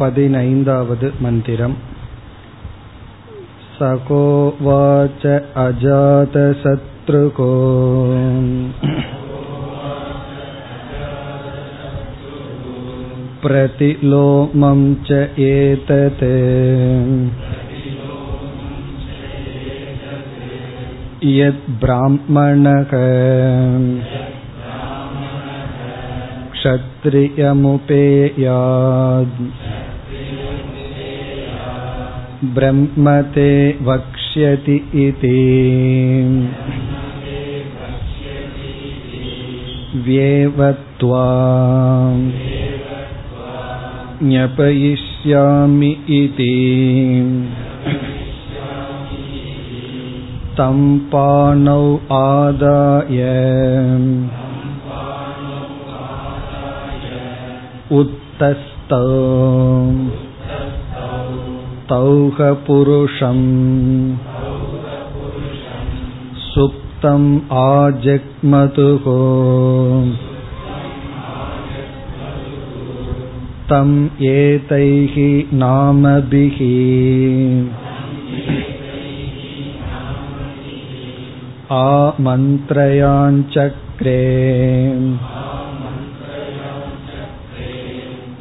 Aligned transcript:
पदिनैन्दावद् 0.00 1.04
मन्दिरम् 1.22 1.76
सकोवाच 3.76 5.24
अजातशत्रुको 5.66 7.50
प्रतिलोमं 13.44 14.80
च 15.08 15.18
एतत् 15.46 16.22
यद्ब्राह्मणः 21.38 22.92
क्षत्रियमुपेयात् 26.54 27.72
ब्रह्म 32.54 33.10
ते 33.34 33.50
वक्ष्यति 33.82 34.76
इति 35.02 35.38
व्येवत्वा 40.06 41.26
ज्ञपयिष्यामि 44.22 45.90
इति 46.16 46.54
तं 50.56 50.80
पाणौ 51.12 51.84
आदाय 52.16 53.22
उत्तस्तौ 58.00 59.06
तौह 61.92 62.38
पुरुषम् 62.66 63.46
सुप्तम् 66.42 67.28
आजग्मतुः 67.62 69.06
तम् 73.70 73.94
एतैः 74.30 75.14
नामभिः 75.62 76.58
आमन्त्रयाञ्चक्रे 81.82 83.02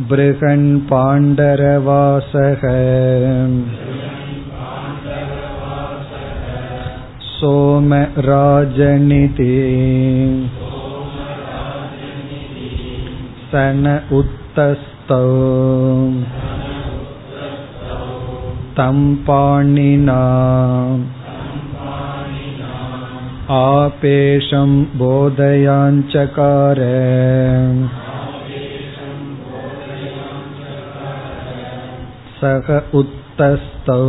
बृहन्पाण्डरवासः 0.10 2.62
सोमराजनिति 7.32 9.46
स 13.52 13.62
न 13.84 13.94
उत्तस्तौ 14.18 15.22
तं 18.78 19.00
पाणिना 19.30 20.20
आपेशं 23.56 24.76
बोधयाञ्चकार 25.00 26.80
सः 32.40 32.68
उत्तस्तौ 32.94 34.02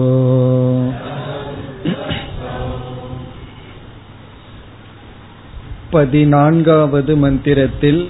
பதினான்காவது 5.91 7.17
மந்திரத்தில் 7.17 8.03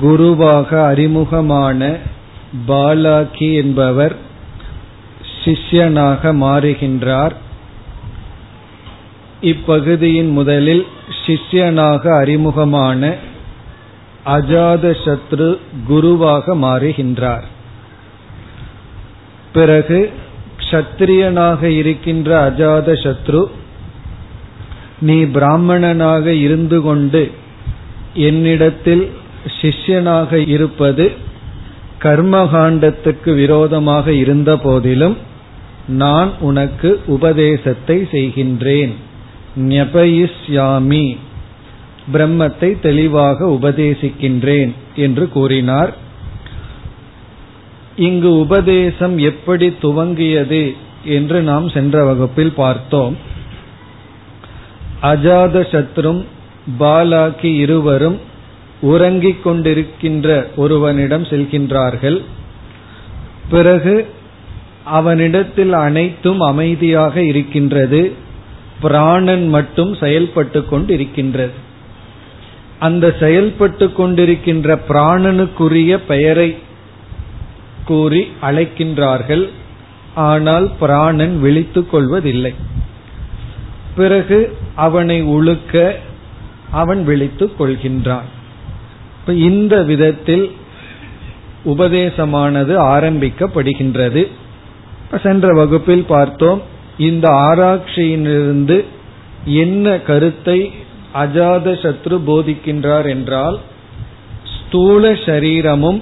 குருவாக 0.00 0.70
அறிமுகமான 0.86 1.80
பாலாக்கி 2.68 3.48
என்பவர் 3.54 4.14
சிஷ்யனாக 5.44 6.32
மாறுகின்றார் 6.40 7.34
இப்பகுதியின் 9.42 10.30
முதலில் 10.30 10.84
சிஷ்யனாக 11.26 12.02
அறிமுகமான 12.18 13.02
அஜாத 14.26 14.84
சத்ரு 15.04 15.48
குருவாக 15.86 16.54
மாறுகின்றார் 16.54 17.46
பிறகு 19.57 19.99
க்ஷத்திரியனாக 20.61 21.61
இருக்கின்ற 21.79 22.29
அஜாத 22.47 22.87
சத்ரு 23.03 23.43
நீ 24.99 25.17
பிராமணனாக 25.35 26.25
இருந்து 26.45 26.77
கொண்டு 26.81 27.23
என்னிடத்தில் 28.27 29.05
சிஷ்யனாக 29.59 30.31
இருப்பது 30.53 31.05
கர்மகாண்டத்துக்கு 32.03 33.31
விரோதமாக 33.35 34.13
இருந்த 34.23 34.51
போதிலும் 34.57 35.17
நான் 36.01 36.31
உனக்கு 36.39 36.89
உபதேசத்தை 37.15 37.97
செய்கின்றேன். 38.11 38.93
ஞபயிஸ்யாமி 39.69 41.05
பிரம்மத்தை 42.13 42.69
தெளிவாக 42.79 43.47
உபதேசிக்கின்றேன் 43.57 44.71
என்று 45.05 45.25
கூறினார். 45.29 45.91
இங்கு 47.95 48.39
உபதேசம் 48.39 49.17
எப்படி 49.17 49.67
துவங்கியது 49.81 50.75
என்று 51.03 51.41
நாம் 51.41 51.69
சென்ற 51.69 52.05
வகுப்பில் 52.05 52.53
பார்த்தோம். 52.53 53.17
அஜாத 55.01 55.85
சத்ரும் 56.79 57.45
இருவரும் 57.55 58.19
உறங்கிக் 58.81 59.47
கொண்டிருக்கின்ற 59.47 60.47
ஒருவனிடம் 60.55 61.23
செல்கின்றார்கள். 61.23 62.21
பிறகு 63.49 64.07
அவனிடத்தில் 64.83 65.73
அனைத்தும் 65.73 66.39
அமைதியாக 66.39 67.23
இருக்கின்றது. 67.23 68.11
பிராணன் 68.81 69.47
மட்டும் 69.47 69.95
செயல்பட்டு 69.95 70.65
கொண்டிருக்கின்றது. 70.71 71.51
அந்த 72.79 73.15
செயல்பட்டு 73.19 73.91
கொண்டிருக்கின்ற 73.97 74.79
பிராணனுக்குரிய 74.89 75.97
பெயரை 76.07 76.57
கூறி 77.85 78.21
அழைக்கின்றார்கள். 78.41 79.45
ஆனால் 80.29 80.67
பிராணன் 80.79 81.35
விழித்துக் 81.39 81.91
கொள்வதில்லை. 81.91 82.53
பிறகு 83.95 84.39
அவனை 84.75 85.17
உழுக்க 85.23 85.83
அவன் 86.71 87.01
விழித்துக் 87.03 87.57
கொள்கின்றான். 87.59 88.29
இந்த 89.49 89.75
விதத்தில் 89.83 90.45
உபதேசமானது 91.65 92.73
ஆரம்பிக்கப்படுகின்றது. 92.95 94.23
சென்ற 95.23 95.47
வகுப்பில் 95.53 96.05
பார்த்தோம் 96.07 96.61
இந்த 96.97 97.25
ஆராய்ச்சியிலிருந்து 97.29 98.77
என்ன 99.45 99.95
கருத்தை 99.99 100.59
அஜாத 101.13 101.73
சத்ரு 101.83 102.15
போதிக்கின்றார் 102.27 103.07
என்றால் 103.07 103.57
ஸ்தூல 104.55 105.13
சரீரமும் 105.25 105.99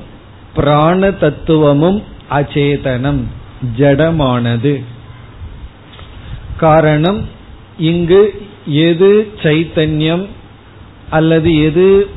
பிராண 0.56 1.12
தத்துவமும் 1.12 2.04
அச்சேதனம் 2.32 3.22
ஜடமானது. 3.78 4.84
காரணம் 6.58 7.22
இங்கு 7.78 8.44
எது 8.66 9.32
சைத்தன்யம் 9.44 10.26
அல்லது 11.10 11.64
எது 11.64 12.08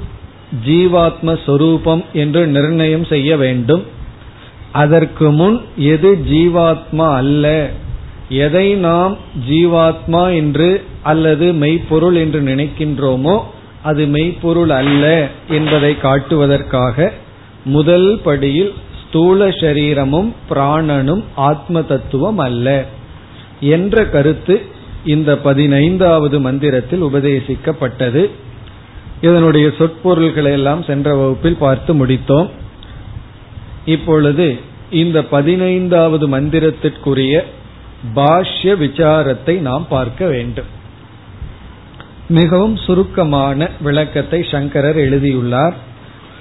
ஜீவாத்ம 0.67 1.39
சொரூபம் 1.47 2.05
என்று 2.13 2.47
நிர்ணயம் 2.47 3.05
செய்ய 3.05 3.37
வேண்டும். 3.37 3.85
அதற்கு 4.73 5.31
முன் 5.31 5.61
எது 5.77 6.19
ஜீவாத்மா 6.31 7.15
அல்ல? 7.15 7.71
எதை 8.29 8.75
நாம் 8.75 9.17
ஜீவாத்மா 9.49 10.35
என்று 10.35 10.85
அல்லது 11.03 11.53
மெய்ப்பொருள் 11.53 12.15
என்று 12.15 12.41
நினைக்கின்றோமோ 12.41 13.37
அது 13.83 14.07
மெய்ப்பொருள் 14.07 14.71
அல்ல 14.71 15.29
என்பதை 15.49 15.99
காட்டுவதற்காக 15.99 17.13
முதல் 17.67 18.21
படியில் 18.25 18.73
ஸ்தூல 19.03 19.49
சரீரமும் 19.51 20.35
பிராணனும் 20.51 21.23
ஆத்ம 21.35 21.83
தத்துவம் 21.83 22.39
அல்ல 22.39 22.85
என்ற 23.61 24.05
கருத்து 24.07 24.57
இந்த 25.05 25.39
பதினைந்தாவது 25.39 26.41
மந்திரத்தில் 26.41 27.03
உபதேசிக்கப்பட்டது. 27.03 28.23
இதனுடைய 29.21 29.67
சொற்பொருள்களை 29.79 30.53
எல்லாம் 30.53 30.83
சென்ற 30.83 31.15
வகுப்பில் 31.15 31.57
பார்த்து 31.57 32.07
முடித்தோம். 32.07 32.49
இப்பொழுது 33.85 34.59
இந்த 34.91 35.23
பதினைந்தாவது 35.25 36.29
மந்திரத்திற்குரிய 36.29 37.43
பாஷ்ய 38.15 38.75
விசாரத்தை 38.85 39.55
நாம் 39.59 39.87
பார்க்க 39.89 40.27
வேண்டும். 40.27 40.71
மிகவும் 42.29 42.77
சுருக்கமான 42.77 43.69
விளக்கத்தை 43.81 44.41
சங்கரர் 44.51 44.97
எழுதியுள்ளார். 44.97 45.77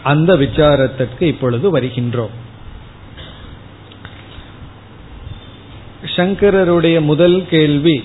அந்த 0.05 0.35
விசாரத்திற்கு 0.35 1.21
இப்பொழுது 1.21 1.67
வருகின்றோம். 1.77 2.33
சங்கரருடைய 6.15 7.01
முதல் 7.01 7.37
கேள்வி 7.49 8.03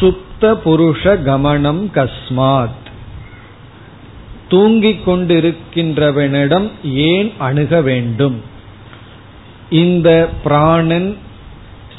சுப்த 0.00 0.50
புருஷ 0.64 1.14
கமனம் 1.28 1.82
கஸ்மாத். 1.94 2.84
தூங்கிக் 4.48 5.08
கொண்டிருக்கின்றவனிடம் 5.08 6.70
ஏன் 6.84 7.32
அணுக 7.38 7.80
வேண்டும்? 7.80 8.36
இந்த 9.70 10.30
பிராணன் 10.42 11.18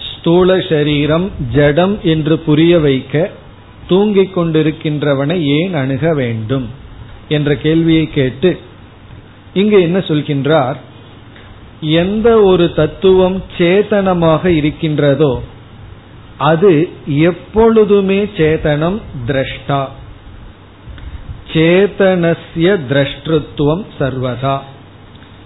ஸ்தூல 0.08 0.60
சரீரம் 0.70 1.32
ஜடம் 1.52 2.00
என்று 2.04 2.38
புரிய 2.40 2.80
வைக்க 2.80 3.32
தூங்கிக் 3.88 4.40
கொண்டிருக்கின்றவனை 4.40 5.42
ஏன் 5.42 5.74
அணுக 5.74 6.14
வேண்டும்? 6.14 6.79
என்ற 7.30 7.56
கேள்வியை 7.56 8.10
கேட்டு 8.10 8.60
இங்கு 9.54 9.82
என்ன 9.82 9.98
சொல்கின்றார்? 9.98 10.76
எந்த 11.82 12.42
ஒரு 12.42 12.74
தத்துவம் 12.74 13.44
சேதனமாக 13.58 14.46
இருக்கின்றதோ 14.46 15.44
அது 16.38 16.90
எப்பொழுதுமே 17.06 18.24
சேதனம் 18.24 19.02
திரஷ்டா. 19.28 19.86
சேதனசிய 21.54 22.80
திரஷ்டத்துவம் 22.90 23.86
சர்வதா. 24.00 24.60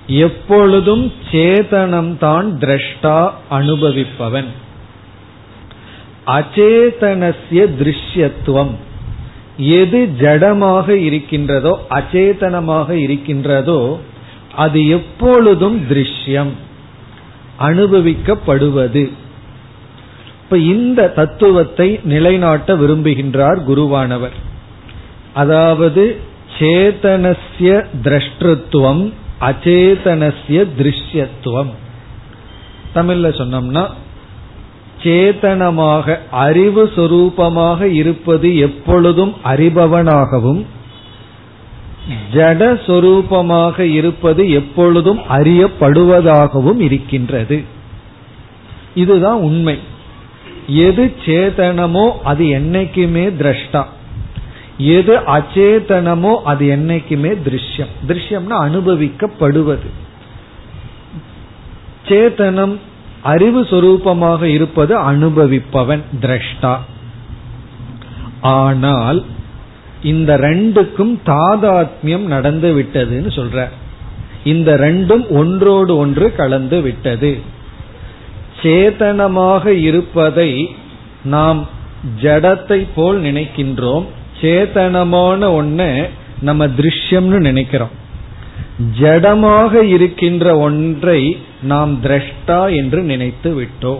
எப்பொழுதும் 0.07 1.11
சேதனம்தான் 1.31 2.47
திரஷ்டா 2.59 3.31
அனுபவிப்பவன். 3.51 4.47
அச்சேதனசிய 6.27 7.67
திருஷ்யத்துவம். 7.75 8.91
எது 9.57 10.09
ஜடமாக 10.19 10.89
இருக்கின்றதோ 10.89 11.85
அச்சேதனமாக 11.89 12.91
இருக்கின்றதோ 12.91 13.99
அது 14.55 14.87
எப்பொழுதும் 14.87 15.85
திருஷ்யம் 15.89 16.51
அனுபவிக்கப்படுவது. 17.59 19.11
இப்ப 20.43 20.57
இந்த 20.57 21.07
தத்துவத்தை 21.07 21.99
நிலைநாட்ட 22.03 22.75
விரும்புகின்றார் 22.75 23.59
குருவானவர். 23.67 24.31
அதாவது 25.33 26.19
சேதனசிய 26.59 27.85
திரஷ்டத்துவம் 28.03 29.11
அச்சேதனசிய 29.41 30.65
திருஷ்யத்துவம். 30.77 31.71
தமிழ்ல 32.95 33.29
சொன்னோம்னா 33.39 33.89
சேதனமாக 35.03 36.17
அறிவு 36.31 36.91
சொரூபமாக 36.95 37.81
இருப்பது 37.81 38.57
எப்பொழுதும் 38.57 39.35
அறிபவனாகவும் 39.43 40.65
ஜட 42.33 42.79
சொரூபமாக 42.87 43.79
இருப்பது 43.79 44.51
எப்பொழுதும் 44.51 45.19
அறியப்படுவதாகவும் 45.29 46.79
இருக்கின்றது. 46.79 47.63
இதுதான் 48.93 49.39
உண்மை. 49.39 49.79
எது 50.67 51.13
சேதனமோ 51.25 52.11
அது 52.23 52.45
என்னைக்குமே 52.45 53.25
திரஷ்டா. 53.39 53.85
எது 54.77 55.17
அச்சேதனமோ 55.17 56.33
அது 56.43 56.65
என்னைக்குமே 56.65 57.37
திருஷ்யம். 57.45 57.93
திருஷ்யம்னா 58.07 58.57
அனுபவிக்கப்படுவது. 58.67 59.89
சேதனம் 62.07 62.77
அறிவு 63.23 63.61
சொரூபமாக 63.61 64.41
இருப்பது 64.43 65.11
அனுபவிப்பவன் 65.11 66.01
திரஷ்டா. 66.21 66.77
ஆனால் 68.41 69.25
இந்த 70.03 70.37
ரெண்டுக்கும் 70.37 71.19
தாதாத்மியம் 71.25 72.25
நடந்து 72.25 72.69
விட்டதுன்னு 72.79 73.31
சொல்ற. 73.35 73.69
இந்த 74.43 74.75
ரெண்டும் 74.77 75.27
ஒன்றோடு 75.29 75.97
ஒன்று 75.97 76.35
கலந்து 76.35 76.81
விட்டது. 76.81 77.39
சேதனமாக 78.61 79.65
இருப்பதை 79.65 80.75
நாம் 81.23 81.67
ஜடத்தை 82.21 82.87
போல் 82.95 83.21
நினைக்கின்றோம். 83.21 84.05
சேதனமான 84.41 85.41
ஒன்ன 85.59 86.09
நம்ம 86.41 86.67
திருஷ்யம்னு 86.67 87.39
நினைக்கிறோம். 87.39 88.01
ஜடமாக 88.99 89.83
இருக்கின்ற 89.83 90.57
ஒன்றை 90.57 91.37
நாம் 91.61 92.03
திரஷ்டா 92.03 92.75
என்று 92.75 93.01
நினைத்து 93.01 93.61
விட்டோம். 93.61 93.99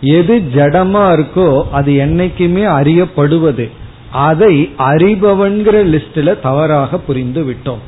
எது 0.00 0.42
ஜடமா 0.54 1.04
இருக்கோ 1.12 1.62
அது 1.70 1.92
என்னைக்குமே 1.92 2.64
அறியப்படுவது. 2.78 3.70
அதை 4.12 4.70
அறிபவன்கிற 4.78 5.84
லிஸ்டில் 5.84 6.40
தவறாக 6.40 6.98
புரிந்து 6.98 7.44
விட்டோம். 7.44 7.78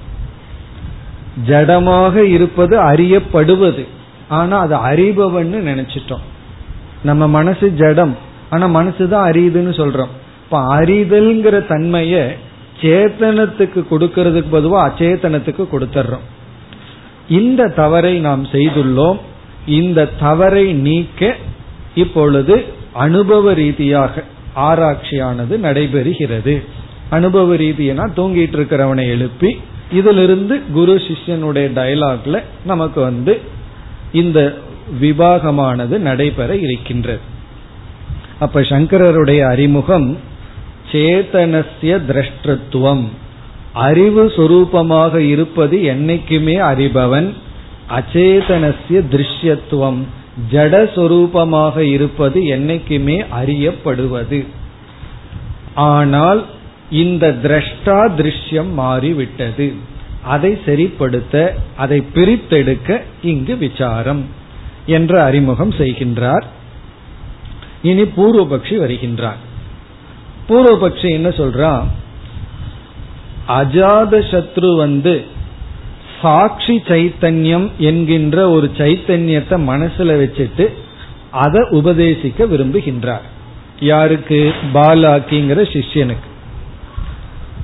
ஜடமாக 1.47 2.17
இருப்பது 2.17 2.81
அறியப்படுவது. 2.81 3.87
ஆனா 4.29 4.59
அது 4.59 4.77
அறிபவன் 4.77 5.45
நினைச்சிட்டோம். 5.45 6.23
நம்ம 7.03 7.29
மனசு 7.29 7.73
ஜடம் 7.73 8.17
ஆனா 8.51 8.81
மனசுதான் 8.81 9.29
அறியுதுன்னு 9.31 9.75
சொல்றோம். 9.81 10.13
இப்ப 10.45 10.81
அறிதல்ங்கிற 10.81 11.67
தன்மைய 11.67 12.37
சேத்தனத்துக்கு 12.83 13.81
கொடுக்கறதுக்கு 13.91 14.51
பொதுவா 14.53 14.81
அச்சேதனத்துக்கு 14.89 15.65
கொடுத்துறோம் 15.73 16.27
இந்த 17.29 17.69
தவறை 17.69 18.19
நாம் 18.19 18.45
செய்துள்ளோம். 18.53 19.19
இந்த 19.67 20.09
தவறை 20.21 20.73
நீக்க 20.73 21.37
இப்பொழுது 21.95 22.65
அனுபவ 22.93 23.53
ரீதியாக 23.55 24.25
ஆராய்ச்சியானது 24.57 25.55
நடைபெறுகிறது. 25.67 26.55
அனுபவ 27.11 27.55
ரீதியனா 27.55 28.05
தூங்கிட்டு 28.17 28.57
இருக்கிறவனை 28.59 29.05
எழுப்பி 29.07 29.51
இதிலிருந்து 29.93 30.61
குரு 30.73 30.95
சிஷ்யனுடைய 31.07 31.67
டயலாக்ல 31.79 32.43
நமக்கு 32.65 33.01
வந்து 33.01 33.41
இந்த 34.13 34.39
விவாகமானது 35.01 35.99
நடைபெற 35.99 36.57
இருக்கின்றது. 36.57 37.21
அப்ப 38.39 38.61
சங்கரருடைய 38.61 39.41
அறிமுகம் 39.49 40.19
சேதனசிய 40.93 41.99
திரஷ்டத்துவம். 42.09 43.05
அறிவு 43.73 44.33
சொரூபமாக 44.37 45.17
இருப்பது 45.17 45.77
என்னைக்குமே 45.77 46.57
அறிபவன். 46.71 47.33
அச்சேதனசிய 47.91 49.03
திருஷ்யத்துவம். 49.11 50.01
ஜடஸ்வரூபமாக 50.53 51.79
இருப்பது 51.79 52.41
என்னைக்குமே 52.43 53.27
அறியப்படுவது. 53.43 54.47
ஆனால் 55.75 56.47
இந்த 56.91 57.35
திரஷ்டா 57.43 57.99
திருஷ்யம் 58.19 58.73
மாறிவிட்டது. 58.73 59.73
அதை 60.23 60.59
சரிப்படுத்த 60.67 61.51
அதை 61.77 62.05
பிரித்தெடுக்க 62.15 63.03
இங்கு 63.23 63.57
விசாரம் 63.57 64.27
என்ற 64.87 65.25
அறிமுகம் 65.25 65.71
செய்கின்றார். 65.71 66.45
இனி 67.83 68.03
பூர்வபக்ஷி 68.03 68.77
வருகின்றார். 68.79 69.51
பூர்வபக்ஷி 70.49 71.11
என்ன 71.11 71.29
சொல்றான் 71.29 71.83
அஜாத 73.49 74.13
சத்ரு 74.31 74.77
வந்து 74.77 75.25
சாட்சி 76.23 76.83
சைத்தன்யம் 76.87 77.71
என்கின்ற 77.79 78.51
ஒரு 78.51 78.71
சைத்தன்யத்தை 78.77 79.57
மனசுல 79.69 80.11
வச்சுட்டு 80.23 80.69
அதை 81.31 81.61
உபதேசிக்க 81.71 82.45
விரும்புகின்றார். 82.45 83.27
யாருக்கு? 83.81 84.55
பாலாக்கிங்கிற 84.75 85.61
சிஷ்யனுக்கு. 85.75 86.31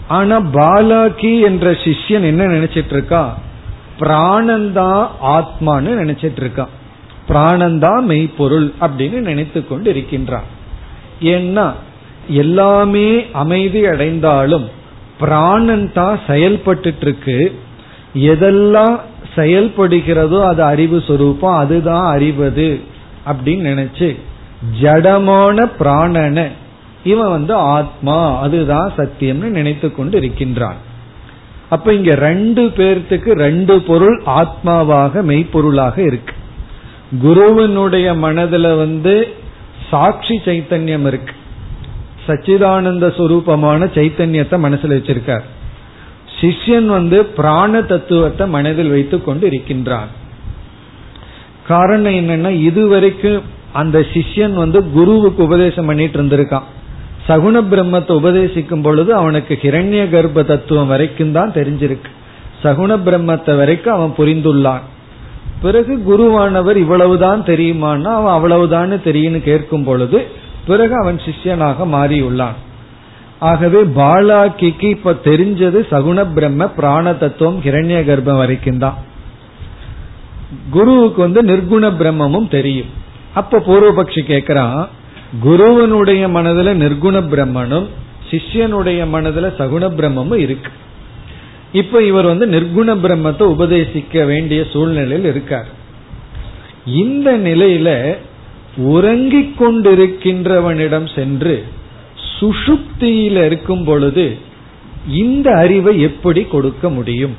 ஆனா 0.08 0.40
பாலாக்கி 0.40 1.40
என்ற 1.40 1.70
சிஷ்யன் 1.70 2.22
என்ன 2.22 2.44
நினைச்சிட்டு 2.44 2.92
இருக்கா 2.92 3.38
பிராணந்தா 4.00 5.08
ஆத்மான்னு 5.22 5.90
நினைச்சிட்டு 6.02 6.40
இருக்கான் 6.40 6.72
பிராணந்தா 7.28 8.00
மெய்ப்பொருள் 8.00 8.72
அப்படின்னு 8.80 9.18
நினைத்து 9.20 9.66
கொண்டு 9.66 9.90
இருக்கின்றான் 9.90 10.44
ஏன்னா 11.20 11.72
எல்லாமே 12.28 13.24
அமைதி 13.32 13.86
அடைந்தாலும் 13.86 14.68
பிராணன் 15.18 15.92
தான் 15.92 16.20
செயல்பட்டு 16.26 16.94
இருக்கு 17.00 17.58
எதெல்லாம் 18.14 18.96
செயல்படுகிறதோ 19.36 20.46
அது 20.46 20.62
அறிவு 20.62 21.02
சொரூபம் 21.06 21.56
அதுதான் 21.56 22.06
அறிவது 22.12 22.80
அப்படின்னு 23.26 23.64
நினைச்சு 23.72 24.16
ஜடமான 24.82 25.70
பிராணனை 25.78 26.46
இவன் 27.04 27.30
வந்து 27.30 27.54
ஆத்மா 27.54 28.38
அதுதான் 28.40 28.92
சத்தியம்னு 28.96 29.48
நினைத்து 29.48 29.94
கொண்டு 29.94 30.18
இருக்கின்றான் 30.18 30.76
அப்ப 31.68 31.92
இங்க 31.92 32.14
ரெண்டு 32.14 32.62
பேர்த்துக்கு 32.62 33.30
ரெண்டு 33.32 33.80
பொருள் 33.80 34.22
ஆத்மாவாக 34.26 35.22
மெய்ப்பொருளாக 35.22 35.98
இருக்கு. 35.98 36.34
குருவினுடைய 37.22 38.14
மனதுல 38.14 38.76
வந்து 38.76 39.34
சாட்சி 39.90 40.40
சைத்தன்யம் 40.44 41.06
இருக்கு. 41.06 41.34
சச்சிதானந்த 42.28 43.06
சுரூபமான 43.18 43.90
சைத்தன்யத்தை 43.96 44.58
மனசில் 44.58 44.96
வச்சிருக்கார். 44.96 45.44
சிஷ்யன் 46.40 46.86
வந்து 46.86 47.18
பிராண 47.38 47.82
தத்துவத்தை 47.82 48.44
மனதில் 48.48 48.90
வைத்துக் 48.90 49.24
கொண்டு 49.24 49.46
இருக்கின்றான். 49.46 50.10
காரணம் 51.68 52.18
என்னன்னா 52.20 52.50
இதுவரைக்கும் 52.50 53.40
அந்த 53.72 53.98
சிஷ்யன் 54.12 54.54
வந்து 54.54 54.78
குருவுக்கு 54.96 55.40
உபதேசம் 55.42 55.86
பண்ணிட்டு 55.86 56.18
இருந்திருக்கான். 56.18 56.68
சகுண 57.28 57.56
பிரம்மத்தை 57.70 58.12
உபதேசிக்கும் 58.20 58.82
பொழுது 58.82 59.10
அவனுக்கு 59.14 59.54
ஹிரண்ய 59.62 60.02
கர்ப்ப 60.10 60.44
தத்துவம் 60.44 60.86
வரைக்கும் 60.86 61.32
தான் 61.32 61.52
தெரிஞ்சிருக்கு. 61.52 62.10
சகுண 62.62 62.90
பிரம்மத்தை 63.06 63.56
வரைக்கும் 63.56 63.96
அவன் 63.96 64.14
புரிந்துள்ளான். 64.18 64.84
பிறகு 65.60 65.94
குருவானவர் 66.08 66.76
இவ்வளவுதான் 66.76 67.40
தெரியுமான்னா 67.42 68.10
அவன் 68.18 68.34
அவ்வளவுதான் 68.36 69.02
தெரியும்னு 69.08 69.40
கேட்கும் 69.42 69.84
பொழுது 69.84 70.18
பிறகு 70.70 70.94
அவன் 71.02 71.18
சிஷ்யனாக 71.26 71.86
மாறியுள்ளான். 71.96 72.56
ஆகவே 73.50 73.80
பாலாக்கிக்கு 73.98 74.86
இப்ப 74.96 75.12
தெரிஞ்சது 75.24 75.78
சகுண 75.90 76.18
பிரம்ம 76.36 76.68
பிராண 76.76 77.12
தத்துவம் 77.22 77.60
கிரண்ய 77.64 77.98
கர்ப்பம் 78.08 78.40
வரைக்கும் 78.42 78.82
தான். 78.84 78.96
குருவுக்கு 80.70 81.20
வந்து 81.26 81.40
நிர்குண 81.50 81.84
பிரம்மமும் 82.00 82.48
தெரியும். 82.56 82.90
அப்ப 83.34 83.62
பூர்வபக்ஷி 83.66 84.22
கேக்குறான் 84.32 84.78
குருவனுடைய 85.44 86.22
மனதுல 86.36 86.72
நிர்குண 86.84 87.16
பிரம்மனும் 87.32 87.88
சிஷ்யனுடைய 88.30 89.00
மனதுல 89.14 89.50
சகுண 89.58 89.84
பிரம்மமும் 89.98 90.42
இருக்கு. 90.46 90.72
இப்ப 91.72 92.02
இவர் 92.10 92.30
வந்து 92.30 92.46
நிர்குண 92.54 92.88
பிரம்மத்தை 93.04 93.44
உபதேசிக்க 93.54 94.24
வேண்டிய 94.26 94.60
சூழ்நிலையில் 94.72 95.28
இருக்கார். 95.32 95.68
இந்த 97.02 97.28
நிலையில 97.48 97.88
உறங்கிக் 98.78 99.62
கொண்டிருக்கின்றவனிடம் 99.62 101.14
சென்று 101.14 101.64
சுஷுப்தியில் 102.40 103.44
இருக்கும் 103.44 103.84
பொழுது 103.84 104.36
இந்த 105.08 105.54
அறிவை 105.54 106.00
எப்படி 106.00 106.44
கொடுக்க 106.44 106.90
முடியும்? 106.90 107.34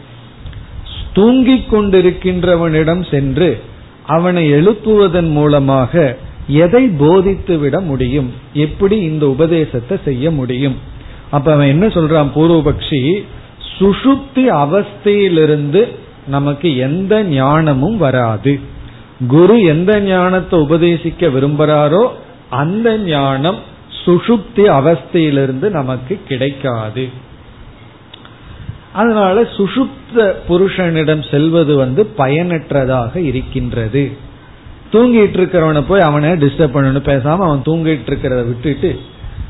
தூங்கிக் 1.14 1.74
கொண்டிருக்கின்றவனிடம் 1.74 3.10
சென்று 3.10 3.62
அவனை 4.06 4.52
எழுப்புவதன் 4.52 5.30
மூலமாக 5.30 6.18
எதை 6.48 6.88
போதித்து 6.88 7.58
விட 7.58 7.80
முடியும்? 7.80 8.34
எப்படி 8.54 9.00
இந்த 9.00 9.28
உபதேசத்தை 9.28 9.98
செய்ய 10.04 10.32
முடியும்? 10.32 10.76
அப்ப 11.30 11.54
அவன் 11.54 11.68
என்ன 11.68 11.88
சொல்றான்? 11.88 12.30
பூர்வபக்ஷி 12.36 13.24
சுஷுப்தி 13.80 14.36
அவஸ்தையிலிருந்து 14.36 15.88
நமக்கு 16.28 16.78
எந்த 16.78 17.24
ஞானமும் 17.24 17.98
வராது. 17.98 18.60
குரு 19.28 19.62
எந்த 19.62 20.00
ஞானத்தை 20.00 20.60
உபதேசிக்க 20.60 21.28
விரும்புகிறாரோ 21.28 22.08
அந்த 22.50 22.98
ஞானம் 22.98 23.58
சுஷுப்தி 24.06 24.64
அவஸ்தையிலிருந்து 24.80 25.70
நமக்கு 25.70 26.20
கிடைக்காது. 26.28 27.10
அதனால 28.94 29.42
சுஷுப்த 29.42 30.34
புருஷனிடம் 30.50 31.30
செல்வது 31.32 31.76
வந்து 31.76 32.06
பயனற்றதாக 32.06 33.20
இருக்கின்றது. 33.20 34.12
தூங்கிட்டு 34.92 35.38
இருக்கிறவனை 35.40 35.84
போய் 35.88 36.02
அவனை 36.02 36.30
டிஸ்டர்ப் 36.30 36.76
பண்ணணும். 36.76 37.08
பேசாம 37.12 37.38
அவன் 37.38 37.66
தூங்கிட்டு 37.66 38.10
இருக்கிறத 38.10 38.46
விட்டுட்டு 38.46 39.00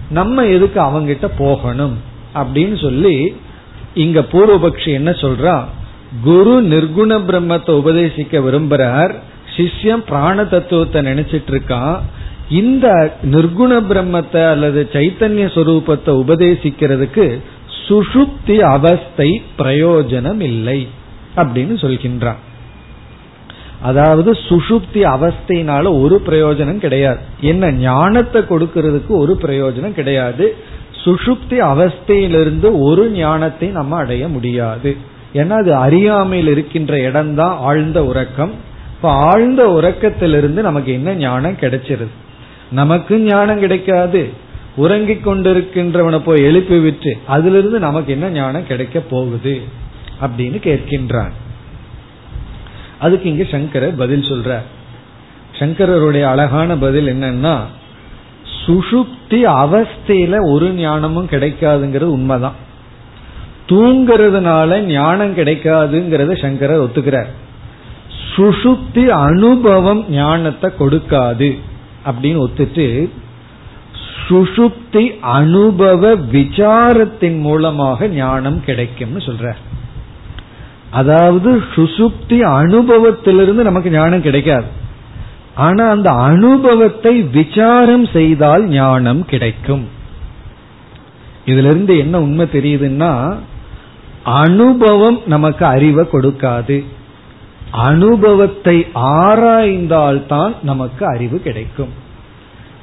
நம்ம 0.10 0.46
எதுக்கு 0.46 0.82
அவங்கிட்ட 0.82 1.30
போகணும் 1.38 1.98
அப்படின்னு 2.36 2.82
சொல்லி 2.82 3.36
இங்க 3.94 4.20
பூர்வபக்ஷி 4.20 4.88
என்ன 4.88 5.12
சொல்றா? 5.12 5.64
குரு 6.24 6.62
நிர்குண 6.62 7.20
பிரம்மத்தை 7.20 7.70
உபதேசிக்க 7.70 8.40
விரும்புறார். 8.40 9.16
சிஷ்யம் 9.60 10.04
பிராண 10.08 10.44
தத்துவத்தை 10.44 11.02
நினைச்சிட்டு 11.02 11.52
இருக்கான் 11.54 11.98
இந்த 12.50 12.88
நிர்குண 13.24 13.72
பிரம்மத்தை 13.90 14.50
அல்லது 14.50 14.90
சைத்தன்ய 14.94 15.48
சொரூபத்தை 15.56 16.12
உபதேசிக்கிறதுக்கு 16.24 17.26
சுஷுப்தி 17.88 18.56
அவஸ்தை 18.76 19.42
பிரயோஜனம் 19.58 20.42
இல்லை 20.42 20.88
அப்படின்னு 21.36 21.76
சொல்கின்றான். 21.84 22.40
அதாவது 23.82 24.32
சுஷுப்தி 24.32 25.02
அவஸ்தையினால 25.16 26.02
ஒரு 26.02 26.22
பிரயோஜனம் 26.26 26.78
கிடையாது. 26.78 27.20
என்ன 27.42 27.72
ஞானத்தை 27.72 28.42
கொடுக்கறதுக்கு 28.42 29.08
ஒரு 29.08 29.38
பிரயோஜனம் 29.42 29.94
கிடையாது. 29.94 30.56
சுஷுப்தி 31.06 31.58
அவஸ்தையிலிருந்து 31.74 32.70
ஒரு 32.80 33.12
ஞானத்தை 33.12 33.68
நம்ம 33.68 33.98
அடைய 33.98 34.28
முடியாது. 34.28 34.98
ஏன்னா 35.34 35.56
அது 35.64 35.76
அறியாமையில் 35.76 36.48
இருக்கின்ற 36.48 37.00
இடம்தான் 37.00 37.56
ஆழ்ந்த 37.58 38.06
உறக்கம். 38.06 38.54
இப்ப 39.00 39.14
ஆழ்ந்த 39.14 39.68
உறக்கத்திலிருந்து 39.68 40.62
நமக்கு 40.62 40.94
என்ன 40.94 41.14
ஞானம் 41.14 41.54
கிடைச்சிருது? 41.54 42.08
நமக்கு 42.72 43.20
ஞானம் 43.20 43.60
கிடைக்காது. 43.60 44.30
உறங்கிக் 44.76 45.28
கொண்டிருக்கின்றவனை 45.28 46.20
போய் 46.20 46.44
எழுப்பி 46.44 46.80
விட்டு 46.80 47.18
அதிலிருந்து 47.28 47.80
நமக்கு 47.80 48.12
என்ன 48.12 48.30
ஞானம் 48.30 48.68
கிடைக்க 48.68 49.00
போகுது? 49.00 49.62
அப்படின்னு 50.22 50.58
கேட்கின்றான். 50.60 51.32
அதுக்கு 53.00 53.30
இங்க 53.30 53.44
சங்கரர் 53.44 53.96
பதில் 53.96 54.22
சொல்ற 54.22 54.58
சங்கரருடைய 55.60 56.24
அழகான 56.24 56.78
பதில் 56.78 57.08
என்னன்னா 57.14 57.58
சுஷுப்தி 58.66 59.46
அவஸ்தையில 59.46 60.52
ஒரு 60.52 60.70
ஞானமும் 60.70 61.30
கிடைக்காதுங்கிறது 61.30 62.12
உண்மைதான். 62.18 62.56
தூங்கிறதுனால 63.70 64.80
ஞானம் 64.80 65.38
கிடைக்காதுங்கிறத 65.38 66.42
சங்கரர் 66.42 66.84
ஒத்துக்கிறார். 66.84 67.28
சுஷுப்தி 68.36 69.08
அனுபவம் 69.08 70.06
ஞானத்தை 70.10 70.72
கொடுக்காது 70.80 71.50
அப்படின்னு 72.06 72.40
ஒத்துட்டு 72.46 73.10
சுசுப்தி 74.28 75.20
அனுபவ 75.22 76.16
விசாரத்தின் 76.16 77.40
மூலமாக 77.40 78.08
ஞானம் 78.08 78.60
கிடைக்கும்னு 78.66 79.18
சொல்ற 79.18 79.54
அதாவது 80.92 81.64
சுசுப்தி 81.76 82.38
அனுபவத்திலிருந்து 82.52 83.64
நமக்கு 83.64 83.90
ஞானம் 83.90 84.22
கிடைக்காது. 84.22 84.66
ஆனா 85.56 85.90
அந்த 85.90 86.10
அனுபவத்தை 86.12 87.22
விசாரம் 87.22 88.06
செய்தால் 88.06 88.64
ஞானம் 88.68 89.26
கிடைக்கும். 89.26 89.88
இதுல 91.46 91.70
இருந்து 91.72 91.98
என்ன 91.98 92.20
உண்மை 92.20 92.46
தெரியுதுன்னா 92.52 93.36
அனுபவம் 94.24 95.20
நமக்கு 95.26 95.66
அறிவை 95.66 96.08
கொடுக்காது. 96.12 96.84
அனுபவத்தை 97.72 98.88
ஆராய்ந்தால்தான் 98.96 100.54
நமக்கு 100.64 101.06
அறிவு 101.06 101.40
கிடைக்கும். 101.40 101.90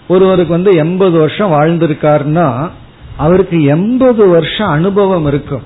ஒருவருக்கு 0.09 0.53
வந்து 0.53 0.77
எண்பது 0.77 1.19
வருஷம் 1.19 1.53
வாழ்ந்திருக்காருன்னா 1.53 2.71
அவருக்கு 3.17 3.65
எண்பது 3.65 4.29
வருஷம் 4.29 4.69
அனுபவம் 4.69 5.27
இருக்கும். 5.27 5.63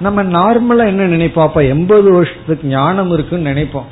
நம்ம 0.00 0.22
நார்மலா 0.22 0.86
என்ன 0.86 1.06
நினைப்போம்? 1.06 1.68
எண்பது 1.68 2.12
வருஷத்துக்கு 2.12 2.68
ஞானம் 2.68 3.12
இருக்குன்னு 3.12 3.50
நினைப்போம். 3.50 3.90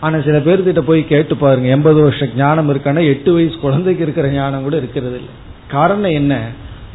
ஆனா 0.00 0.20
சில 0.20 0.38
பேர்கிட்ட 0.38 0.78
போய் 0.78 1.06
கேட்டு 1.06 1.36
பாருங்க 1.36 1.68
எண்பது 1.68 2.02
வருஷம் 2.02 2.28
ஞானம் 2.36 2.70
இருக்கானா 2.70 3.06
எட்டு 3.06 3.32
வயசு 3.32 3.58
குழந்தைக்கு 3.58 4.02
இருக்கிற 4.02 4.28
ஞானம் 4.28 4.62
கூட 4.62 4.76
இருக்கிறது 4.76 5.14
இல்லை 5.14 5.30
காரணம் 5.68 6.10
என்ன? 6.10 6.40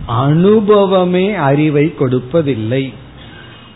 அனுபவமே 0.05 1.33
அறிவை 1.33 1.93
கொடுப்பதில்லை. 1.99 2.93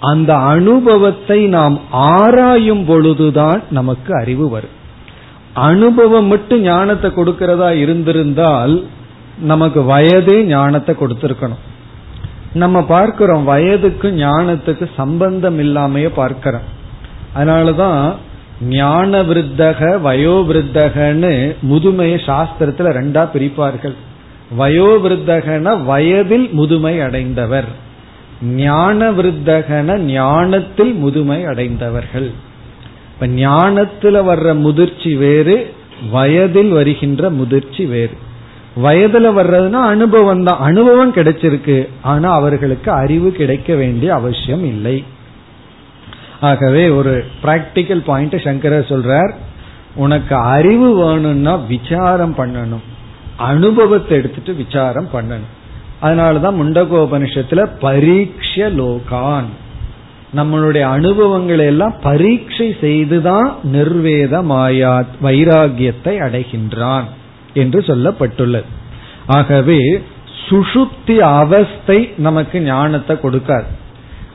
அந்த 0.02 0.36
அனுபவத்தை 0.36 1.46
நாம் 1.46 1.80
ஆராயும் 1.92 2.86
பொழுதுதான் 2.86 3.62
நமக்கு 3.70 4.12
அறிவு 4.22 4.50
வரும். 4.50 4.76
அனுபவம் 5.54 6.26
மட்டும் 6.26 6.62
ஞானத்தை 6.62 7.12
கொடுக்கிறதா 7.12 7.74
இருந்திருந்தால் 7.74 8.84
நமக்கு 9.42 9.82
வயதே 9.82 10.44
ஞானத்தை 10.44 10.96
கொடுத்திருக்கணும். 10.96 11.62
நம்ம 12.54 12.84
பார்க்கிறோம் 12.84 13.44
வயதுக்கு 13.44 14.12
ஞானத்துக்கு 14.12 14.90
சம்பந்தம் 14.96 15.60
இல்லாமையே 15.60 16.10
பார்க்கிறோம். 16.16 16.68
அதனாலதான் 17.36 18.14
ஞான 18.70 19.20
விருத்தக 19.20 19.80
வயோவிருத்தகன்னு 20.08 21.56
முதுமையை 21.70 22.18
சாஸ்திரத்துல 22.30 22.92
ரெண்டா 23.00 23.24
பிரிப்பார்கள். 23.36 23.96
வயோவிருத்தகன 24.60 25.86
வயதில் 25.86 26.50
முதுமை 26.52 27.02
அடைந்தவர். 27.02 27.90
ஞான 28.42 29.12
விருத்தகன 29.12 29.98
ஞானத்தில் 29.98 30.94
முதுமை 30.94 31.46
அடைந்தவர்கள். 31.46 32.32
இப்ப 33.14 33.28
ஞானத்துல 33.28 34.30
வர்ற 34.30 34.58
முதிர்ச்சி 34.58 35.16
வேறு 35.16 35.74
வயதில் 36.12 36.70
வருகின்ற 36.70 37.30
முதிர்ச்சி 37.30 37.86
வேறு. 37.86 38.18
வயதுல 38.84 39.34
வர்றதுன்னா 39.40 39.82
அனுபவம் 39.82 40.44
தான். 40.44 40.60
அனுபவம் 40.60 41.14
கிடைச்சிருக்கு. 41.14 41.88
ஆனா 42.02 42.32
அவர்களுக்கு 42.32 42.92
அறிவு 42.92 43.32
கிடைக்க 43.32 43.76
வேண்டிய 43.76 44.14
அவசியம் 44.14 44.66
இல்லை. 44.66 45.04
ஆகவே 46.42 46.90
ஒரு 46.90 47.26
பிராக்டிக்கல் 47.44 48.04
பாயிண்ட் 48.06 48.42
சங்கரர் 48.44 48.86
சொல்றார் 48.90 49.34
உனக்கு 49.96 50.36
அறிவு 50.36 50.96
வேணும்னா 50.96 51.56
விசாரம் 51.56 52.36
பண்ணணும். 52.38 52.84
அனுபவத்தை 53.38 54.18
எடுத்துட்டு 54.18 54.54
விசாரம் 54.54 55.10
பண்ணணும். 55.14 55.60
அதனாலதான் 56.02 56.60
முண்டகோபனிஷத்துல 56.62 57.70
பரீட்ச 57.82 58.70
லோகான். 58.80 59.50
நம்மளுடைய 60.36 60.82
அனுபவங்களை 60.82 61.66
எல்லாம் 61.66 61.96
பரீட்சை 62.02 62.76
செய்துதான் 62.82 63.56
நிர்வேத 63.74 64.44
மாயா 64.44 65.04
வைராகியத்தை 65.22 66.14
அடைகின்றான் 66.28 67.04
என்று 67.54 67.80
சொல்லப்பட்டுள்ளது. 67.80 68.70
ஆகவே 69.28 69.80
சுஷுப்தி 70.50 71.18
அவஸ்தை 71.18 72.14
நமக்கு 72.18 72.62
ஞானத்தை 72.62 73.16
கொடுக்காது. 73.16 73.64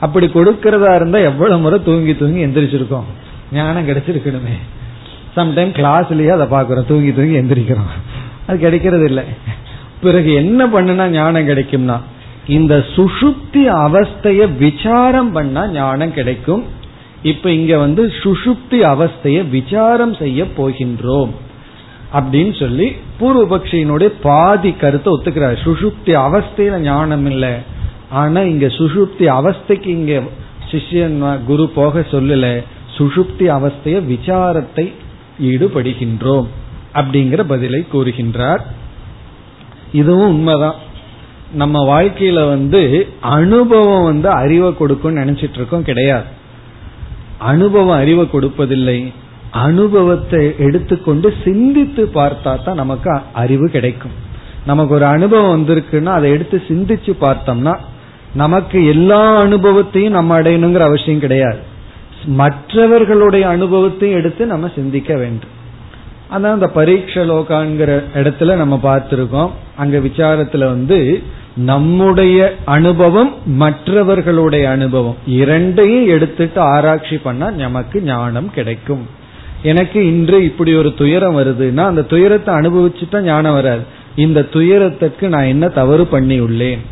அப்படி 0.01 0.27
கொடுக்கிறதா 0.27 0.95
இருந்தா 0.95 1.19
எவ்வளவு 1.19 1.61
முறை 1.61 1.83
தூங்கி 1.83 2.17
தூங்கி 2.17 2.47
எந்திரிச்சிருக்கோம். 2.47 3.09
ஞானம் 3.53 3.89
கிடைச்சிருக்கணுமே. 3.89 4.57
சம்டைம் 5.37 5.73
கிளாஸ்லயே 5.79 6.29
அதை 6.29 6.47
பாக்குறோம் 6.51 6.87
தூங்கி 6.87 7.13
தூங்கி 7.13 7.37
எந்திரிக்கிறோம். 7.41 7.93
அது 8.47 8.59
கிடைக்கிறது 8.59 9.05
இல்லை 9.05 9.25
பிறகு 10.07 10.31
என்ன 10.35 10.67
பண்ணுனா 10.67 11.07
ஞானம் 11.09 11.49
கிடைக்கும்னா 11.49 11.99
இந்த 12.57 12.75
சுஷுப்தி 12.97 13.63
அவஸ்தைய 13.85 14.43
விசாரம் 14.59 15.33
பண்ணா 15.33 15.63
ஞானம் 15.69 16.13
கிடைக்கும். 16.13 16.65
இப்ப 17.23 17.51
இங்க 17.51 17.75
வந்து 17.79 18.03
சுஷுப்தி 18.23 18.79
அவஸ்தைய 18.93 19.39
விசாரம் 19.51 20.15
செய்ய 20.15 20.45
போகின்றோம். 20.57 21.33
அப்படின்னு 22.15 22.53
சொல்லி 22.59 22.87
பூர்வபக்ஷியினுடைய 23.21 24.11
பாதி 24.23 24.73
கருத்தை 24.73 25.13
ஒத்துக்கிறார். 25.13 25.57
சுஷுப்தி 25.65 26.13
அவஸ்தையில 26.27 26.79
ஞானம் 26.79 27.27
இல்லை. 27.27 27.55
ஆனா 28.11 28.41
இங்க 28.53 28.67
சுஷுப்தி 28.67 29.27
அவஸ்தைக்கு 29.39 29.87
இங்க 29.87 30.23
சிஷ்யன் 30.71 31.39
குரு 31.47 31.67
போக 31.69 32.05
சொல்லல. 32.11 32.47
சுஷுப்தி 32.99 33.47
அவஸ்தைய 33.57 33.97
விசாரத்தை 34.13 34.87
ஈடுபடுகின்றோம். 35.51 36.47
அப்படிங்கிற 36.95 37.43
பதிலை 37.49 37.81
கூறுகின்றார். 37.93 38.63
இதுவும் 39.93 40.29
உண்மைதான். 40.29 40.75
நம்ம 41.53 42.03
வாழ்க்கையில 42.03 42.49
வந்து 42.49 43.09
அனுபவம் 43.21 44.05
வந்து 44.05 44.29
அறிவை 44.29 44.77
கொடுக்கும் 44.77 45.17
நினைச்சிட்டு 45.17 45.55
இருக்கோம் 45.55 45.83
கிடையாது. 45.83 46.25
அனுபவம் 47.39 47.99
அறிவை 47.99 48.29
கொடுப்பதில்லை. 48.33 49.13
அனுபவத்தை 49.51 50.55
எடுத்துக்கொண்டு 50.59 51.35
சிந்தித்து 51.45 52.11
பார்த்தா 52.15 52.63
தான் 52.63 52.75
நமக்கு 52.75 53.21
அறிவு 53.33 53.71
கிடைக்கும். 53.71 54.11
நமக்கு 54.67 54.95
ஒரு 54.95 55.05
அனுபவம் 55.05 55.67
வந்திருக்குன்னா 55.67 56.05
அதை 56.05 56.31
எடுத்து 56.31 56.63
சிந்திச்சு 56.69 57.13
பார்த்தோம்னா 57.21 57.79
நமக்கு 58.35 58.87
எல்லா 58.87 59.37
அனுபவத்தையும் 59.37 60.13
நம்ம 60.13 60.41
அடையணுங்கிற 60.41 60.79
அவசியம் 60.79 61.21
கிடையாது. 61.21 61.59
மற்றவர்களுடைய 62.25 63.49
அனுபவத்தையும் 63.49 64.19
எடுத்து 64.19 64.47
நம்ம 64.47 64.71
சிந்திக்க 64.75 65.17
வேண்டும். 65.17 65.55
அதான் 66.31 66.57
அந்த 66.57 66.69
பரீட்ச 66.75 67.25
லோகாங்கிற 67.31 67.91
இடத்துல 68.15 68.57
நம்ம 68.57 68.81
பார்த்திருக்கோம். 68.83 69.51
அங்க 69.77 69.99
விசாரத்துல 69.99 70.59
வந்து 70.59 71.23
நம்முடைய 71.55 72.39
அனுபவம் 72.65 73.35
மற்றவர்களுடைய 73.45 74.65
அனுபவம் 74.71 75.17
இரண்டையும் 75.27 76.07
எடுத்துட்டு 76.07 76.61
ஆராய்ச்சி 76.61 77.17
பண்ணா 77.17 77.51
நமக்கு 77.51 78.03
ஞானம் 78.03 78.51
கிடைக்கும். 78.51 79.05
எனக்கு 79.63 80.07
இன்று 80.07 80.45
இப்படி 80.45 80.75
ஒரு 80.75 80.95
துயரம் 80.95 81.39
வருதுன்னா 81.39 81.85
அந்த 81.85 82.03
துயரத்தை 82.03 82.55
அனுபவிச்சுட்டா 82.55 83.21
ஞானம் 83.21 83.53
வராது. 83.53 83.85
இந்த 84.17 84.43
துயரத்துக்கு 84.43 85.29
நான் 85.29 85.45
என்ன 85.45 85.69
தவறு 85.69 86.07
பண்ணி 86.07 86.39
உள்ளேன் 86.41 86.83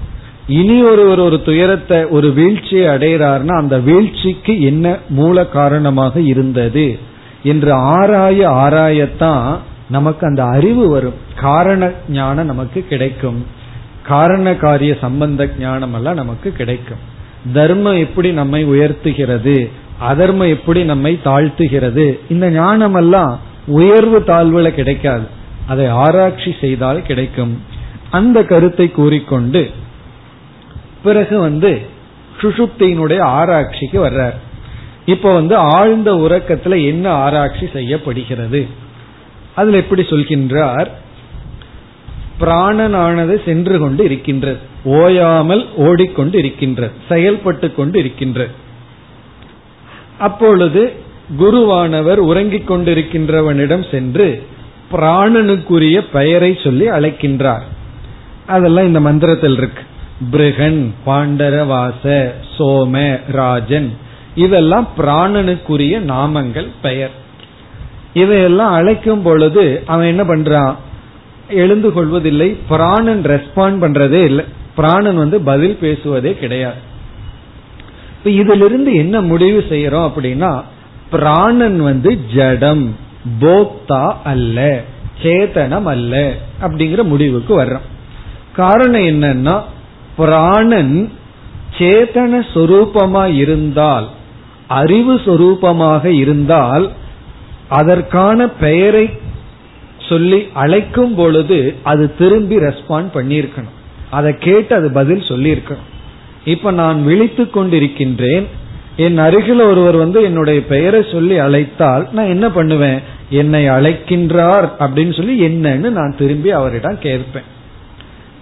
இனி 0.48 0.82
ஒருவர் 0.82 1.18
ஒரு 1.18 1.42
துயரத்தை 1.42 2.04
ஒரு 2.04 2.28
வீழ்ச்சியை 2.32 2.86
அடைகிறார்னா 2.86 3.54
அந்த 3.56 3.76
வீழ்ச்சிக்கு 3.78 4.60
என்ன 4.60 4.96
மூல 5.08 5.46
காரணமாக 5.46 6.20
இருந்தது? 6.20 6.86
என்று 7.44 7.72
ஆராய 7.72 8.48
ஆராயத்தான் 8.50 9.58
நமக்கு 9.90 10.26
அந்த 10.26 10.44
அறிவு 10.44 10.88
வரும். 10.88 11.14
காரண 11.36 11.90
ஞானம் 12.08 12.46
நமக்கு 12.46 12.84
கிடைக்கும். 12.88 13.46
காரண 14.02 14.54
காரிய 14.54 14.96
சம்பந்த 15.00 15.48
ஞானம் 15.58 15.94
எல்லாம் 15.94 16.14
நமக்கு 16.14 16.52
கிடைக்கும். 16.52 17.02
தர்மம் 17.52 17.98
எப்படி 17.98 18.32
நம்மை 18.32 18.66
உயர்த்துகிறது? 18.66 19.70
அதர்மம் 19.98 20.48
எப்படி 20.48 20.84
நம்மை 20.84 21.20
தாழ்த்துகிறது? 21.24 22.18
இந்த 22.28 22.50
ஞானம் 22.50 22.94
எல்லாம் 22.94 23.40
உயர்வு 23.66 24.18
தாழ்வுல 24.26 24.70
கிடைக்காது. 24.70 25.26
அதை 25.66 25.86
ஆராய்ச்சி 25.86 26.54
செய்தால் 26.60 27.02
கிடைக்கும். 27.02 27.62
அந்த 28.10 28.44
கருத்தை 28.44 28.90
கூறிக்கொண்டு 28.90 29.70
பிறகு 31.02 31.38
வந்து 31.38 31.80
சுஷுப்தியினுடைய 32.40 33.20
ஆராய்ச்சிக்கு 33.20 34.06
வர்றார். 34.06 34.34
இப்ப 35.06 35.34
வந்து 35.34 35.56
ஆழ்ந்த 35.56 36.12
உறக்கத்துல 36.12 36.86
என்ன 36.86 37.10
ஆராய்ச்சி 37.10 37.68
செய்யப்படுகிறது? 37.72 38.66
அதுல 39.54 39.76
எப்படி 39.76 40.02
சொல்கின்றார்? 40.02 40.86
பிராணனானது 42.40 43.44
சென்று 43.44 43.78
கொண்டு 43.78 44.04
இருக்கின்றது. 44.04 44.58
ஓயாமல் 44.84 45.74
ஓடிக்கொண்டு 45.74 46.38
இருக்கின்றது. 46.38 46.92
செயல்பட்டு 47.08 47.74
கொண்டு 47.74 47.98
இருக்கின்றது. 47.98 48.50
அப்பொழுது 50.18 50.92
குருவானவர் 51.38 52.16
உறங்கிக் 52.16 52.70
கொண்டிருக்கின்றவனிடம் 52.70 53.90
சென்று 53.90 54.46
பிராணனுக்குரிய 54.92 56.02
பெயரை 56.12 56.58
சொல்லி 56.64 56.90
அழைக்கின்றார். 56.90 57.62
அதெல்லாம் 58.46 58.86
இந்த 58.86 59.00
மந்திரத்தில் 59.00 59.56
இருக்கு 59.56 59.82
பிருகன் 60.30 60.94
பாண்டரவாச 61.06 62.30
சோம 62.58 63.20
ராஜன். 63.28 63.96
இதெல்லாம் 64.34 64.88
பிராணனுக்குரிய 64.98 66.00
நாமங்கள் 66.00 66.68
பெயர். 66.82 67.10
இதையெல்லாம் 68.14 68.72
அழைக்கும் 68.72 69.22
பொழுது 69.22 69.82
அவன் 69.86 70.06
என்ன 70.06 70.22
பண்றான்? 70.22 70.74
எழுந்து 71.48 71.92
கொள்வதில்லை 71.92 72.56
பிராணன் 72.68 73.22
ரெஸ்பாண்ட் 73.22 73.82
பண்றதே 73.82 74.22
இல்லை. 74.22 74.44
பிராணன் 74.76 75.16
வந்து 75.16 75.40
பதில் 75.40 75.78
பேசுவதே 75.80 76.34
கிடையாது. 76.34 76.92
இப்ப 78.18 78.30
இதிலிருந்து 78.30 78.94
என்ன 78.94 79.20
முடிவு 79.20 79.64
செய்யறோம் 79.68 80.10
அப்படின்னா 80.10 80.62
பிராணன் 81.10 81.80
வந்து 81.80 82.18
ஜடம் 82.34 82.96
போக்தா 83.40 84.16
அல்ல 84.24 84.80
சேதனம் 85.22 85.82
அல்ல 85.82 86.32
அப்படிங்கிற 86.62 87.02
முடிவுக்கு 87.02 87.62
வர்றோம். 87.62 87.86
காரணம் 88.52 89.00
என்னன்னா 89.00 89.62
பிராணன் 90.16 91.12
சேதன 91.78 92.42
சொரூபமா 92.54 93.34
இருந்தால் 93.34 94.08
அறிவு 94.66 95.14
சொரூபமாக 95.14 96.04
இருந்தால் 96.04 96.90
அதற்கான 97.68 98.48
பெயரை 98.48 99.10
சொல்லி 99.98 100.48
அழைக்கும் 100.52 101.14
பொழுது 101.14 101.74
அது 101.82 102.16
திரும்பி 102.16 102.56
ரெஸ்பாண்ட் 102.56 103.10
பண்ணியிருக்கணும். 103.14 103.74
அதை 104.10 104.34
கேட்டு 104.38 104.74
அது 104.74 104.90
பதில் 104.90 105.18
சொல்லியிருக்கணும். 105.18 105.90
இப்ப 106.44 106.70
நான் 106.70 107.04
விழித்து 107.04 107.44
கொண்டிருக்கின்றேன். 107.44 108.46
என் 108.96 109.18
அருகில் 109.18 109.60
ஒருவர் 109.60 109.96
வந்து 109.96 110.22
என்னுடைய 110.22 110.66
பெயரை 110.66 111.04
சொல்லி 111.12 111.38
அழைத்தால் 111.38 112.08
நான் 112.12 112.26
என்ன 112.26 112.50
பண்ணுவேன்? 112.50 113.00
என்னை 113.30 113.68
அழைக்கின்றார் 113.68 114.70
அப்படின்னு 114.78 115.16
சொல்லி 115.16 115.46
என்னன்னு 115.46 115.90
நான் 115.90 116.14
திரும்பி 116.18 116.50
அவரிடம் 116.50 116.98
கேட்பேன். 116.98 117.42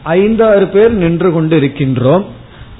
ஐந்தாறு 0.03 0.67
பேர் 0.67 0.91
நின்று 0.91 1.33
கொண்டு 1.33 1.61
இருக்கின்றோம் 1.61 2.25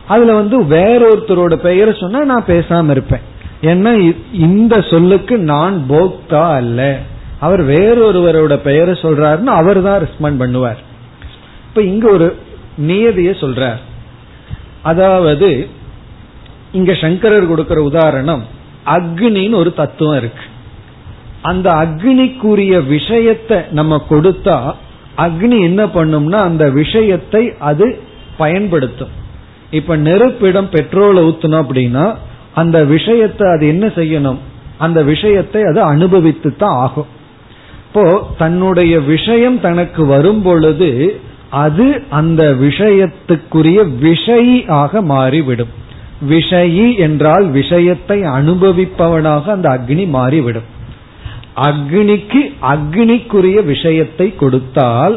அதுல 0.07 0.33
வந்து 0.35 0.63
வேறொருத்தரோட 0.63 1.55
பெயரை 1.55 1.95
சொன்னா 2.01 2.25
நான் 2.25 2.45
பேசாம 2.47 2.91
இருப்பேன். 2.91 3.21
ஏன்னா 3.61 4.15
இந்த 4.33 4.81
சொல்லுக்கு 4.81 5.39
நான் 5.39 5.85
போக்தா 5.89 6.53
அல்ல. 6.53 6.99
அவர் 7.39 7.63
வேறொருவரோட 7.67 8.57
பெயரை 8.57 8.95
சொல்றாருன்னு 8.95 9.45
அவர் 9.45 9.83
தான் 9.83 10.03
ரெஸ்பாண்ட் 10.03 10.41
பண்ணுவார். 10.43 10.81
இப்ப 11.69 11.83
இங்க 11.83 12.11
ஒரு 12.11 12.37
நியதிய 12.79 13.31
சொல்றார். 13.31 13.81
அதாவது 14.83 15.69
இங்க 16.73 16.95
சங்கரர் 16.95 17.47
கொடுக்கிற 17.47 17.83
உதாரணம் 17.83 18.43
அக்னின்னு 18.87 19.55
ஒரு 19.55 19.75
தத்துவம் 19.75 20.17
இருக்கு. 20.17 20.45
அந்த 21.43 21.71
அக்னிக்குரிய 21.71 22.87
விஷயத்தை 22.87 23.59
நம்ம 23.71 24.05
கொடுத்தா 24.11 24.75
அக்னி 25.17 25.63
என்ன 25.63 25.85
பண்ணும்னா 25.87 26.39
அந்த 26.51 26.71
விஷயத்தை 26.71 27.53
அது 27.59 28.03
பயன்படுத்தும். 28.37 29.21
இப்ப 29.79 29.97
நெருப்பிடம் 29.97 30.71
பெட்ரோலை 30.75 31.21
ஊத்தணும் 31.29 31.63
அப்படின்னா 31.65 32.05
அந்த 32.55 32.79
விஷயத்தை 32.85 33.45
அது 33.55 33.65
என்ன 33.67 33.87
செய்யணும்? 33.99 34.41
அந்த 34.79 34.99
விஷயத்தை 35.03 35.61
அது 35.63 35.81
அனுபவித்து 35.83 36.51
தான் 36.57 36.77
ஆகும். 36.77 37.11
இப்போ 37.87 38.05
தன்னுடைய 38.39 38.95
விஷயம் 39.01 39.61
தனக்கு 39.61 40.03
வரும் 40.07 40.43
பொழுது 40.43 40.91
அது 41.65 41.87
அந்த 42.09 42.43
விஷயத்துக்குரிய 42.67 43.81
விஷயி 44.07 44.59
ஆக 44.83 45.03
மாறிவிடும். 45.13 45.73
விஷயி 46.29 46.87
என்றால் 46.97 47.47
விஷயத்தை 47.51 48.19
அனுபவிப்பவனாக 48.39 49.45
அந்த 49.53 49.69
அக்னி 49.77 50.05
மாறிவிடும். 50.09 50.69
அக்னிக்கு 51.69 52.43
அக்னிக்குரிய 52.75 53.59
விஷயத்தை 53.65 54.29
கொடுத்தால் 54.43 55.17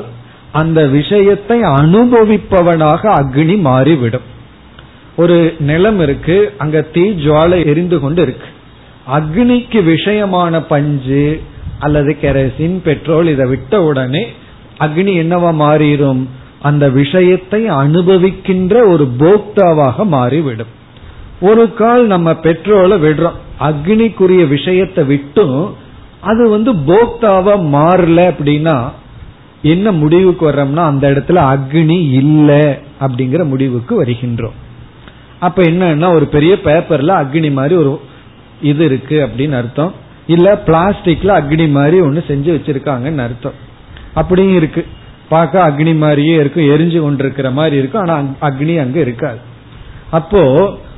அந்த 0.51 0.79
விஷயத்தை 0.97 1.57
அனுபவிப்பவனாக 1.79 3.01
அக்னி 3.21 3.57
மாறிவிடும். 3.69 4.25
ஒரு 5.17 5.55
நிலம் 5.59 5.99
இருக்கு 5.99 6.53
அங்க 6.57 6.81
தீ 6.81 7.01
ஜுவாலை 7.01 7.65
எரிந்து 7.65 7.99
கொண்டு 7.99 8.21
இருக்கு. 8.21 8.47
அக்னிக்கு 9.13 9.79
விஷயமான 9.83 10.63
பஞ்சு 10.67 11.41
அல்லது 11.79 12.17
கெரசின் 12.21 12.77
பெட்ரோல் 12.83 13.27
இதை 13.27 13.45
விட்ட 13.47 13.83
உடனே 13.83 14.27
அக்னி 14.79 15.13
என்னவா 15.23 15.51
மாறிடும்? 15.61 16.25
அந்த 16.61 16.89
விஷயத்தை 16.89 17.69
அனுபவிக்கின்ற 17.69 18.87
ஒரு 18.87 19.07
போக்தாவாக 19.19 20.05
மாறிவிடும். 20.05 20.73
ஒரு 21.39 21.73
கால் 21.73 22.05
நம்ம 22.05 22.31
பெட்ரோலை 22.31 22.97
விடுறோம். 23.05 23.39
அக்னிக்குரிய 23.59 24.47
விஷயத்தை 24.47 25.03
விட்டும். 25.03 25.75
அது 26.21 26.49
வந்து 26.49 26.73
போக்தாவா 26.73 27.55
மாறல 27.75 28.33
அப்படின்னா 28.33 28.89
என்ன 29.61 29.91
முடிவுக்கு 29.91 30.51
வர்றோம்னா 30.51 30.83
அந்த 30.91 31.09
இடத்துல 31.09 31.39
அக்னி 31.53 32.09
இல்லை 32.11 32.65
அப்படிங்கிற 32.99 33.43
முடிவுக்கு 33.43 34.03
வருகின்றோம். 34.03 34.63
அப்ப 35.47 35.63
என்னன்னா 35.63 36.07
ஒரு 36.13 36.25
பெரிய 36.25 36.53
பேப்பர்ல 36.63 37.11
அக்னி 37.21 37.51
மாதிரி 37.51 37.75
ஒரு 37.75 37.93
இது 38.61 38.83
இருக்கு 38.85 39.17
அப்படின்னு 39.25 39.55
அர்த்தம். 39.61 39.93
இல்ல 40.27 40.47
பிளாஸ்டிக்ல 40.67 41.31
அக்னி 41.39 41.65
மாதிரி 41.69 41.97
ஒன்னு 41.99 42.23
செஞ்சு 42.27 42.51
வச்சிருக்காங்கன்னு 42.55 43.25
அர்த்தம். 43.27 43.57
அப்படியும் 44.13 44.55
இருக்கு. 44.55 44.83
பார்க்க 45.29 45.67
அக்னி 45.69 45.93
மாதிரியே 45.97 46.33
இருக்கும் 46.35 46.69
எரிஞ்சு 46.73 46.99
கொண்டிருக்கிற 47.01 47.47
மாதிரி 47.51 47.75
இருக்கும் 47.75 48.01
ஆனா 48.01 48.15
அக்னி 48.41 48.75
அங்க 48.79 48.99
இருக்காது. 48.99 49.39
அப்போ 50.11 50.41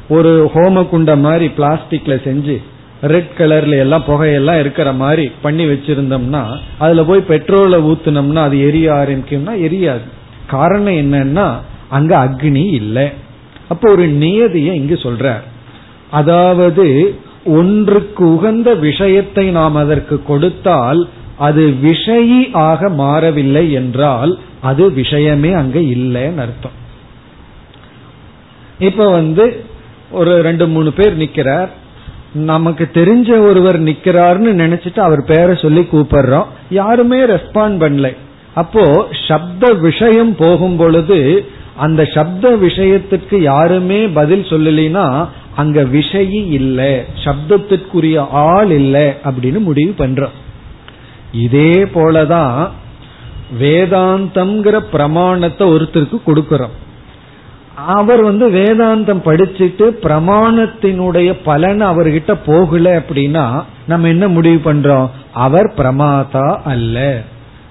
ஒரு 0.10 0.32
ஹோம 0.56 0.82
குண்ட 0.92 1.12
மாதிரி 1.20 1.46
பிளாஸ்டிக்ல 1.58 2.16
செஞ்சு 2.28 2.56
ரெட் 3.02 3.34
கலர்ல 3.38 3.78
எல்லாம் 3.78 4.04
புகையெல்லாம் 4.08 4.60
இருக்கிற 4.60 4.92
மாதிரி 5.02 5.26
பண்ணி 5.42 5.66
வச்சிருந்தோம்னா 5.66 6.44
அதுல 6.78 7.04
போய் 7.04 7.30
பெட்ரோலை 7.30 7.80
ஊத்துனோம்னா 7.90 8.44
அது 8.48 8.58
எரிய 8.68 8.88
ஆரம்பிக்கும்னா 8.92 9.54
எரியாது. 9.66 10.08
காரணம் 10.48 11.00
என்னன்னா 11.04 11.48
அங்க 11.90 12.14
அக்னி 12.18 12.66
இல்லை. 12.82 13.08
அப்போ 13.70 13.92
ஒரு 13.92 14.08
நியதியை 14.08 14.76
இங்கு 14.76 14.96
சொல்றார். 14.96 15.46
அதாவது 16.10 17.16
ஒன்றுக்கு 17.46 18.24
உகந்த 18.34 18.70
விஷயத்தை 18.76 19.46
நாம் 19.50 19.76
அதற்கு 19.76 20.24
கொடுத்தால் 20.24 21.02
அது 21.38 21.64
விஷயி 21.82 22.42
ஆக 22.68 22.90
மாறவில்லை 22.90 23.72
என்றால் 23.72 24.32
அது 24.62 24.84
விஷயமே 24.92 25.52
அங்க 25.52 25.80
இல்லைன்னு 25.80 26.42
அர்த்தம். 26.46 26.78
இப்ப 28.80 29.10
வந்து 29.12 29.46
ஒரு 30.12 30.42
ரெண்டு 30.42 30.68
மூணு 30.68 30.92
பேர் 30.92 31.18
நிக்கிறார். 31.18 31.70
நமக்கு 32.34 32.90
தெரிஞ்ச 32.94 33.30
ஒருவர் 33.48 33.80
நிக்கிறாருன்னு 33.84 34.52
நினைச்சிட்டு 34.64 35.00
அவர் 35.00 35.24
பேரை 35.24 35.56
சொல்லி 35.56 35.84
கூப்பிடுறோம். 35.92 36.50
யாருமே 36.70 37.20
ரெஸ்பாண்ட் 37.34 37.78
பண்ணல. 37.84 38.10
அப்போ 38.54 38.84
சப்த 39.28 39.74
விஷயம் 39.74 40.36
போகும் 40.36 40.78
பொழுது 40.78 41.18
அந்த 41.78 42.06
சப்த 42.06 42.56
விஷயத்துக்கு 42.56 43.42
யாருமே 43.42 44.08
பதில் 44.08 44.44
சொல்லலைன்னா 44.44 45.28
அங்க 45.56 45.84
விஷயி 45.84 46.52
இல்லை 46.52 47.04
சப்தத்திற்குரிய 47.24 48.28
ஆள் 48.30 48.72
இல்லை 48.72 49.14
அப்படின்னு 49.24 49.60
முடிவு 49.60 49.94
பண்றோம். 49.98 50.36
இதே 51.32 51.84
போலதான் 51.84 52.70
வேதாந்தம்ங்கிற 53.60 54.80
பிரமாணத்தை 54.92 55.68
ஒருத்தருக்கு 55.68 56.18
கொடுக்கிறோம். 56.28 56.76
அவர் 57.88 58.22
வந்து 58.22 58.50
வேதாந்தம் 58.50 59.22
படிச்சுட்டு 59.26 59.86
பிரமாணத்தினுடைய 60.04 61.36
பலன் 61.44 61.82
அவர்கிட்ட 61.82 62.38
போகல 62.46 63.00
அப்படின்னா 63.00 63.64
நம்ம 63.88 64.08
என்ன 64.08 64.28
முடிவு 64.28 64.74
பண்றோம்? 64.74 65.10
அவர் 65.34 65.74
பிரமாதா 65.78 66.58
அல்ல. 66.66 67.22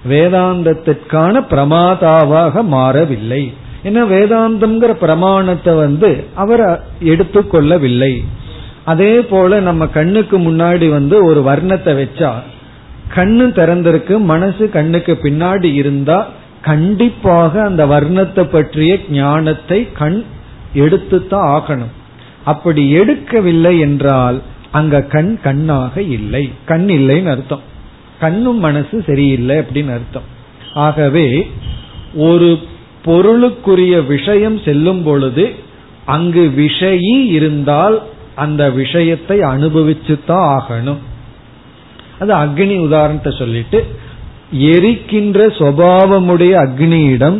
வேதாந்தத்திற்கான 0.09 1.41
பிரமாதாவாக 1.49 2.63
மாறவில்லை. 2.63 3.53
ஏன்னா 3.87 4.01
வேதாந்தம்ங்கிற 4.13 4.93
பிரமாணத்தை 5.03 5.73
வந்து 5.75 6.09
அவர் 6.35 6.63
எடுத்துக்கொள்ளவில்லை. 7.11 8.13
அதே 8.83 9.13
போல 9.31 9.59
நம்ம 9.59 9.83
கண்ணுக்கு 9.87 10.37
முன்னாடி 10.39 10.87
வந்து 10.89 11.15
ஒரு 11.25 11.41
வர்ணத்தை 11.41 11.93
வச்சா 12.01 12.31
கண்ணு 13.15 13.45
திறந்திருக்கு 13.59 14.15
மனசு 14.31 14.63
கண்ணுக்கு 14.69 15.13
பின்னாடி 15.23 15.69
இருந்தா 15.73 16.17
கண்டிப்பாக 16.61 17.53
அந்த 17.63 17.83
வர்ணத்தை 17.85 18.43
பற்றிய 18.43 18.93
ஞானத்தை 19.09 19.79
கண் 19.91 20.19
எடுத்துத்தான் 20.73 21.47
ஆகணும். 21.55 21.93
அப்படி 22.43 22.83
எடுக்கவில்லை 22.99 23.73
என்றால் 23.79 24.37
அங்க 24.71 25.01
கண் 25.13 25.31
கண்ணாக 25.43 26.01
இல்லை. 26.17 26.43
கண் 26.65 26.87
இல்லைன்னு 26.97 27.29
அர்த்தம். 27.29 27.63
கண்ணும் 28.19 28.59
மனசு 28.59 28.97
சரியில்லை 29.07 29.55
அப்படின்னு 29.57 29.93
அர்த்தம். 29.93 30.27
ஆகவே 30.73 31.27
ஒரு 32.27 32.49
பொருளுக்குரிய 33.07 33.95
விஷயம் 34.05 34.57
செல்லும் 34.65 35.03
பொழுது 35.03 35.45
அங்கு 36.15 36.43
விஷயி 36.57 37.15
இருந்தால் 37.37 37.97
அந்த 38.35 38.63
விஷயத்தை 38.71 39.37
அனுபவிச்சுதான் 39.53 40.47
ஆகணும். 40.57 41.01
அது 42.19 42.31
அக்னி 42.33 42.75
உதாரணத்தை 42.79 43.31
சொல்லிட்டு 43.37 43.79
எரிக்கின்ற 44.73 45.39
சுவாவமுடைய 45.59 46.53
அக்னியிடம் 46.65 47.37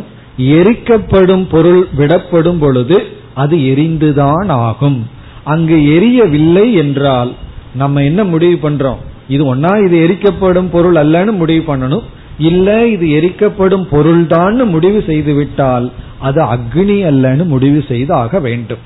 எரிக்கப்படும் 0.56 1.46
பொருள் 1.50 1.82
விடப்படும் 1.96 2.58
பொழுது 2.58 2.96
அது 3.34 3.56
எரிந்துதான் 3.72 4.50
ஆகும். 4.66 4.98
அங்கு 5.44 5.76
எரியவில்லை 5.96 6.66
என்றால் 6.74 7.30
நம்ம 7.74 8.02
என்ன 8.02 8.20
முடிவு 8.24 8.56
பண்றோம்? 8.62 9.00
இது 9.28 9.42
ஒன்னா 9.54 9.72
இது 9.86 9.96
எரிக்கப்படும் 10.06 10.70
பொருள் 10.70 10.94
அல்லன்னு 10.94 11.32
முடிவு 11.32 11.62
பண்ணணும். 11.68 12.06
இல்ல 12.38 12.86
இது 12.86 13.06
எரிக்கப்படும் 13.08 13.86
பொருள்தான் 13.90 14.64
முடிவு 14.64 15.02
செய்து 15.06 15.34
விட்டால் 15.34 15.92
அது 16.18 16.40
அக்னி 16.42 16.98
அல்லன்னு 17.10 17.44
முடிவு 17.44 17.84
செய்து 17.88 18.14
ஆக 18.14 18.38
வேண்டும். 18.38 18.82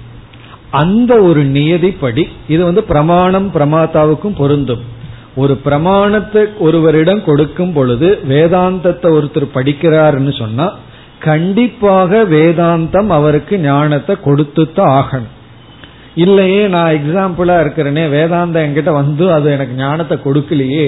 அந்த 0.70 1.12
ஒரு 1.20 1.42
நியதிப்படி 1.44 2.24
இது 2.48 2.64
வந்து 2.64 2.82
பிரமாணம் 2.84 3.48
பிரமாதாவுக்கும் 3.54 4.38
பொருந்தும். 4.38 4.82
ஒரு 5.36 5.54
பிரமாணத்தை 5.56 6.42
ஒருவரிடம் 6.58 7.24
கொடுக்கும் 7.24 7.72
பொழுது 7.72 8.08
வேதாந்தத்தை 8.28 9.10
ஒருத்தர் 9.18 9.54
படிக்கிறாருன்னு 9.54 10.38
சொன்னா 10.38 10.66
கண்டிப்பாக 11.18 12.24
வேதாந்தம் 12.24 13.06
அவருக்கு 13.06 13.54
ஞானத்தை 13.58 14.16
கொடுத்துத்தான் 14.24 14.92
ஆகணும். 15.00 15.34
இல்லையே 16.14 16.62
நான் 16.68 16.94
எக்ஸாம்பிளா 16.98 17.56
இருக்கிறேனே 17.60 18.04
வேதாந்தம் 18.16 18.64
என்கிட்ட 18.66 18.92
வந்து 18.92 19.32
அது 19.32 19.46
எனக்கு 19.50 19.74
ஞானத்தை 19.74 20.18
கொடுக்கலையே. 20.24 20.86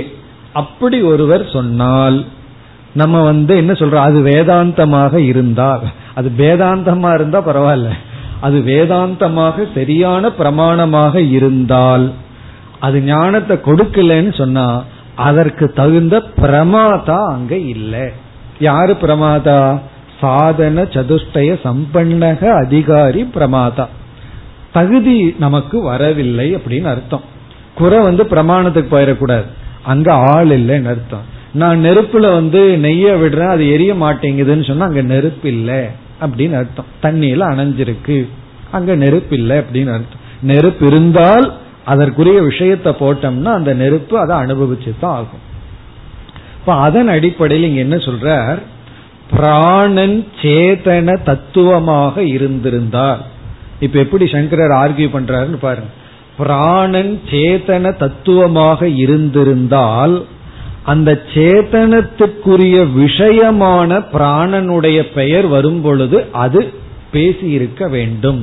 அப்படி 0.53 1.03
ஒருவர் 1.03 1.45
சொன்னால் 1.53 2.25
நம்ம 2.95 3.23
வந்து 3.23 3.57
என்ன 3.57 3.73
சொல்றோம்? 3.73 4.07
அது 4.09 4.21
வேதாந்தமாக 4.21 5.15
இருந்தால். 5.15 5.81
அது 6.15 6.33
வேதாந்தமா 6.39 7.15
இருந்தா 7.15 7.47
பரவாயில்ல. 7.47 7.91
அது 8.41 8.59
வேதாந்தமாக 8.59 9.67
சரியான 9.75 10.29
பிரமாணமாக 10.29 11.31
இருந்தால் 11.31 12.13
அது 12.81 13.01
ஞானத்தை 13.03 13.57
கொடுக்கலன்னு 13.57 14.37
சொன்னா 14.37 14.85
அதற்கு 15.15 15.73
தகுந்த 15.73 16.23
பிரமாதா 16.37 17.27
அங்க 17.27 17.57
இல்லை. 17.57 18.09
யாரு 18.59 18.97
பிரமாதா? 19.03 19.81
சாதன 20.21 20.83
சதுஷ்டய 20.83 21.59
சம்பன்னக 21.65 22.65
அதிகாரி 22.65 23.23
பிரமாதா. 23.35 23.87
தகுதி 24.73 25.37
நமக்கு 25.39 25.83
வரவில்லை 25.83 26.55
அப்படின்னு 26.55 26.85
அர்த்தம். 26.85 27.21
குறை 27.75 27.99
வந்து 28.01 28.25
பிரமாணத்துக்கு 28.25 28.97
போயிடக்கூடாது. 28.97 29.45
அங்க 29.83 30.13
ஆள் 30.13 30.49
இல்லைன்னு 30.49 30.89
அர்த்தம். 30.89 31.33
நான் 31.55 31.85
நெருப்புல 31.85 32.33
வந்து 32.33 32.77
நெய்ய 32.77 33.13
விடுறேன் 33.13 33.49
அது 33.49 33.71
எரிய 33.71 33.95
மாட்டேங்குதுன்னு 33.95 34.67
சொன்னா 34.67 34.85
அங்க 34.85 35.03
நெருப்பு 35.03 35.49
இல்லை 35.49 35.81
அப்படின்னு 36.21 36.55
அர்த்தம். 36.55 36.87
தண்ணியில 37.03 37.47
அணைஞ்சிருக்கு 37.53 38.29
அங்க 38.71 38.95
நெருப்பு 38.95 39.37
இல்லை 39.37 39.57
அப்படின்னு 39.57 39.93
அர்த்தம். 39.93 40.23
நெருப்பு 40.43 40.87
இருந்தால் 40.87 41.53
அதற்குரிய 41.85 42.41
விஷயத்தை 42.41 42.93
போட்டோம்னா 42.93 43.53
அந்த 43.53 43.75
நெருப்பு 43.75 44.19
அதை 44.19 44.37
அனுபவிச்சு 44.37 44.93
தான் 45.01 45.15
ஆகும். 45.15 45.43
இப்ப 46.59 46.75
அதன் 46.75 47.09
அடிப்படையில் 47.09 47.69
இங்க 47.69 47.81
என்ன 47.81 47.97
சொல்றார்? 47.97 48.59
பிராணன் 49.31 50.27
சேதன 50.43 51.23
தத்துவமாக 51.25 52.23
இருந்திருந்தால் 52.23 53.21
இப்ப 53.81 53.99
எப்படி 53.99 54.27
சங்கரர் 54.27 54.71
ஆர்கியூ 54.71 55.09
பண்றாருன்னு 55.17 55.59
பாருங்க. 55.61 55.91
பிராணன் 56.37 57.21
சேதன 57.31 57.97
தத்துவமாக 57.97 58.89
இருந்திருந்தால் 58.89 60.25
அந்த 60.85 61.11
சேதனத்துக்குரிய 61.35 62.77
விஷயமான 63.03 64.01
பிராணனுடைய 64.13 64.99
பெயர் 65.15 65.47
வரும் 65.47 65.81
பொழுது 65.81 66.19
அது 66.45 66.61
பேசியிருக்க 67.13 67.89
வேண்டும் 67.91 68.41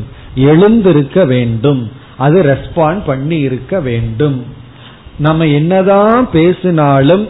எழுந்திருக்க 0.49 1.25
வேண்டும் 1.25 1.81
அது 2.17 2.37
ரெஸ்பாண்ட் 2.43 3.01
பண்ணி 3.05 3.37
இருக்க 3.39 3.73
வேண்டும். 3.79 4.39
நம்ம 5.17 5.47
என்னதான் 5.59 6.29
பேசினாலும் 6.31 7.25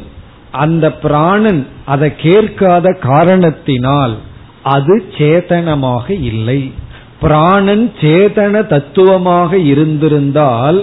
அந்த 0.52 0.86
பிராணன் 1.04 1.62
அதை 1.86 2.10
கேட்காத 2.16 2.88
காரணத்தினால் 3.10 4.16
அது 4.76 4.96
சேதனமாக 5.18 6.10
இல்லை. 6.32 6.62
பிராணன் 7.22 7.86
சேதன 8.02 8.68
தத்துவமாக 8.68 9.58
இருந்திருந்தால் 9.72 10.80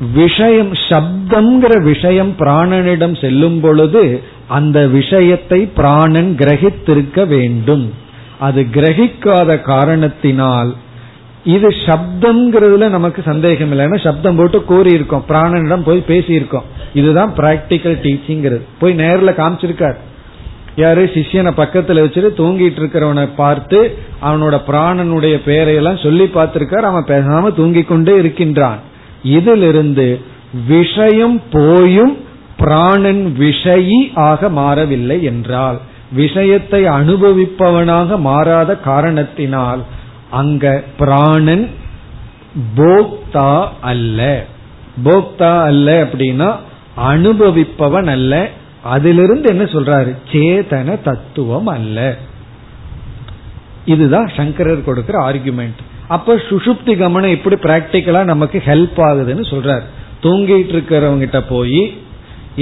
விஷயம் 0.00 0.72
சப்தம்ங்கிற 0.72 1.82
விஷயம் 1.82 2.34
பிராணனிடம் 2.38 3.20
செல்லும் 3.20 3.60
பொழுது 3.60 4.22
அந்த 4.46 4.86
விஷயத்தை 4.86 5.60
பிராணன் 5.66 6.36
கிரகித்திருக்க 6.38 7.26
வேண்டும். 7.26 7.94
அது 8.38 8.66
கிரகிக்காத 8.72 9.62
காரணத்தினால் 9.62 10.74
இது 11.44 11.68
சப்தம்ங்கிறதுல 11.68 12.88
நமக்கு 12.88 13.22
சந்தேகம் 13.22 13.70
இல்லை. 13.70 13.86
ஏன்னா 13.86 14.02
சப்தம் 14.02 14.36
போட்டு 14.36 14.64
கூறி 14.64 14.92
இருக்கோம் 14.92 15.24
பிராணனிடம் 15.28 15.82
போய் 15.82 16.04
பேசியிருக்கோம். 16.06 16.66
இதுதான் 16.94 17.32
பிராக்டிக்கல் 17.36 18.00
டீச்சிங்கிறது 18.02 18.62
போய் 18.78 18.92
நேரில் 18.92 19.38
காமிச்சிருக்கார். 19.38 19.96
யாரு? 20.76 21.10
சிஷியனை 21.14 21.52
பக்கத்துல 21.56 22.02
வச்சுட்டு 22.04 22.30
தூங்கிட்டு 22.40 22.80
இருக்கிறவனை 22.80 23.28
பார்த்து 23.36 23.98
அவனோட 24.22 24.60
பிராணனுடைய 24.66 25.36
பெயரையெல்லாம் 25.46 26.02
சொல்லி 26.02 26.24
பார்த்திருக்கார். 26.24 26.90
அவன் 26.90 27.04
பேசாம 27.04 27.54
தூங்கிக் 27.54 27.88
கொண்டே 27.88 28.16
இருக்கின்றான். 28.16 28.94
இதிலிருந்து 29.26 30.20
விஷயம் 30.66 31.42
போயும் 31.50 32.16
பிராணன் 32.58 33.36
விஷயி 33.38 34.00
ஆக 34.14 34.48
மாறவில்லை 34.48 35.22
என்றால் 35.22 35.78
விஷயத்தை 36.12 36.84
அனுபவிப்பவனாக 36.84 38.18
மாறாத 38.18 38.76
காரணத்தினால் 38.76 39.82
அங்க 40.30 40.82
பிராணன் 40.98 41.70
போக்தா 42.76 43.68
அல்ல. 43.80 44.44
போக்தா 45.04 45.62
அல்ல 45.62 46.04
அப்படின்னா 46.04 46.56
அனுபவிப்பவன் 46.96 48.06
அல்ல. 48.06 48.48
அதிலிருந்து 48.82 49.48
என்ன 49.48 49.64
சொல்றாரு? 49.64 50.16
சேதன 50.32 50.98
தத்துவம் 51.02 51.66
அல்ல. 51.66 52.16
இதுதான் 53.84 54.28
சங்கரர் 54.36 54.84
கொடுக்கிற 54.84 55.18
ஆர்குமெண்ட் 55.30 55.82
அப்ப 56.08 56.34
சுசுப்தி 56.48 56.92
கமனம் 57.02 57.34
இப்படி 57.36 57.56
பிராக்டிக்கலா 57.62 58.24
நமக்கு 58.24 58.58
ஹெல்ப் 58.66 58.98
ஆகுதுன்னு 59.08 59.44
சொல்றார். 59.52 59.84
தூங்கிட்டு 60.22 60.74
இருக்கிறவங்கிட்ட 60.74 61.38
போய் 61.48 61.82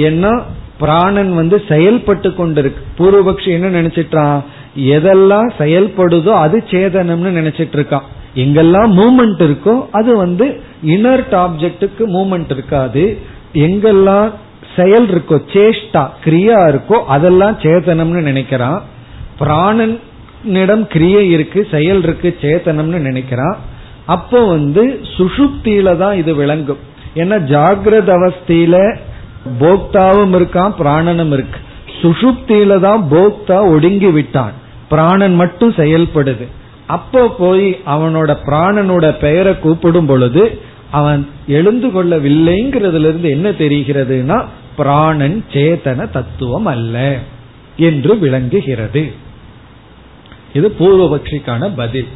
ஏன்னா 0.07 0.31
பிராணன் 0.77 1.33
வந்து 1.33 1.57
செயல்பட்டு 1.67 2.29
கொண்டிருக்கு. 2.29 2.81
பூர்வபக்ஷி 2.97 3.49
என்ன 3.57 3.81
நினைச்சிட்டான்? 3.81 4.39
எதெல்லாம் 4.95 5.49
செயல்படுதோ 5.57 6.31
அது 6.45 6.63
சேதனம்னு 6.71 7.31
நினைச்சிட்டு 7.39 7.77
இருக்கான் 7.79 8.07
எங்கெல்லாம் 8.35 8.89
மூமெண்ட் 8.99 9.41
இருக்கோ 9.47 9.75
அது 9.91 10.17
வந்து 10.17 10.45
இனர்ட் 10.95 11.35
ஆப்ஜெக்டுக்கு 11.43 12.03
மூமெண்ட் 12.15 12.51
இருக்காது. 12.51 13.17
எங்கெல்லாம் 13.53 14.27
செயல் 14.75 15.07
இருக்கோ 15.07 15.37
சேஷ்டா 15.53 16.03
கிரியா 16.25 16.57
இருக்கோ 16.73 16.97
அதெல்லாம் 17.15 17.55
சேதனம்னு 17.61 18.21
நினைக்கிறான். 18.31 18.81
பிராணன் 19.37 19.99
பிராணனிடம் 20.45 20.83
கிரியை 20.93 21.21
இருக்கு 21.35 21.59
செயல் 21.71 22.01
இருக்கு 22.05 22.29
சேத்தனம்னு 22.41 22.99
நினைக்கிறான். 23.07 23.55
அப்போ 24.15 24.39
வந்து 24.55 24.83
சுஷுப்தியில 25.15 25.95
தான் 26.01 26.17
இது 26.21 26.31
விளங்கும். 26.41 26.81
ஏன்னா 27.21 27.37
ஜாகிரத 27.53 28.09
அவஸ்தியில 28.17 28.75
போக்தாவும் 29.61 30.35
இருக்கான் 30.37 30.75
பிராணனும் 30.81 31.33
இருக்கு. 31.37 31.59
சுஷுப்தியில 32.01 32.77
தான் 32.87 33.01
போக்தா 33.13 33.57
ஒடுங்கி 33.73 34.11
விட்டான். 34.17 34.55
பிராணன் 34.93 35.35
மட்டும் 35.41 35.73
செயல்படுது. 35.81 36.47
அப்போ 36.97 37.21
போய் 37.41 37.67
அவனோட 37.95 38.31
பிராணனோட 38.47 39.05
பெயரை 39.25 39.53
கூப்பிடும் 39.65 40.09
பொழுது 40.13 40.43
அவன் 40.99 41.21
எழுந்து 41.57 41.87
கொள்ளவில்லைங்கிறதுல 41.95 43.09
இருந்து 43.11 43.29
என்ன 43.37 43.47
தெரிகிறதுனா 43.63 44.39
பிராணன் 44.79 45.37
சேத்தன 45.53 46.09
தத்துவம் 46.17 46.67
அல்ல 46.75 46.97
என்று 47.89 48.13
விளங்குகிறது. 48.23 49.03
இது 50.57 50.67
பூர்வபக்ஷிக்கான 50.79 51.69
பதில். 51.81 52.09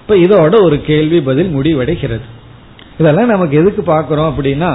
இப்ப 0.00 0.16
இதோட 0.24 0.54
ஒரு 0.66 0.76
கேள்வி 0.88 1.20
பதில் 1.28 1.50
முடிவடைகிறது. 1.56 2.26
இதெல்லாம் 3.00 3.32
நமக்கு 3.34 3.54
எதுக்கு 3.60 3.82
பாக்குறோம் 3.92 4.30
அப்படின்னா 4.32 4.72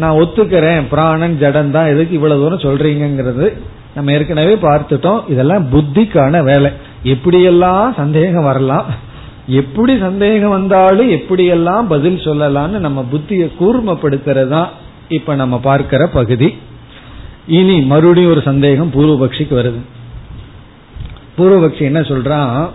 நான் 0.00 0.18
ஒத்துக்கிறேன் 0.22 0.82
பிராணன் 0.90 1.36
ஜடம் 1.42 1.70
தான் 1.76 1.90
எதுக்கு 1.92 2.14
இவ்வளவு 2.18 2.42
தூரம் 2.42 2.64
சொல்றீங்கிறது 2.66 3.46
நம்ம 3.94 4.12
ஏற்கனவே 4.16 4.54
பார்த்துட்டோம். 4.66 5.20
இதெல்லாம் 5.32 5.64
புத்திக்கான 5.72 6.42
வேலை. 6.50 6.70
எப்படியெல்லாம் 7.14 7.86
சந்தேகம் 8.00 8.48
வரலாம் 8.50 8.88
எப்படி 9.60 9.92
சந்தேகம் 9.98 10.54
வந்தாலும் 10.56 11.08
எப்படியெல்லாம் 11.16 11.86
பதில் 11.94 12.18
சொல்லலாம்னு 12.26 12.80
நம்ம 12.86 13.04
புத்தியை 13.12 13.46
கூர்மப்படுத்துறது 13.60 14.52
தான் 14.56 14.68
இப்ப 15.16 15.34
நம்ம 15.42 15.54
பார்க்கிற 15.68 16.02
பகுதி. 16.18 16.48
இனி 17.58 17.76
மறுபடியும் 17.92 18.32
ஒரு 18.34 18.42
சந்தேகம் 18.50 18.92
பூர்வபக்ஷிக்கு 18.96 19.54
வருது. 19.60 19.80
பூர்வபக்ஷி 21.40 21.80
என்ன 21.80 22.00
சொல்றான்? 22.00 22.68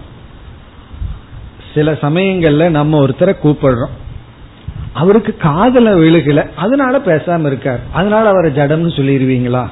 சில 1.73 1.91
சமயங்கள்ல 1.91 2.69
நம்ம 2.69 3.05
ஒருத்தரை 3.05 3.35
கூப்பிடுறோம். 3.43 3.93
அவருக்கு 4.93 5.37
காதல 5.37 5.95
விழுகல. 5.95 6.49
அதனால 6.55 6.97
பேசாம 6.97 7.45
இருக்கார். 7.45 7.79
அதனால 7.93 8.29
அவரை 8.29 8.51
ஜடம்னு 8.51 8.87
சொல்லிடுவீங்களா? 8.87 9.69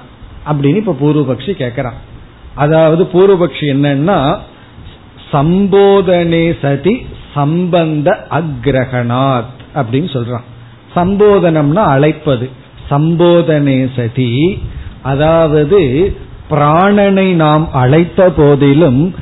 அப்படின்னு 0.52 0.76
இப்ப 0.76 0.98
பூர்வபக்ஷி 1.02 1.52
கேக்குறான். 1.52 1.94
அதாவது 2.56 3.04
பூர்வபக்ஷி 3.04 3.62
என்னன்னா 3.62 4.38
சம்போதனே 5.32 6.56
சதி 6.62 7.06
சம்பந்த 7.34 8.28
அக்ரகணாத் 8.30 9.54
அப்படின்னு 9.76 10.10
சொல்றான். 10.14 10.44
சம்போதனம்னா 10.96 11.74
அழைப்பது. 11.74 12.50
சம்போதனே 12.90 13.90
சதி 13.96 14.64
அதாவது 15.02 16.14
பிராணனை 16.50 17.34
நாம் 17.34 17.72
அழைத்த 17.72 18.30
போதிலும் 18.30 19.16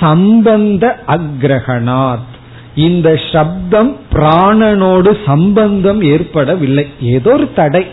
சம்பந்த 0.00 0.98
அக்ரகணாத். 1.06 2.28
இந்த 2.74 3.20
சப்தம் 3.32 3.96
பிராணனோடு 4.12 5.16
சம்பந்தம் 5.26 6.02
ஏற்படவில்லை. 6.02 6.86
ஏதோ 7.00 7.32
ஒரு 7.32 7.52
தடை. 7.54 7.86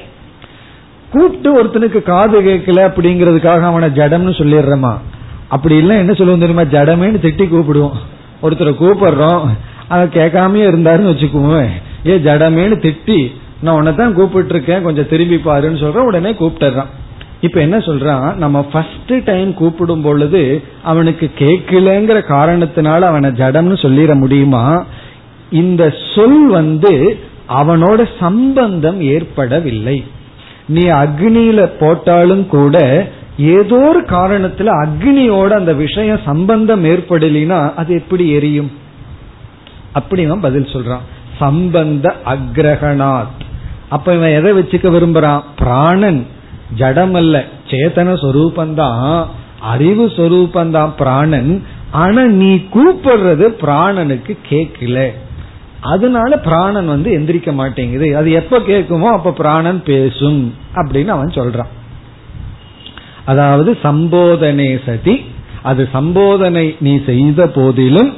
கூப்பிட்டு 1.12 1.64
ஒருத்தனுக்கு 1.64 2.02
காது 2.02 2.42
கேட்கல 2.42 2.80
அப்படிங்கிறதுக்காக 2.88 3.62
அவனை 3.62 3.90
ஜடம்னு 3.90 4.38
சொல்லிடுறமா 4.38 4.94
அப்படி 5.48 5.76
இல்லை 5.76 5.98
என்ன 5.98 6.14
சொல்லுவோம் 6.14 6.40
தெரியுமா? 6.40 6.82
ஜடமேன்னு 6.82 7.24
திட்டி 7.26 7.46
கூப்பிடுவோம். 7.48 7.98
ஒருத்தரை 8.44 8.74
கூப்பிடுறோம். 8.82 9.48
அதை 9.88 10.08
கேட்காமயே 10.08 10.70
இருந்தாருன்னு 10.72 11.12
வச்சுக்குவோம். 11.14 11.68
ஏ 12.08 12.18
ஜடமேன்னு 12.18 12.76
திட்டி 12.86 13.36
நான் 13.62 13.76
உன்னை 13.76 13.96
தான் 13.96 14.14
கூப்பிட்டு 14.14 14.54
இருக்கேன் 14.54 14.84
கொஞ்சம் 14.84 15.08
திரும்பி 15.10 15.36
பாருன்னு 15.36 15.80
சொல்றேன். 15.80 16.06
உடனே 16.06 16.32
கூப்பிட்டுறான் 16.32 16.88
இப்ப 17.46 17.60
என்ன 17.62 17.78
சொல்றான்? 17.78 18.34
நம்ம 18.36 18.62
ஃபர்ஸ்ட் 18.64 19.14
டைம் 19.24 19.54
கூப்பிடும் 19.54 20.02
பொழுது 20.02 20.64
அவனுக்கு 20.84 21.32
கேட்கலங்கிற 21.40 22.20
காரணத்தினால 22.28 23.00
அவனை 23.00 23.30
ஜடம்னு 23.30 23.78
சொல்லிட 23.86 24.14
முடியுமா? 24.14 24.86
இந்த 25.52 25.94
சொல் 26.16 26.48
வந்து 26.48 27.20
அவனோட 27.50 28.10
சம்பந்தம் 28.20 29.02
ஏற்படவில்லை. 29.02 30.04
நீ 30.68 30.82
அக்னியில 30.82 31.70
போட்டாலும் 31.80 32.48
கூட 32.48 33.08
ஏதோ 33.38 33.76
ஒரு 33.76 34.02
காரணத்துல 34.02 34.70
அக்னியோட 34.84 35.50
அந்த 35.50 35.74
விஷயம் 35.74 36.20
சம்பந்தம் 36.26 36.86
ஏற்படலினா 36.86 37.74
அது 37.74 37.94
எப்படி 37.94 38.32
எரியும்? 38.32 38.72
அப்படி 39.94 40.24
அவன் 40.24 40.40
பதில் 40.40 40.74
சொல்றான். 40.74 41.06
சம்பந்த 41.40 42.16
அக்ரகணாத். 42.26 43.36
அப்ப 43.90 44.16
இவன் 44.16 44.36
எதை 44.36 44.52
வச்சுக்க 44.52 44.94
விரும்புறான்? 44.96 45.42
பிராணன். 45.58 46.26
ஜடம் 46.74 47.14
அல்ல 47.14 47.44
சேத்தன 47.68 48.14
சொரூபந்தான் 48.14 49.26
அறிவு 49.60 50.08
சொரூபந்தான் 50.08 50.96
பிராணன். 50.98 51.64
ஆனா 51.92 52.24
நீ 52.24 52.56
கூப்பிடுறது 52.56 53.56
பிராணனுக்கு 53.62 54.38
கேட்கல. 54.50 55.10
அதனால 55.82 56.38
பிராணன் 56.38 56.88
வந்து 56.88 57.12
எந்திரிக்க 57.12 57.54
மாட்டேங்குது. 57.54 58.18
அது 58.18 58.32
எப்ப 58.32 58.60
கேட்குமோ 58.60 59.04
அப்ப 59.04 59.32
பிராணன் 59.32 59.84
பேசும் 59.84 60.54
அப்படின்னு 60.74 61.06
அவன் 61.06 61.28
சொல்றான். 61.28 61.68
அதாவது 63.26 63.78
சம்போதனை 63.84 64.80
சதி. 64.86 65.26
அது 65.62 65.90
சம்போதனை 65.94 66.76
நீ 66.80 67.02
செய்த 67.06 67.48
போதிலும் 67.48 68.14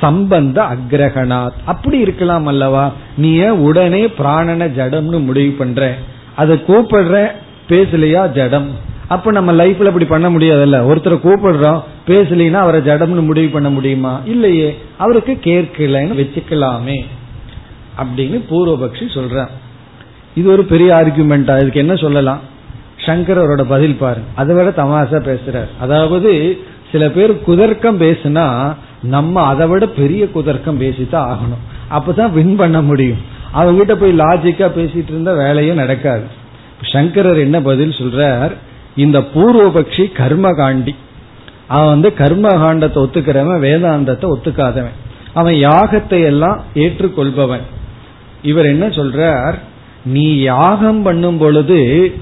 சம்பந்த 0.00 0.62
அக்ரகணாத். 0.62 1.52
அப்படி 1.64 1.98
இருக்கலாம் 1.98 2.46
அல்லவா? 2.46 2.92
நீ 3.16 3.40
உடனே 3.40 4.06
பிராணன 4.06 4.66
ஜடம்னு 4.66 5.24
முடிவு 5.24 5.52
பண்ற? 5.52 5.94
அதை 6.36 6.62
கூப்பிடுற 6.68 7.30
பேசலையா 7.68 8.32
ஜடம்? 8.32 8.70
அப்ப 9.08 9.30
நம்ம 9.30 9.52
லைஃப்ல 9.52 9.84
அப்படி 9.84 10.04
பண்ண 10.04 10.30
முடியாதுல்ல. 10.30 10.86
ஒருத்தரை 10.92 11.18
கூப்பிடுறோம் 11.18 11.82
பேசலினா 12.06 12.52
அவரை 12.52 12.80
ஜடம்னு 12.80 13.24
முடிவு 13.24 13.48
பண்ண 13.48 13.70
முடியுமா? 13.70 14.20
இல்லையே. 14.24 14.78
அவருக்கு 14.98 15.38
கேட்கலன்னு 15.42 16.14
வச்சுக்கலாமே. 16.14 17.04
அப்படின்னு 17.98 18.44
பூர்வபக்ஷி 18.50 19.04
சொல்ற 19.14 19.48
இது 20.34 20.50
ஒரு 20.50 20.64
பெரிய 20.64 20.94
ஆர்குமெண்டா 20.94 21.60
இதுக்கு 21.60 21.78
என்ன 21.78 21.94
சொல்லலாம்? 21.94 22.40
சங்கரோட 23.06 23.64
பதில் 23.68 23.96
பாருங்க 23.96 24.28
அதை 24.34 24.56
விட 24.56 24.68
தமாசா 24.68 25.16
பேசுறார். 25.16 25.68
அதாவது 25.80 26.58
சில 26.92 27.10
பேர் 27.10 27.42
குதர்க்கம் 27.46 28.00
பேசுனா 28.00 28.74
நம்ம 29.02 29.42
அதை 29.42 29.66
விட 29.66 29.86
பெரிய 29.86 30.24
குதர்க்கம் 30.24 30.80
பேசித்தான் 30.80 31.32
ஆகணும். 31.32 31.62
அப்பதான் 31.90 32.30
வின் 32.30 32.56
பண்ண 32.56 32.82
முடியும். 32.82 33.18
அவங்க 33.52 33.84
கிட்ட 33.84 33.96
போய் 33.96 34.18
லாஜிக்கா 34.18 34.70
பேசிட்டு 34.78 35.08
இருந்தா 35.08 35.32
வேலையும் 35.32 35.76
நடக்காது. 35.76 36.42
சங்கரர் 36.82 37.38
என்ன 37.38 37.60
பதில் 37.60 37.90
சொல்றார்? 37.90 38.52
இந்த 38.96 39.18
பூர்வபக்ஷி 39.18 40.04
கர்மகாண்டி. 40.16 40.94
அவன் 41.68 41.88
வந்து 41.88 42.12
கர்மகாண்டத்தை 42.18 42.98
ஒத்துக்கிறவன் 43.04 43.64
வேதாந்தத்தை 43.64 44.34
ஒத்துக்காதவன். 44.34 44.96
அவன் 45.34 45.54
யாகத்தை 45.54 46.24
எல்லாம் 46.24 46.62
ஏற்றுக்கொள்பவன். 46.74 47.60
இவர் 48.42 48.64
என்ன 48.64 48.86
சொல்றார்? 48.86 49.54
நீ 50.04 50.36
யாகம் 50.36 51.02
பண்ணும் 51.02 51.38
பொழுது 51.38 52.12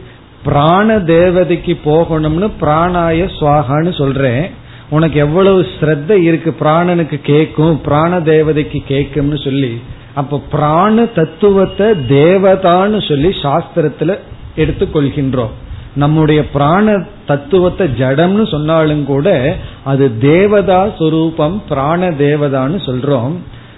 பிராண 0.44 0.96
தேவதைக்கு 0.96 1.78
போகணும்னு 1.84 2.50
பிராணாய 2.60 3.28
சுவாகான்னு 3.40 3.98
சொல்றேன். 3.98 4.50
உனக்கு 4.88 5.18
எவ்வளவு 5.18 5.66
ஸ்ரத்த 5.80 6.10
இருக்கு 6.10 6.54
பிராணனுக்கு 6.60 7.20
கேட்கும் 7.22 7.80
பிராண 7.80 8.18
தேவதைக்கு 8.18 8.82
கேட்கும்னு 8.88 9.44
சொல்லி. 9.44 9.80
அப்ப 10.14 10.40
பிராண 10.50 11.04
தத்துவத்தை 11.04 11.86
தேவதான்னு 11.86 13.08
சொல்லி 13.08 13.28
சாஸ்திரத்துல 13.28 14.18
எடுத்துக்கொள்கின்றோம். 14.56 15.54
நம்முடைய 15.94 16.48
பிராண 16.48 17.04
தத்துவத்தை 17.26 17.88
ஜடம்னு 17.98 18.50
சொன்னாலும் 18.50 19.04
கூட 19.04 19.56
அது 19.84 20.18
தேவதா 20.18 20.88
சொரூபம் 20.98 21.62
பிராண 21.68 22.10
தேவதான்னு 22.10 22.78
சொல்றோம். 22.86 23.34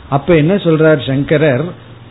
அப்ப 0.08 0.34
என்ன 0.34 0.54
சொல்றார் 0.54 1.06
சங்கரர்? 1.06 1.64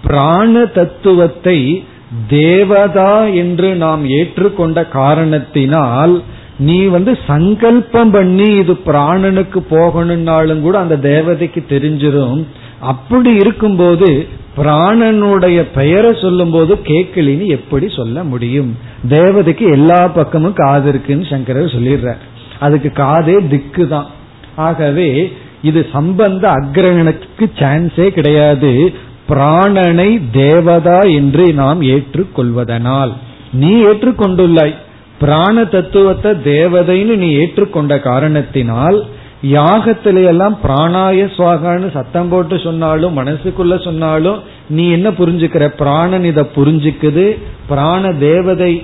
பிராண 0.04 0.66
தத்துவத்தை 0.66 1.86
தேவதா 2.30 3.26
என்று 3.26 3.76
நாம் 3.76 4.06
ஏற்றுக்கொண்ட 4.06 4.90
காரணத்தினால் 4.90 6.22
நீ 6.58 6.86
வந்து 6.86 7.20
சங்கல்பம் 7.28 8.12
பண்ணி 8.12 8.56
இது 8.56 8.74
பிராணனுக்கு 8.86 9.60
போகணும்னாலும் 9.70 10.62
கூட 10.62 10.80
அந்த 10.80 10.96
தேவதைக்கு 10.98 11.62
தெரிஞ்சிடும் 11.70 12.44
அப்படி 12.80 13.34
இருக்கும்போது 13.36 14.28
பிராணனுடைய 14.58 15.66
பெயரை 15.76 16.14
சொல்லும் 16.22 16.52
போது 16.52 16.80
கேட்கலின்னு 16.84 17.46
எப்படி 17.46 17.90
சொல்ல 17.90 18.24
முடியும்? 18.24 18.78
தேவதைக்கு 19.10 19.72
எல்லா 19.72 20.08
பக்கமும் 20.08 20.54
காது 20.54 20.90
இருக்குன்னு 20.90 21.26
சங்கரர் 21.26 21.66
சொல்லிடுறார். 21.66 22.22
அதுக்கு 22.60 22.92
காதே 22.96 23.48
திக்கு 23.48 23.88
தான். 23.88 24.08
ஆகவே 24.56 25.34
இது 25.62 25.88
சம்பந்த 25.92 26.50
அக்ரகணத்துக்கு 26.50 27.52
சான்ஸே 27.56 28.08
கிடையாது. 28.10 28.94
பிராணனை 29.30 30.22
தேவதா 30.32 31.00
என்று 31.00 31.54
நாம் 31.54 31.82
ஏற்றுக்கொள்வதனால். 31.82 33.14
நீ 33.54 33.84
ஏற்றுக்கொண்டுள்ளாய். 33.84 34.76
பிராண 35.20 35.66
தத்துவத்தை 35.66 36.32
தேவதைன்னு 36.32 37.16
நீ 37.16 37.36
ஏற்றுக்கொண்ட 37.38 38.00
காரணத்தினால் 38.00 39.04
யாகத்தில 39.44 40.26
எல்லாம் 40.26 40.60
பிராணாய 40.64 41.26
சுவாகான்னு 41.38 41.92
சத்தம் 41.92 42.30
போட்டு 42.30 42.60
சொன்னாலும் 42.60 43.18
மனசுக்குள்ள 43.18 43.84
சொன்னாலும் 43.84 44.42
நீ 44.70 44.92
என்ன 44.92 45.12
புரிஞ்சுக்கிற? 45.12 45.68
பிராணன் 45.68 46.24
இதை 46.24 46.44
புரிஞ்சுக்குது 46.56 47.38
பிராண 47.68 48.10
தேவதைக்கு 48.10 48.84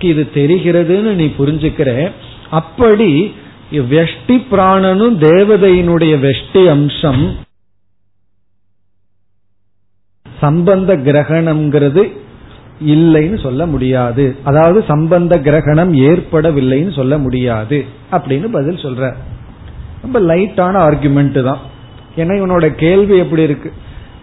இது 0.00 0.28
தெரிகிறதுன்னு 0.34 1.14
நீ 1.14 1.26
புரிஞ்சுக்கிற. 1.26 2.12
அப்படி 2.50 3.34
வெஷ்டி 3.72 4.46
பிராணனும் 4.50 5.18
தேவதையினுடைய 5.18 6.14
வெஷ்டி 6.18 6.68
அம்சம் 6.68 7.36
சம்பந்த 10.40 10.96
கிரகணம்ங்கிறது 10.96 12.12
இல்லைன்னு 12.86 13.42
சொல்ல 13.42 13.66
முடியாது. 13.66 14.36
அதாவது 14.44 14.84
சம்பந்த 14.88 15.40
கிரகணம் 15.40 15.94
ஏற்படவில்லைன்னு 15.94 16.94
சொல்ல 16.94 17.18
முடியாது. 17.18 17.84
அப்படின்னு 18.10 18.44
பதில் 18.44 18.74
சொல்ற. 18.74 19.14
ரொம்ப 20.02 20.20
லைட்டான 20.20 20.74
ஆர்குமெண்ட் 20.86 21.42
தான். 21.42 21.58
ஏன்னா 22.16 22.34
இவனோட 22.40 22.66
கேள்வி 22.74 23.16
எப்படி 23.18 23.42
இருக்கு? 23.42 23.72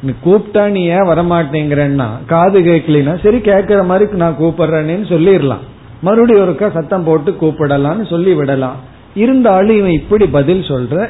நீ 0.01 0.11
கூப்பிட்டா 0.25 0.69
நீ 0.69 0.81
ஏன் 0.85 1.09
வரமாட்டேங்கிறன்னா 1.11 2.07
காது 2.25 2.59
கேட்கலனா 2.59 3.23
சரி 3.23 3.39
கேட்கிற 3.41 3.83
மாதிரி 3.83 4.11
நான் 4.11 4.39
கூப்பிடுறேன்னு 4.39 5.07
சொல்லிடலாம். 5.13 5.63
மறுபடியும் 6.01 6.43
ஒருக்கா 6.45 6.71
சத்தம் 6.71 7.03
போட்டு 7.03 7.31
கூப்பிடலாம்னு 7.41 8.09
சொல்லி 8.09 8.33
விடலாம் 8.33 8.79
இருந்தாலும் 9.15 9.77
இவன் 9.77 9.99
இப்படி 10.01 10.25
பதில் 10.25 10.61
சொல்ற 10.61 11.07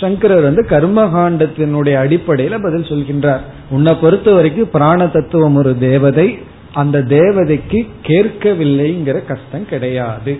சங்கரர் 0.00 0.42
வந்து 0.42 0.62
கர்மகாண்டத்தினுடைய 0.70 1.94
அடிப்படையில 2.04 2.54
பதில் 2.62 2.88
சொல்கின்றார். 2.90 3.42
உன்னை 3.70 3.94
பொறுத்த 3.94 4.32
வரைக்கும் 4.32 4.70
பிராண 4.70 5.06
தத்துவம் 5.06 5.56
ஒரு 5.56 5.78
தேவதை 5.78 6.38
அந்த 6.72 7.02
தேவதைக்கு 7.02 7.88
கேட்கவில்லைங்கிற 8.06 9.26
கஷ்டம் 9.26 9.68
கிடையாது. 9.68 10.38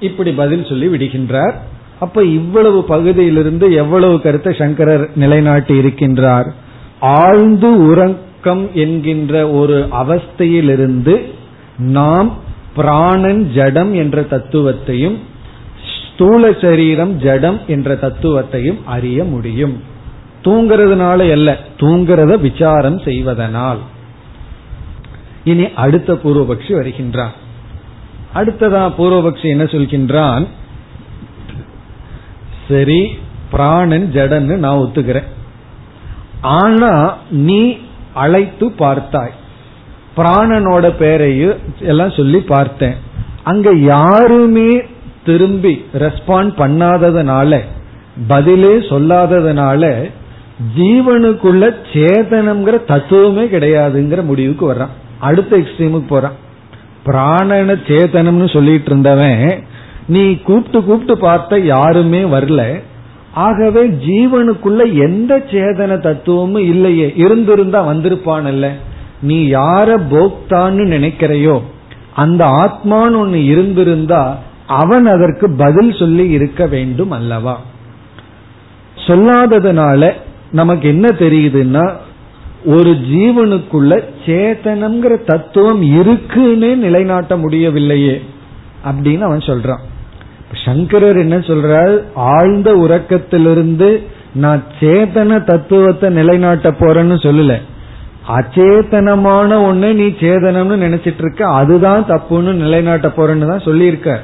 இப்படி 0.00 0.32
பதில் 0.32 0.64
சொல்லி 0.64 0.86
விடுகின்றார். 0.86 1.56
அப்ப 2.00 2.24
இவ்வளவு 2.24 2.84
பகுதியிலிருந்து 2.84 3.72
எவ்வளவு 3.72 4.20
கருத்தை 4.20 4.52
சங்கரர் 4.58 5.08
நிலைநாட்டி 5.16 5.78
இருக்கின்றார்? 5.78 6.48
ஆழ்ந்து 7.00 7.70
உறக்கம் 7.86 8.70
என்கின்ற 8.74 9.48
ஒரு 9.50 9.88
அவஸ்தையிலிருந்து 9.92 11.14
நாம் 11.78 12.32
பிராணன் 12.74 13.52
ஜடம் 13.54 13.94
என்ற 13.94 14.20
தத்துவத்தையும் 14.20 15.16
ஸ்தூல 15.94 16.52
சரீரம் 16.52 17.18
ஜடம் 17.18 17.58
என்ற 17.66 17.94
தத்துவத்தையும் 17.94 18.78
அறிய 18.84 19.24
முடியும். 19.24 19.82
தூங்கிறதுனால 20.44 21.30
அல்ல 21.30 21.56
தூங்கிறத 21.80 22.40
விசாரம் 22.40 22.98
செய்வதனால். 22.98 23.78
இனி 25.44 25.66
அடுத்த 25.74 26.12
பூர்வபக்ஷி 26.12 26.72
வருகின்றான் 26.72 27.36
அடுத்ததா 28.34 28.82
பூர்வபக்ஷி 28.98 29.46
என்ன 29.48 29.64
சொல்கின்றான்? 29.64 30.46
சரி 32.68 33.18
பிராணன் 33.50 34.10
ஜடன்னு 34.14 34.56
நான் 34.56 34.78
ஒத்துக்கிறேன். 34.78 35.28
ஆனா 36.40 37.16
நீ 37.30 37.78
அழைத்து 38.14 38.66
பார்த்தாய். 38.78 39.34
பிராணனோட 40.16 40.86
பேரையும் 40.98 41.58
எல்லாம் 41.80 42.10
சொல்லி 42.10 42.38
பார்த்தேன். 42.38 42.94
அங்க 43.44 43.72
யாருமே 43.74 44.70
திரும்பி 45.24 45.84
ரெஸ்பாண்ட் 45.94 46.52
பண்ணாததுனால 46.58 47.60
பதிலே 48.28 48.74
சொல்லாததுனால 48.90 50.10
ஜீவனுக்குள்ள 50.76 51.64
சேதனம்ங்கிற 51.92 52.76
தத்துவமே 52.84 53.44
கிடையாதுங்கிற 53.44 54.22
முடிவுக்கு 54.22 54.72
வர்றான். 54.72 54.94
அடுத்த 55.18 55.56
எக்ஸ்ட்ரீமுக்கு 55.56 56.08
போறான். 56.08 56.36
பிராணன 57.06 57.76
சேதனம்னு 57.88 58.52
சொல்லிட்டு 58.52 58.90
இருந்தவன் 58.90 59.62
நீ 60.08 60.36
கூப்பிட்டு 60.36 60.84
கூப்பிட்டு 60.84 61.18
பார்த்த 61.18 61.58
யாருமே 61.58 62.22
வரல. 62.22 62.82
ஆகவே 63.32 63.82
ஜீவனுக்குள்ள 63.86 64.92
எந்த 64.92 65.38
சேதன 65.50 65.98
தத்துவமும் 65.98 66.62
இல்லையே. 66.62 67.12
இருந்திருந்தா 67.16 67.88
வந்திருப்பானல்ல. 67.88 68.68
நீ 69.22 69.50
யார 69.50 69.88
போக்தான்னு 70.10 70.84
நினைக்கிறையோ 70.94 71.60
அந்த 72.14 72.44
ஆத்மான்னு 72.44 73.16
ஒன்னு 73.16 73.44
இருந்திருந்தா 73.44 74.38
அவன் 74.66 75.06
அதற்கு 75.06 75.54
பதில் 75.56 75.92
சொல்லி 75.92 76.28
இருக்க 76.28 76.66
வேண்டும் 76.66 77.10
அல்லவா? 77.10 77.60
சொல்லாததுனால 79.06 80.12
நமக்கு 80.50 80.88
என்ன 80.88 81.08
தெரியுதுன்னா 81.18 81.92
ஒரு 82.64 82.90
ஜீவனுக்குள்ள 82.90 84.04
சேத்தனம்ங்கிற 84.26 85.24
தத்துவம் 85.24 85.82
இருக்குன்னே 85.82 86.74
நிலைநாட்ட 86.76 87.36
முடியவில்லையே 87.36 88.22
அப்படின்னு 88.84 89.20
அவன் 89.20 89.38
சொல்றான். 89.38 89.84
சங்கரர் 90.64 91.18
என்ன 91.18 91.36
சொல்றார்? 91.36 91.94
ஆழ்ந்த 92.14 92.70
உறக்கத்திலிருந்து 92.74 94.02
நான் 94.34 94.62
சேதன 94.80 95.44
தத்துவத்தை 95.44 96.10
நிலைநாட்ட 96.10 96.70
போறேன்னு 96.70 97.16
சொல்லல. 97.26 97.54
அச்சேதனமான 98.36 99.50
ஒண்ணு 99.68 99.92
நீ 99.92 100.06
சேதனம்னு 100.06 100.76
நினைச்சிட்டு 100.86 101.18
இருக்க 101.18 101.48
அதுதான் 101.48 102.04
தப்புன்னு 102.04 102.52
நிலைநாட்ட 102.52 103.08
போறேன்னு 103.08 103.46
தான் 103.46 103.66
சொல்லியிருக்க 103.68 104.20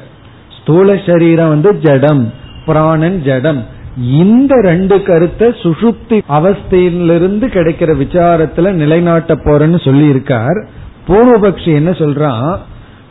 ஸ்தூல 0.59 0.97
சரீரம் 1.07 1.49
வந்து 1.49 1.79
ஜடம் 1.79 2.33
பிராணன் 2.67 3.23
ஜடம். 3.23 3.63
இந்த 3.97 4.55
ரெண்டு 4.61 5.03
கருத்தை 5.03 5.49
சுசுப்தி 5.49 6.23
அவஸ்தையிலிருந்து 6.29 7.47
கிடைக்கிற 7.47 7.91
விசாரத்துல 8.03 8.73
நிலைநாட்ட 8.73 9.35
போறேன்னு 9.35 9.85
சொல்லி 9.85 10.07
இருக்கார் 10.09 10.69
பூர்வபக்ஷி 11.09 11.73
என்ன 11.75 11.91
சொல்றான்? 11.91 12.59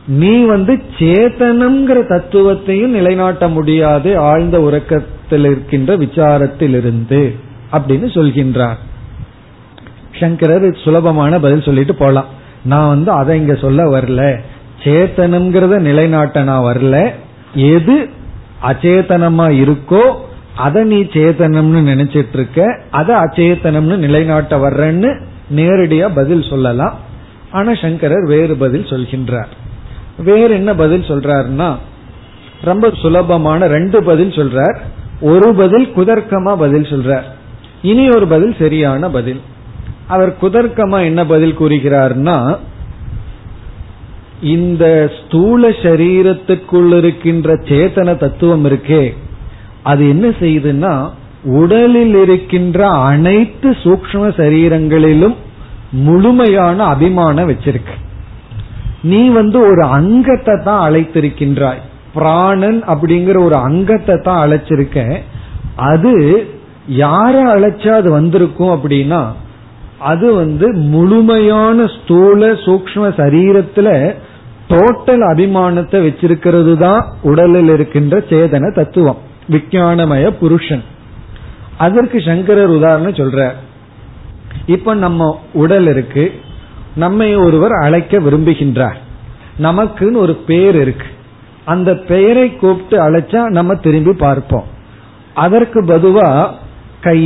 நீ 0.08 0.44
வந்து 0.44 0.82
சேத்தனம்ங்கிற 0.98 2.00
தத்துவத்தையும் 2.10 2.96
நிலைநாட்ட 2.98 3.48
முடியாது 3.48 4.18
ஆழ்ந்த 4.18 4.62
உறக்கத்தில் 4.62 5.46
இருக்கின்ற 5.46 5.98
விசாரத்திலிருந்து 5.98 7.36
அப்படின்னு 7.72 8.08
சொல்கின்றார். 8.14 8.76
சங்கரர் 10.20 10.78
சுலபமான 10.84 11.40
பதில் 11.40 11.62
சொல்லிட்டு 11.62 11.96
போலாம். 11.96 12.26
நான் 12.64 12.88
வந்து 12.88 13.12
அதை 13.12 13.40
இங்க 13.40 13.56
சொல்ல 13.56 14.00
வரல. 14.00 14.40
சேத்தனம்ங்கிறத 14.84 15.80
நிலைநாட்ட 15.80 16.44
நான் 16.44 16.76
வரல. 16.76 17.12
எது 17.56 18.10
அச்சேதனமா 18.64 19.48
இருக்கோ 19.64 20.16
அதை 20.56 20.84
நீ 20.84 21.02
சேத்தனம்னு 21.02 21.82
நினைச்சிட்டு 21.92 22.34
இருக்க 22.34 22.80
அதை 22.92 23.16
அச்சேதனம்னு 23.16 23.98
நிலைநாட்ட 23.98 24.58
வர்றேன்னு 24.58 25.22
நேரடியா 25.56 26.10
பதில் 26.16 26.50
சொல்லலாம். 26.50 26.96
ஆனா 27.52 27.74
சங்கரர் 27.74 28.28
வேறு 28.28 28.56
பதில் 28.56 28.84
சொல்கின்றார். 28.84 29.62
வேற 30.18 30.54
என்ன 30.54 30.76
பதில் 30.76 31.02
சொல்றாருன்னா 31.02 31.76
ரொம்ப 32.62 32.92
சுலபமான 33.02 33.68
ரெண்டு 33.68 34.04
பதில் 34.04 34.30
சொல்றார். 34.30 34.78
ஒரு 35.22 35.54
பதில் 35.54 35.92
குதர்க்கமா 35.96 36.56
பதில் 36.56 36.84
சொல்றார். 36.84 37.24
இனி 37.82 38.10
ஒரு 38.10 38.28
பதில் 38.28 38.56
சரியான 38.60 39.10
பதில். 39.10 39.42
அவர் 40.08 40.36
குதர்க்கமா 40.42 41.04
என்ன 41.04 41.26
பதில் 41.26 41.60
கூறுகிறார்னா 41.60 42.58
இந்த 44.42 45.12
ஸ்தூல 45.20 45.70
சரீரத்துக்குள் 45.70 46.98
இருக்கின்ற 46.98 47.54
சேத்தன 47.54 48.18
தத்துவம் 48.18 48.66
இருக்கே 48.66 49.14
அது 49.84 50.10
என்ன 50.10 50.28
செய்யுதுன்னா 50.30 51.10
உடலில் 51.44 52.16
இருக்கின்ற 52.16 52.90
அனைத்து 52.90 53.72
சூக்ம 53.72 54.14
சரீரங்களிலும் 54.14 55.36
முழுமையான 55.92 56.84
அபிமானம் 56.84 57.50
வச்சிருக்கு. 57.50 57.96
நீ 59.04 59.30
வந்து 59.30 59.58
ஒரு 59.60 59.84
அங்கத்தை 59.84 60.56
தான் 60.64 60.92
அழைத்திருக்கின்றாய். 60.92 61.82
பிராணன் 62.14 62.84
அப்படிங்கிற 62.84 63.38
ஒரு 63.44 63.56
அங்கத்தை 63.56 64.16
தான் 64.18 64.42
அழைச்சிருக்க. 64.46 65.22
அது 65.76 66.14
யார 66.88 67.36
அழைச்சா 67.56 67.94
அது 67.96 68.12
வந்திருக்கும் 68.12 68.74
அப்படின்னா 68.76 69.22
அது 70.00 70.34
வந்து 70.34 70.74
முழுமையான 70.74 71.86
ஸ்தூல 71.88 72.48
சூக்ம 72.66 73.04
சரீரத்துல 73.20 73.90
டோட்டல் 74.68 75.24
அபிமானத்தை 75.32 76.00
வச்சிருக்கிறது 76.08 76.78
தான் 76.78 77.06
உடலில் 77.22 77.70
இருக்கின்ற 77.70 78.18
சேதன 78.30 78.74
தத்துவம். 78.76 79.18
விஞ்ஞானமய 79.50 80.30
புருஷன். 80.30 80.84
அதற்கு 81.78 82.22
சங்கரர் 82.22 82.76
உதாரணம் 82.78 83.20
சொல்ற 83.22 83.52
இப்ப 84.66 84.94
நம்ம 84.94 85.40
உடல் 85.54 85.88
இருக்கு. 85.88 86.26
நம்மை 86.96 87.36
ஒருவர் 87.36 87.72
அழைக்க 87.72 88.20
விரும்புகின்றார். 88.20 89.00
நமக்குன்னு 89.62 90.16
ஒரு 90.16 90.34
பெயர் 90.36 90.76
இருக்கு. 90.76 91.06
அந்த 91.66 91.96
பெயரை 91.96 92.56
கூப்பிட்டு 92.56 92.98
அழைச்சா 93.06 93.42
நம்ம 93.46 93.76
திரும்பி 93.76 94.14
பார்ப்போம். 94.14 94.64
அதற்கு 95.34 95.84
பதுவா 95.84 96.50
கை 97.02 97.22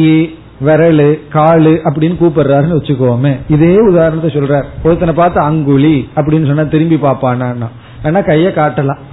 விரலு 0.65 1.19
காலு 1.33 1.73
அப்படின்னு 1.87 2.15
கூப்பிடுறாருன்னு 2.21 2.77
வச்சுக்கோமே. 2.77 3.37
இதே 3.49 3.75
உதாரணத்தை 3.75 4.29
சொல்றார். 4.31 4.67
ஒருத்தனை 4.83 5.13
பார்த்து 5.13 5.39
அங்குலி 5.41 6.07
அப்படின்னு 6.15 6.47
சொன்னா 6.47 6.63
திரும்பி 6.63 6.95
பார்ப்பானா 6.95 7.69
ஏன்னா 8.03 8.21
கைய 8.29 8.47
காட்டலாம். 8.59 9.03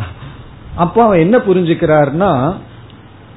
அப்போ 0.74 1.04
அவன் 1.04 1.18
என்ன 1.18 1.36
புரிஞ்சுக்கிறார்னா 1.38 2.54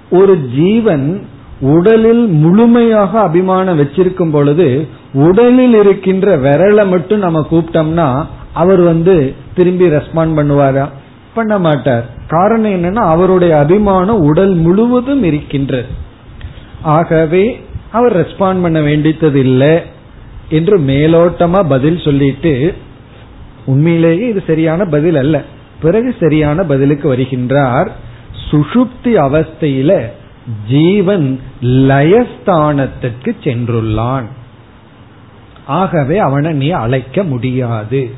ஒரு 0.09 0.38
ஜீவன் 0.38 1.28
உடலில் 1.60 2.28
முழுமையாக 2.28 3.20
அபிமானம் 3.20 3.80
வச்சிருக்கும் 3.80 4.32
பொழுது 4.32 4.88
உடலில் 5.14 5.74
இருக்கின்ற 5.74 6.38
விரலை 6.38 6.88
மட்டும் 6.88 7.20
நம்ம 7.20 7.47
கூப்பிட்டோம்னா 7.51 8.26
அவர் 8.53 8.80
வந்து 8.80 9.34
திரும்பி 9.55 9.86
ரெஸ்பாண்ட் 9.86 10.36
பண்ணுவாரா? 10.36 10.89
பண்ண 11.34 11.60
மாட்டார். 11.60 12.10
காரணம் 12.28 12.72
என்னன்னா 12.72 12.95
அவருடைய 12.95 13.58
அபிமானம் 13.58 14.20
உடல் 14.20 14.53
முழுவதும் 14.53 15.24
இருக்கின்றது. 15.24 15.86
ஆகவே 16.82 17.66
அவர் 17.91 18.28
ரெஸ்பாண்ட் 18.28 18.62
பண்ண 18.62 18.82
வேண்டியது 18.82 19.39
இல்லை 19.39 19.82
என்று 20.49 20.80
மேலோட்டமா 20.80 21.68
பதில் 21.70 21.99
சொல்லிட்டு 21.99 22.74
உண்மையிலேயே 23.66 24.28
இது 24.28 24.43
சரியான 24.47 24.86
பதில் 24.86 25.16
அல்ல. 25.16 25.43
பிறகு 25.82 26.16
சரியான 26.20 26.64
பதிலுக்கு 26.64 27.16
வருகின்றார். 27.16 27.88
சுஷுப்தி 28.51 29.05
அவஸ்தையில 29.05 30.10
ஜீவன் 30.69 31.39
லயஸ்தானத்துக்கு 31.61 33.35
சென்றுள்ளான். 33.43 34.25
ஆகவே 35.65 36.17
அவனை 36.17 36.53
நீ 36.53 36.69
அழைக்க 36.69 37.23
முடியாது. 37.23 38.09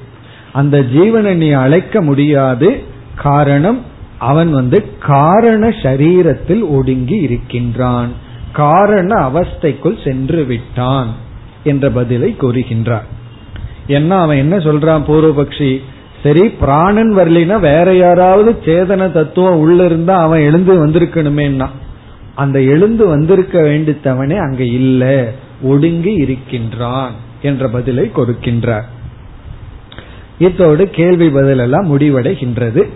அந்த 0.54 0.80
ஜீவனை 0.80 1.34
நீ 1.34 1.52
அழைக்க 1.52 2.02
முடியாது. 2.02 2.84
காரணம் 3.16 3.82
அவன் 4.18 4.52
வந்து 4.52 4.98
காரண 5.00 5.70
சரீரத்தில் 5.70 6.68
ஒடுங்கி 6.68 7.16
இருக்கின்றான். 7.16 8.10
காரண 8.52 9.30
அவஸ்தைக்குள் 9.30 10.04
சென்று 10.04 10.44
விட்டான் 10.44 11.14
என்ற 11.64 11.90
பதிலை 11.90 12.36
கூறுகின்றார். 12.40 13.08
என்ன 13.88 14.20
அவன் 14.20 14.38
என்ன 14.38 14.58
சொல்றான் 14.58 15.04
பூர்வபக்ஷி? 15.08 15.82
சரி 16.24 16.50
பிராணன் 16.50 17.16
வரலினா 17.18 17.60
வேற 17.60 17.96
யாராவது 17.96 18.60
சேதன 18.66 19.12
தத்துவம் 19.12 19.60
உள்ள 19.60 19.86
இருந்தா 19.86 20.22
அவன் 20.22 20.40
எழுந்து 20.40 20.88
வந்திருக்கணுமேன்னா. 20.88 21.68
அந்த 22.36 22.62
எழுந்து 22.62 23.08
வந்திருக்க 23.08 23.62
வேண்டித்தவனே 23.62 24.38
அங்க 24.38 24.64
இல்ல 24.64 25.32
ஒடுங்கி 25.62 26.14
இருக்கின்றான் 26.14 27.12
என்ற 27.42 27.68
பதிலை 27.68 28.12
கொடுக்கின்றார். 28.16 28.84
இத்தோடு 30.40 30.90
கேள்வி 30.90 31.30
பதில் 31.30 31.58
எல்லாம் 31.58 32.00
முடிவடைகின்றது. 32.00 32.90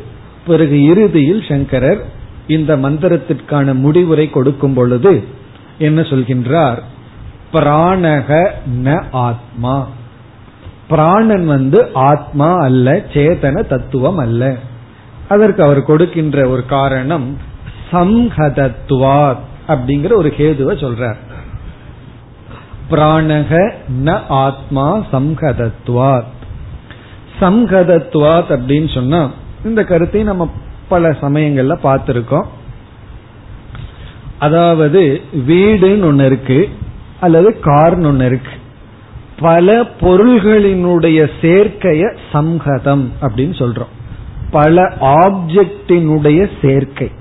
பிறகு 0.47 0.83
இறுதியில் 0.83 1.43
சங்கரர் 1.47 2.05
இந்த 2.47 2.77
மந்திரத்திற்கான 2.77 3.73
முடிவுரை 3.73 4.29
கொடுக்கும் 4.29 4.73
பொழுது 4.73 5.23
என்ன 5.77 6.01
சொல்கின்றார்? 6.01 6.79
பிராணக 7.53 8.47
ந 8.83 9.03
ஆத்மா. 9.11 9.89
பிராணன் 10.87 11.45
வந்து 11.45 11.87
ஆத்மா 11.93 12.55
அல்ல 12.55 13.05
சேதன 13.13 13.67
தத்துவம் 13.67 14.17
அல்ல. 14.17 14.55
அதற்கு 15.29 15.63
அவர் 15.63 15.83
கொடுக்கின்ற 15.83 16.47
ஒரு 16.47 16.65
காரணம் 16.65 17.37
சம்ஹதத்வாத் 17.93 19.37
அப்படிங்கிற 19.67 20.13
ஒரு 20.13 20.33
கேதுவை 20.37 20.71
சொல்றார். 20.71 21.15
பிராணக 22.91 23.73
ந 24.03 24.19
ஆத்மா 24.27 24.97
சம்ஹதத்வாத். 24.97 26.31
சம்ஹதத்வாத் 27.39 28.49
அப்படின்னு 28.49 28.93
சொன்னா 28.93 29.31
இந்த 29.65 29.83
கருத்தை 29.83 30.23
நம்ம 30.23 30.51
பல 30.87 31.09
சமயங்கள்ல 31.09 31.77
பார்த்திருக்கோம். 31.83 32.45
அதாவது 34.39 35.21
வீடுன்னு 35.47 36.03
ஒன்னு 36.03 36.25
இருக்கு 36.25 36.69
அல்லது 37.19 37.59
கார்னு 37.63 38.05
ஒன்னு 38.05 38.25
இருக்கு. 38.25 38.51
பல 39.39 39.81
பொருள்களினுடைய 39.81 41.29
சேர்க்கைய 41.41 42.17
சம்ஹதம் 42.33 43.07
அப்படின்னு 43.21 43.55
சொல்றோம். 43.61 43.93
பல 44.51 44.81
ஆப்ஜெக்டினுடைய 45.01 46.49
சேர்க்கை. 46.61 47.11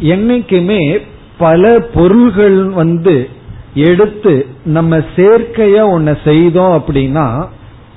என்னைக்குமே 0.00 0.98
பல 1.38 1.78
பொருள்கள் 1.94 2.64
வந்து 2.64 3.28
எடுத்து 3.74 4.46
நம்ம 4.64 4.96
சேர்க்கைய 5.16 5.76
ஒன்ன 5.94 6.16
செய்தோம் 6.24 6.82
அப்படின்னா 6.82 7.46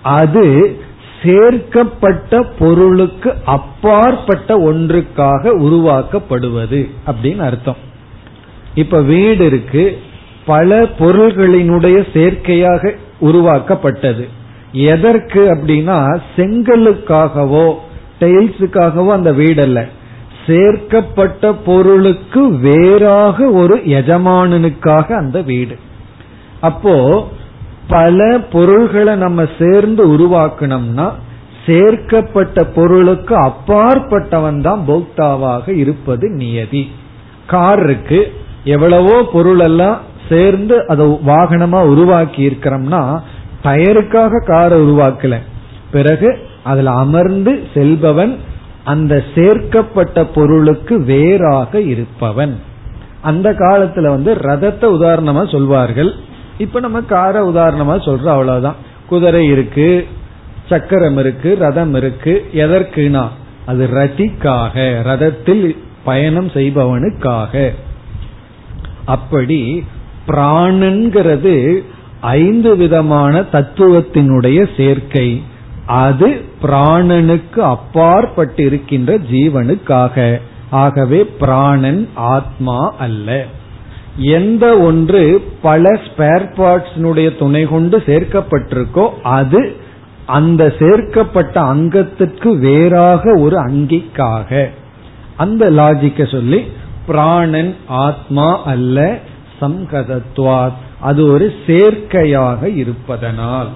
அது 0.02 0.78
சேர்க்கப்பட்ட 1.24 2.44
பொருளுக்கு 2.60 3.34
அப்பாற்பட்ட 3.46 4.72
ஒன்றுக்காக 4.72 5.52
உருவாக்கப்படுவது 5.60 6.90
அப்படின்னு 7.06 7.40
அர்த்தம். 7.40 7.76
இப்ப 8.76 9.02
வீடு 9.02 9.46
இருக்கு 9.46 9.98
பல 10.46 10.82
பொருள்களினுடைய 11.00 12.08
சேர்க்கையாக 12.14 12.96
உருவாக்கப்பட்டது. 13.20 14.28
எதற்கு 14.72 15.42
அப்படின்னா 15.50 16.22
செங்கலுக்காகவோ 16.36 17.74
டைல்ஸுக்காகவோ 18.20 19.08
அந்த 19.08 19.34
வீடு 19.34 19.62
அல்ல 19.62 19.88
சேர்க்கப்பட்ட 20.48 21.54
பொருளுக்கு 21.66 22.42
வேறாக 22.60 23.48
ஒரு 23.52 23.76
எஜமானனுக்காக 23.76 25.08
அந்த 25.12 25.42
வீடு. 25.42 25.76
அப்போ 26.60 26.96
பல 27.88 28.40
பொருள்களை 28.52 29.16
நம்ம 29.16 29.46
சேர்ந்து 29.60 30.04
உருவாக்கணும்னா 30.16 31.08
சேர்க்கப்பட்ட 31.66 32.64
பொருளுக்கு 32.64 33.36
அப்பாற்பட்டவன் 33.50 34.62
தான் 34.62 34.82
போக்தாவாக 34.88 35.66
இருப்பது 35.68 36.30
நியதி. 36.30 36.84
கார் 37.48 37.84
இருக்கு 37.84 38.20
எவ்வளவோ 38.64 39.16
பொருள் 39.34 39.60
எல்லாம் 39.60 40.00
சேர்ந்து 40.30 40.76
அதை 40.88 41.06
வாகனமா 41.06 41.80
உருவாக்கி 41.86 42.42
இருக்கிறோம்னா 42.50 43.02
டயருக்காக 43.64 44.44
காரை 44.46 44.78
உருவாக்கல. 44.82 45.36
பிறகு 45.92 46.30
அதுல 46.64 46.92
அமர்ந்து 46.92 47.54
செல்பவன் 47.74 48.34
அந்த 48.84 49.24
சேர்க்கப்பட்ட 49.36 50.26
பொருளுக்கு 50.26 51.02
வேறாக 51.02 51.82
இருப்பவன். 51.82 52.60
அந்த 53.22 53.52
காலத்துல 53.52 54.02
வந்து 54.02 54.34
ரதத்தை 54.34 54.82
உதாரணமா 54.82 55.52
சொல்வார்கள். 55.52 56.14
இப்ப 56.58 56.80
நம்ம 56.80 57.02
கார 57.02 57.50
உதாரணமா 57.50 57.98
சொல்றோம் 58.00 58.26
அவ்வளவுதான். 58.26 58.76
குதிரை 59.08 59.48
இருக்கு 59.48 60.08
சக்கரம் 60.70 61.18
இருக்கு 61.18 61.56
ரதம் 61.60 61.94
இருக்கு. 61.94 62.46
எதற்குனா? 62.54 63.28
அது 63.66 63.88
ரதிக்காக 63.88 64.96
ரதத்தில் 65.06 65.78
பயணம் 66.04 66.48
செய்பவனுக்காக. 66.48 67.70
அப்படி 69.06 69.86
பிராணன்கிறது 70.28 71.84
ஐந்து 72.20 72.76
விதமான 72.76 73.42
தத்துவத்தினுடைய 73.42 74.70
சேர்க்கை. 74.78 75.44
அது 75.86 76.46
பிராணனுக்கு 76.62 77.60
அப்பாற்பட்டிருக்கின்ற 77.60 79.18
ஜீவனுக்காக. 79.32 80.42
ஆகவே 80.70 81.26
பிராணன் 81.26 82.10
ஆத்மா 82.14 82.96
அல்ல. 83.00 83.46
எந்த 84.18 84.78
ஒன்று 84.78 85.52
பல 85.62 85.90
ஸ்பேர் 85.90 86.54
பார்ட்ஸினுடைய 86.58 87.38
துணை 87.38 87.64
கொண்டு 87.64 87.98
சேர்க்கப்பட்டிருக்கோ 87.98 89.10
அது 89.22 89.76
அந்த 90.26 90.74
சேர்க்கப்பட்ட 90.80 91.62
அங்கத்திற்கு 91.62 92.58
வேறாக 92.58 93.40
ஒரு 93.40 93.58
அங்கிக்காக. 93.58 94.70
அந்த 95.38 95.72
லாஜிக்க 95.72 96.32
சொல்லி 96.32 96.64
பிராணன் 97.06 97.76
ஆத்மா 97.88 98.64
அல்ல 98.64 99.18
சம்கதத்வாத் 99.62 100.74
அது 101.02 101.26
ஒரு 101.26 101.54
சேர்க்கையாக 101.68 102.76
இருப்பதனால். 102.76 103.68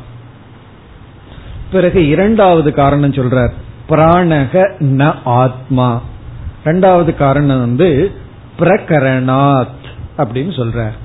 பிறகு 1.72 2.08
இரண்டாவது 2.08 2.74
காரணம் 2.74 3.12
சொல்றார். 3.12 3.52
பிராணக 3.90 4.72
ந 4.80 5.16
ஆத்மா. 5.24 6.02
இரண்டாவது 6.62 7.16
காரணம் 7.16 7.60
வந்து 7.60 8.12
பிரகரணாத் 8.60 9.86
அப்படின்னு 10.18 10.62
சொல்றார். 10.62 10.96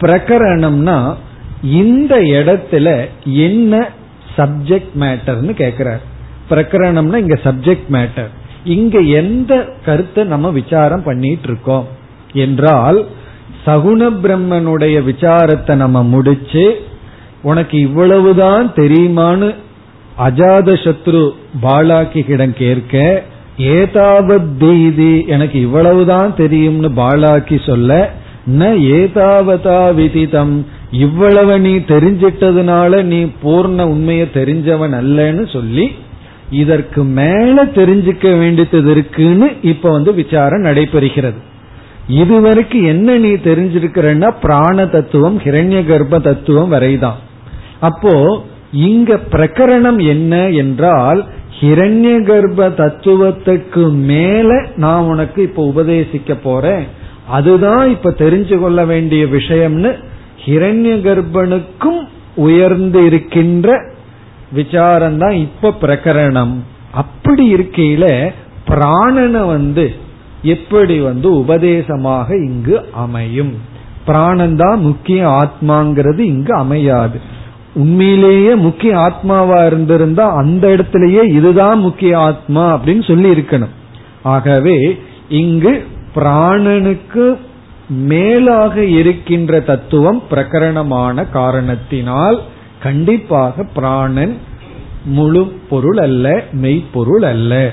பிரகரணம்னா 0.00 1.14
இந்த 1.62 2.16
இடத்துல 2.16 3.04
என்ன 3.24 3.88
சப்ஜெக்ட் 4.36 4.88
மேட்டர்னு 5.00 5.50
கேட்கிறார் 5.50 6.00
பிரகரணம்னா 6.50 7.16
இங்க 7.16 7.34
சப்ஜெக்ட் 7.34 7.88
மேட்டர் 7.92 8.28
இங்க 8.64 8.98
எந்த 8.98 9.68
கருத்தை 9.84 10.24
நம்ம 10.24 10.50
விசாரம் 10.50 11.02
பண்ணிட்டு 11.02 11.48
இருக்கோம்? 11.48 11.88
என்றால் 12.32 13.06
சகுண 13.66 14.10
பிரம்மனுடைய 14.22 15.02
விசாரத்தை 15.02 15.74
நம்ம 15.74 16.02
முடிச்சு 16.02 16.84
உனக்கு 17.42 17.80
இவ்வளவுதான் 17.80 18.72
தெரியுமான்னு 18.74 19.54
அஜாத 20.18 20.72
சத்ரு 20.84 21.30
பாலாக்கிடம் 21.62 22.52
கேட்க 22.52 23.22
ஏதாவத் 23.58 24.56
தீதி 24.58 25.24
எனக்கு 25.26 25.60
இவ்வளவுதான் 25.60 26.34
தெரியும்னு 26.36 26.88
பாலாக்கி 26.88 27.66
சொல்ல 27.66 28.10
ந 28.58 28.62
ஏதாவதா 28.78 29.94
விதிதம் 29.94 30.66
இவ்வளவு 30.90 31.60
நீ 31.60 31.76
தெரிஞ்சிட்டதுனால 31.76 33.02
நீ 33.02 33.24
பூர்ண 33.24 33.82
உண்மையை 33.82 34.28
தெரிஞ்சவன் 34.34 34.94
அல்லன்னு 35.00 35.52
சொல்லி 35.52 35.92
இதற்கு 36.50 37.04
மேல 37.04 37.64
தெரிஞ்சுக்க 37.64 38.38
வேண்டியது 38.38 38.90
இருக்குன்னு 38.90 39.50
இப்ப 39.62 39.90
வந்து 39.90 40.14
விசாரம் 40.14 40.64
நடைபெறுகிறது. 40.64 41.36
இதுவரைக்கும் 42.08 42.86
என்ன 42.86 43.18
நீ 43.18 43.28
தெரிஞ்சிருக்கிறன்னா 43.28 44.34
பிராண 44.42 44.86
தத்துவம் 44.86 45.38
ஹிரண்ய 45.38 45.86
கர்ப்ப 45.86 46.18
தத்துவம் 46.18 46.68
வரைதான். 46.68 47.16
அப்போ 47.80 48.44
இங்க 48.72 49.20
பிரகரணம் 49.32 50.06
என்ன 50.06 50.50
என்றால் 50.50 51.26
ஹிரண்ய 51.60 52.24
கர்ப்ப 52.24 52.68
தத்துவத்துக்கு 52.68 53.92
மேல 53.92 54.66
நான் 54.76 55.04
உனக்கு 55.04 55.42
இப்ப 55.42 55.72
உபதேசிக்க 55.76 56.34
போறேன். 56.42 56.84
அதுதான் 57.28 57.90
இப்ப 57.90 58.10
தெரிஞ்சு 58.10 58.58
கொள்ள 58.58 58.84
வேண்டிய 58.84 59.24
விஷயம்னு 59.24 59.96
ஹிரண்ய 60.46 60.94
கர்ப்பனுக்கும் 61.00 62.08
உயர்ந்து 62.34 63.06
இருக்கின்ற 63.06 63.94
விசாரம் 64.52 65.18
தான் 65.18 65.32
இப்ப 65.32 65.74
பிரகரணம். 65.80 66.54
அப்படி 66.92 67.54
இருக்கையில 67.54 68.30
பிராணனை 68.68 69.46
வந்து 69.46 69.94
எப்படி 70.42 71.00
வந்து 71.00 71.34
உபதேசமாக 71.34 72.36
இங்கு 72.36 72.84
அமையும். 72.92 73.54
பிராணந்தான் 74.06 74.76
முக்கிய 74.76 75.28
ஆத்மாங்கிறது 75.28 76.18
இங்கு 76.18 76.54
அமையாது. 76.54 77.40
உண்மையிலேயே 77.74 78.54
முக்கிய 78.54 78.96
ஆத்மாவா 78.96 79.66
இருந்திருந்தா 79.66 80.26
அந்த 80.34 80.70
இடத்திலேயே 80.70 81.22
இதுதான் 81.22 81.78
முக்கிய 81.78 82.18
ஆத்மா 82.18 82.64
அப்படின்னு 82.76 83.06
சொல்லி 83.06 83.30
இருக்கணும் 83.30 83.74
ஆகவே 84.22 84.98
இங்கு 85.28 85.86
பிராணனுக்கு 86.14 87.38
மேலாக 87.88 88.84
இருக்கின்ற 88.84 89.60
தத்துவம் 89.60 90.22
பிரகரணமான 90.28 91.24
காரணத்தினால் 91.24 92.40
கண்டிப்பாக 92.82 93.64
பிராணன் 93.74 94.36
முழு 95.04 95.52
பொருள் 95.68 95.96
அல்ல 95.96 96.44
மெய்ப்பொருள் 96.52 97.22
அல்ல. 97.22 97.72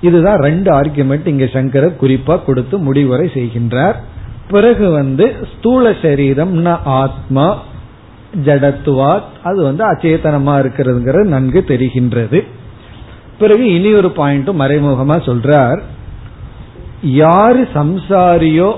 இதுதான் 0.00 0.38
ரெண்டு 0.38 0.80
ஆர்குமெண்ட் 0.80 1.26
இங்க 1.26 1.46
சங்கரர் 1.46 1.96
குறிப்பா 2.00 2.44
கொடுத்து 2.44 2.78
முடிவுரை 2.78 3.30
செய்கின்றார். 3.34 3.94
பிறகு 4.48 4.90
வந்து 4.90 5.36
ஸ்தூல 5.52 5.90
சரீரம்னா 5.90 6.78
ஆத்மா 6.84 7.62
ஜடத்துவா 8.46 9.12
அது 9.42 9.58
வந்து 9.62 9.82
அச்சேதனமா 9.84 10.54
இருக்கிறதுங்கிறது 10.62 11.26
நன்கு 11.34 11.60
தெரிகின்றது. 11.68 12.40
பிறகு 13.38 13.64
இனி 13.72 13.90
ஒரு 13.92 14.10
பாயிண்ட்டும் 14.16 14.60
மறைமுகமா 14.62 15.16
சொல்றார். 15.28 15.80
யாரு 17.02 17.60
சம்சாரியோ 17.74 18.70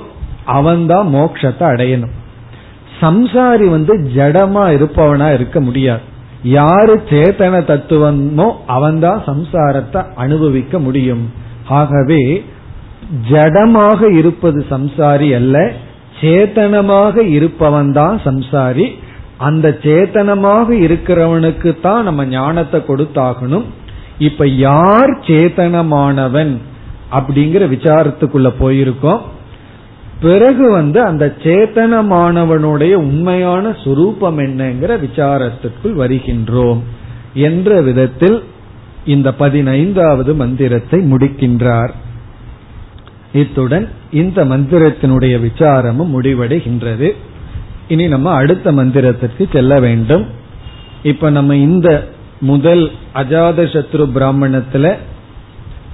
அவன்தான் 0.44 1.08
மோட்சத்தை 1.14 1.66
அடையணும். 1.72 2.14
சம்சாரி 3.00 3.66
வந்து 3.68 3.92
ஜடமா 4.16 4.64
இருப்பவனா 4.76 5.28
இருக்க 5.32 5.58
முடியாது. 5.60 6.04
யாரு 6.42 6.94
சேத்தன 7.10 7.54
தத்துவமோ 7.64 8.48
அவன்தான் 8.76 9.20
சம்சாரத்தை 9.26 10.00
அனுபவிக்க 10.14 10.78
முடியும். 10.78 11.24
ஆகவே 11.78 12.22
ஜடமாக 13.30 14.00
இருப்பது 14.18 14.58
சம்சாரி 14.70 15.28
அல்ல 15.34 15.56
சேத்தனமாக 16.20 17.22
இருப்பவன் 17.36 17.92
தான் 17.92 18.16
சம்சாரி 18.24 18.86
அந்த 19.46 19.66
சேத்தனமாக 19.82 20.68
இருக்கிறவனுக்கு 20.86 21.70
தான் 21.80 22.06
நம்ம 22.08 22.24
ஞானத்தை 22.24 22.78
கொடுத்தாகணும். 22.88 23.66
இப்ப 24.28 24.46
யார் 24.68 25.12
சேத்தனமானவன் 25.28 26.52
அப்படிங்கிற 27.18 27.62
விசாரத்துக்குள்ள 27.74 28.48
போயிருக்கோம். 28.62 29.22
பிறகு 30.20 30.64
வந்து 30.70 30.98
அந்த 31.02 31.24
சேத்தனமானவனுடைய 31.42 32.94
உண்மையான 33.04 33.68
சுரூபம் 33.82 34.40
என்னங்கிற 34.46 34.92
விசாரத்திற்குள் 35.06 35.96
வருகின்றோம் 36.02 36.80
என்ற 37.46 37.80
விதத்தில் 37.80 38.38
இந்த 39.14 39.28
பதினைந்தாவது 39.42 40.34
மந்திரத்தை 40.34 40.98
முடிக்கின்றார். 41.12 41.92
இத்துடன் 43.32 43.88
இந்த 44.22 44.38
மந்திரத்தினுடைய 44.44 45.34
விசாரமும் 45.48 46.14
முடிவடைகின்றது. 46.16 47.10
இனி 47.90 48.04
நம்ம 48.08 48.28
அடுத்த 48.32 48.72
மந்திரத்திற்கு 48.72 49.44
செல்ல 49.52 49.80
வேண்டும். 49.80 50.24
இப்ப 51.02 51.30
நம்ம 51.30 51.56
இந்த 51.56 51.88
முதல் 52.40 52.84
அஜாத 53.14 53.58
சத்ரு 53.72 54.04
பிராமணத்துல 54.14 54.94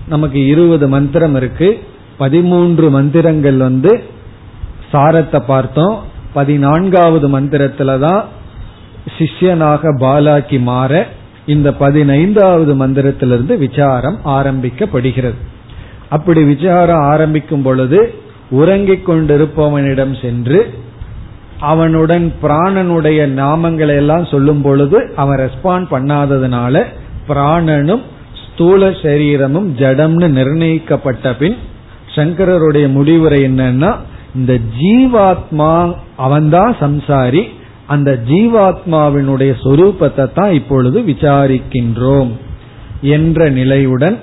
நமக்கு 0.08 0.40
இருபது 0.46 0.86
மந்திரம் 0.88 1.36
இருக்கு. 1.36 1.68
பதிமூன்று 2.16 2.90
மந்திரங்கள் 2.90 3.56
வந்து 3.56 3.92
சாரத்தை 4.92 5.40
பார்த்தோம். 5.46 5.96
பதினான்காவது 6.32 7.26
மந்திரத்துல 7.40 7.98
தான் 7.98 8.22
சிஷ்யனாக 9.18 9.82
பாலாக்கி 10.00 10.58
மாற 10.60 10.92
இந்த 11.46 11.68
பதினைந்தாவது 11.72 12.72
மந்திரத்திலிருந்து 12.86 13.54
விசாரம் 13.58 14.18
ஆரம்பிக்கப்படுகிறது. 14.24 15.38
அப்படி 16.08 16.44
விசாரம் 16.44 17.04
ஆரம்பிக்கும் 17.12 17.62
பொழுது 17.62 18.00
உறங்கிக் 18.50 19.06
கொண்டிருப்பவனிடம் 19.08 20.14
சென்று 20.20 20.60
அவனுடன் 21.60 22.34
பிராணனுடைய 22.42 23.20
நாமங்களை 23.36 23.94
எல்லாம் 23.96 24.24
சொல்லும் 24.24 24.62
பொழுது 24.62 25.12
அவன் 25.16 25.38
ரெஸ்பாண்ட் 25.38 25.86
பண்ணாததுனால 25.90 26.84
பிராணனும் 27.28 28.02
ஸ்தூல 28.46 28.90
சரீரமும் 28.90 29.68
ஜடம்னு 29.78 30.28
நிர்ணயிக்கப்பட்ட 30.28 31.34
பின் 31.34 31.56
சங்கரருடைய 32.14 32.92
முடிவுரை 32.92 33.42
என்னன்னா 33.42 33.96
இந்த 34.34 34.58
ஜீவாத்மா 34.80 35.94
அவன்தான் 36.16 36.76
சம்சாரி 36.80 37.42
அந்த 37.86 38.22
ஜீவாத்மாவினுடைய 38.28 39.54
சொரூபத்தை 39.64 40.32
தான் 40.32 40.52
இப்பொழுது 40.52 41.00
விசாரிக்கின்றோம் 41.00 42.30
என்ற 43.00 43.50
நிலையுடன் 43.50 44.18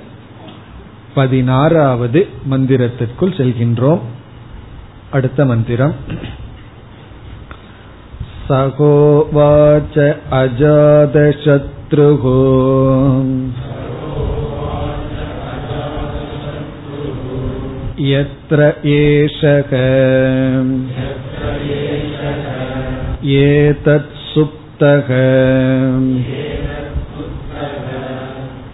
பதினாறாவது 1.13 2.27
மந்திரத்திற்குள் 2.51 3.37
செல்கின்றோம். 3.37 3.99
அடுத்த 5.11 5.45
மந்திரம். 5.45 5.93
सकोवाच 8.47 9.97
अजातशत्रुः। 10.33 12.23
यत्र 17.99 18.73
एषक 18.85 19.73
एतत्सुप्तः 23.25 25.09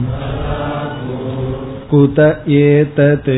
कुत 1.92 2.20
एतत् 2.60 3.30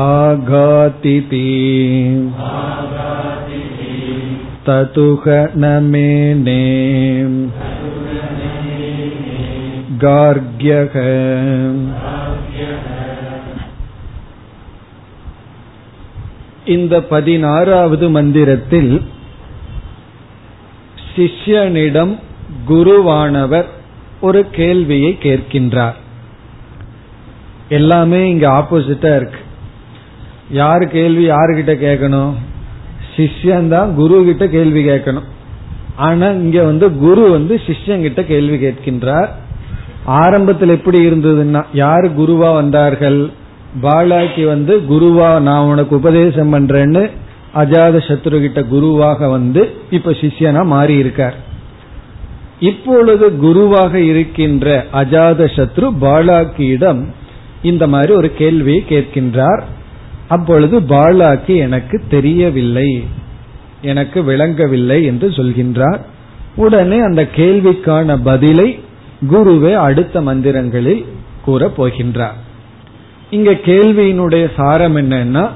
आघातिति 0.00 1.46
ततुह 4.68 5.24
न 5.56 5.72
मेने 5.92 6.62
गार्ग्यः 9.98 10.94
இந்த 16.74 16.94
பதினாறாவது 17.10 18.06
மந்திரத்தில் 18.10 18.92
சிஷ்யனிடம் 21.08 22.12
குருவானவர் 22.66 23.68
ஒரு 24.20 24.40
கேள்வியை 24.50 25.12
கேட்கின்றார் 25.22 25.98
எல்லாமே 27.68 28.20
இங்க 28.30 28.46
ஆப்போசிட்டா 28.50 29.12
இருக்கு 29.16 29.40
யாரு 30.52 30.84
கேள்வி 30.88 31.24
யாருகிட்ட 31.26 31.74
கேட்கணும் 31.84 32.32
சிஷ்யன் 33.16 33.68
தான் 33.68 33.90
குரு 33.94 34.16
கிட்ட 34.24 34.44
கேள்வி 34.48 34.82
கேட்கணும் 34.82 35.28
ஆனா 35.96 36.28
இங்க 36.42 36.58
வந்து 36.62 36.86
குரு 36.96 37.24
வந்து 37.30 37.54
சிஷ்யங்கிட்ட 37.66 38.20
கேள்வி 38.24 38.56
கேட்கின்றார் 38.56 39.30
ஆரம்பத்தில் 40.07 40.69
எப்படி 40.69 41.07
இருந்ததுன்னா 41.07 41.63
யாரு 41.73 42.07
குருவா 42.09 42.53
வந்தார்கள்? 42.53 43.31
பாலாக்கு 43.81 44.45
வந்து 44.45 44.77
குருவா 44.89 45.39
நான் 45.39 45.65
உனக்கு 45.65 45.95
உபதேசம் 45.95 46.53
பண்றேன்னு 46.53 47.09
அஜாத 47.55 47.95
சத்ரு 48.07 48.39
கிட்ட 48.41 48.63
குருவாக 48.63 49.27
வந்து 49.27 49.71
இப்ப 49.89 50.11
சிஷ்யனா 50.11 50.65
மாறி 50.65 50.95
இருக்கார் 50.95 51.45
இப்பொழுது 52.59 53.37
குருவாக 53.37 53.99
இருக்கின்ற 53.99 54.85
அஜாத 54.93 55.47
சத்ரு 55.55 55.87
பாலாக்கியிடம் 56.01 57.03
இந்த 57.61 57.87
மாதிரி 57.87 58.13
ஒரு 58.13 58.33
கேள்வியை 58.33 58.83
கேட்கின்றார். 58.89 59.61
அப்பொழுது 60.27 60.79
பாலாக்கி 60.79 61.55
எனக்கு 61.57 62.01
தெரியவில்லை. 62.09 63.03
எனக்கு 63.81 64.23
விளங்கவில்லை 64.23 65.05
என்று 65.05 65.29
சொல்கின்றார். 65.29 65.99
உடனே 66.55 66.99
அந்த 66.99 67.27
கேள்விக்கான 67.35 68.17
பதிலை 68.23 68.79
குருவே 69.25 69.73
அடுத்த 69.73 70.21
மந்திரங்களில் 70.21 71.05
கூற 71.45 71.71
போகின்றார். 71.77 72.37
இங்க 73.29 73.51
கேள்வியினுடைய 73.51 74.51
சாரம் 74.55 74.95
என்னன்னா 74.95 75.49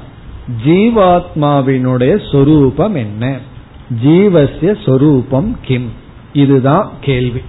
ஜீவாத்மாவினுடைய 0.66 2.32
சொரூபம் 2.32 2.96
என்ன? 2.96 3.40
ஜீவசிய 4.04 4.86
சொரூபம் 4.86 5.58
கிம்? 5.62 5.92
இதுதான் 6.34 6.92
கேள்வி. 7.02 7.42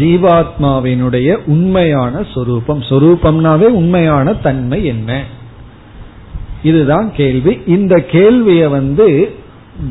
ஜீவாத்மாவினுடைய 0.00 1.36
உண்மையான 1.46 2.26
சொரூபம். 2.34 2.80
சொரூபம்னாவே 2.80 3.64
உண்மையான 3.64 4.34
தன்மை 4.34 4.84
என்ன? 4.84 5.24
இதுதான் 6.62 7.12
கேள்வி. 7.12 7.58
இந்த 7.66 8.04
கேள்விய 8.12 8.68
வந்து 8.68 9.34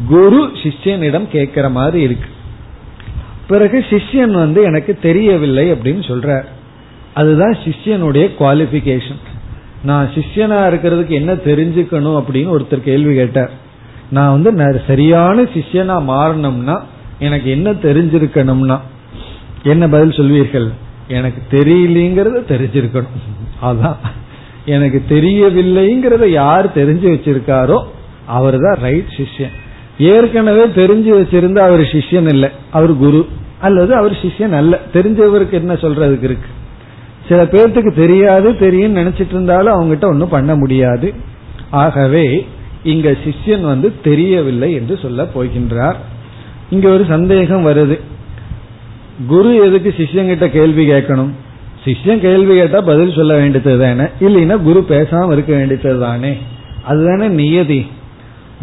குரு 0.08 0.52
சிஷ்யனிடம் 0.64 1.28
கேட்கிற 1.28 1.70
மாதிரி 1.70 2.02
இருக்கு. 2.02 2.30
பிறகு 3.48 3.86
சிஷ்யன் 3.89 4.32
வந்து 4.32 4.64
எனக்கு 4.64 4.98
தெரியவில்லை 5.02 5.72
அப்படின்னு 5.72 6.04
சொல்றார். 6.08 6.44
அதுதான் 7.14 7.58
சிஷ்யனுடைய 7.64 8.30
குவாலிபிகேஷன் 8.39 9.22
நான் 9.84 10.10
சிஷ்யனா 10.16 10.58
இருக்கிறதுக்கு 10.72 11.08
என்ன 11.08 11.34
தெரிஞ்சுக்கணும் 11.34 12.22
அப்படின்னு 12.22 12.56
ஒருத்தர் 12.58 12.80
கேள்வி 12.80 13.16
கேட்டார். 13.16 13.52
நான் 14.10 14.42
வந்து 14.42 14.80
சரியான 14.88 15.42
சிஷ்யனா 15.42 15.96
மாறணும்னா 16.08 16.80
எனக்கு 17.20 17.50
என்ன 17.50 17.72
தெரிஞ்சிருக்கணும்னா 17.72 18.80
என்ன 19.64 19.88
பதில் 19.88 20.10
சொல்வீர்கள்? 20.10 20.70
எனக்கு 21.08 21.58
தெரியலங்கிறத 21.58 22.42
தெரிஞ்சிருக்கணும். 22.52 23.20
அதான். 23.62 23.96
எனக்கு 24.66 25.04
தெரியவில்லைங்கிறத 25.10 26.26
யார் 26.28 26.78
தெரிஞ்சு 26.78 27.08
வச்சிருக்காரோ 27.14 27.84
அவர் 28.26 28.58
தான் 28.60 28.78
ரைட் 28.82 29.14
சிஷ்யன். 29.18 29.56
ஏற்கனவே 29.98 30.64
தெரிஞ்சு 30.64 31.20
வச்சிருந்த 31.20 31.58
அவர் 31.58 31.80
சிஷ்யன் 31.80 32.28
இல்லை 32.28 32.50
அவர் 32.72 32.98
குரு. 32.98 33.28
அல்லது 33.60 33.96
அவர் 33.96 34.12
சிஷ்யன் 34.12 34.52
அல்ல. 34.52 34.80
தெரிஞ்சவருக்கு 34.94 35.50
என்ன 35.50 35.74
சொல்றதுக்கு 35.74 36.24
இருக்கு? 36.24 36.48
சில 37.30 37.44
பேர்த்துக்கு 37.44 37.94
தெரியாது 37.94 38.58
தெரியும் 38.58 38.96
நினைச்சிட்டு 38.96 39.30
இருந்தாலும் 39.30 39.74
அவங்ககிட்ட 39.74 40.06
ஒன்றும் 40.06 40.30
பண்ண 40.30 40.56
முடியாது. 40.56 41.14
ஆகவே 41.70 42.48
இங்க 42.84 43.12
சிஷ்யன் 43.12 43.62
வந்து 43.62 43.94
தெரியவில்லை 44.04 44.74
என்று 44.74 45.00
சொல்ல 45.02 45.24
போகின்றார். 45.24 45.96
இங்க 46.70 46.89
ஒரு 46.89 47.06
சந்தேகம் 47.08 47.66
வருது. 47.66 48.00
குரு 49.28 49.56
எதுக்கு 49.56 49.94
சிஷ்யங்கிட்ட 49.98 50.48
கேள்வி 50.48 50.89
கேட்கணும்? 50.89 51.30
சிஷ்யன் 51.86 52.20
கேள்வி 52.20 52.56
கேட்டா 52.56 52.82
பதில் 52.82 53.14
சொல்ல 53.14 53.36
வேண்டியது 53.36 53.80
தானே 53.80 54.04
இல்லைன்னா 54.20 54.62
குரு 54.62 54.86
பேசாம 54.88 55.32
இருக்க 55.32 55.56
வேண்டியது 55.56 56.00
தானே 56.00 56.38
அதுதானே 56.84 57.28
நியதி. 57.28 57.88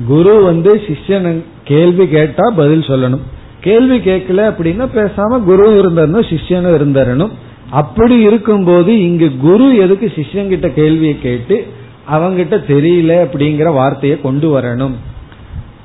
குரு 0.07 0.43
வந்து 0.43 0.83
சிஷ்யன் 0.87 1.45
கேள்வி 1.65 2.09
கேட்டா 2.09 2.51
பதில் 2.57 2.81
சொல்லணும். 2.81 3.21
கேள்வி 3.61 3.99
கேட்கல 3.99 4.41
அப்படின்னா 4.51 4.87
பேசாம 4.95 5.43
குரு 5.43 5.71
இருந்தரணும் 5.81 6.27
சிஷ்யனும் 6.29 6.77
இருந்தரணும். 6.79 7.31
அப்படி 7.71 8.21
இருக்கும்போது 8.21 9.01
இங்கு 9.01 9.37
குரு 9.37 9.77
எதுக்கு 9.77 10.13
சிஷ்யங்கிட்ட 10.17 10.73
கேள்வியை 10.73 11.21
கேட்டு 11.21 11.67
அவங்கிட்ட 12.13 12.57
தெரியல 12.69 13.27
அப்படிங்கிற 13.27 13.73
வார்த்தையை 13.73 14.21
கொண்டு 14.21 14.59
வரணும். 14.59 14.95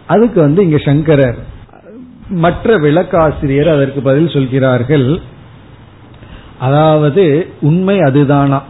அதுக்கு 0.05 0.41
வந்து 0.41 0.63
இங்க 0.63 0.77
சங்கரர் 0.77 1.35
மற்ற 2.29 2.77
விளக்காசிரியர் 2.77 3.67
அதற்கு 3.67 4.01
பதில் 4.01 4.29
சொல்கிறார்கள். 4.29 5.19
அதாவது 6.59 7.47
உண்மை 7.61 7.97
அதுதானா? 7.97 8.61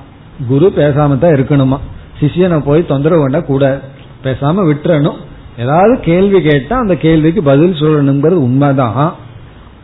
குரு 0.48 0.74
பேசாம 0.76 1.18
தான் 1.18 1.34
இருக்கணுமா? 1.34 1.78
சிஷியனை 2.22 2.62
போய் 2.66 2.86
தொந்தரவு 2.86 3.22
பண்ண 3.22 3.42
கூட 3.42 3.82
பேசாம 4.24 4.74
விட்டுறணும். 4.74 5.16
ஏதாவது 5.58 6.00
கேள்வி 6.00 6.42
கேட்டா 6.42 6.78
அந்த 6.78 6.96
கேள்விக்கு 6.96 7.44
பதில் 7.44 7.74
சொல்லணுங்கிறது 7.74 8.34
உண்மைதான். 8.34 9.16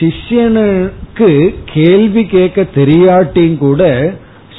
சிஷ்யனுக்கு 0.00 1.54
கேள்வி 1.74 2.26
கேட்க 2.26 2.66
தெரியாட்டியும் 2.74 3.58
கூட 3.58 4.12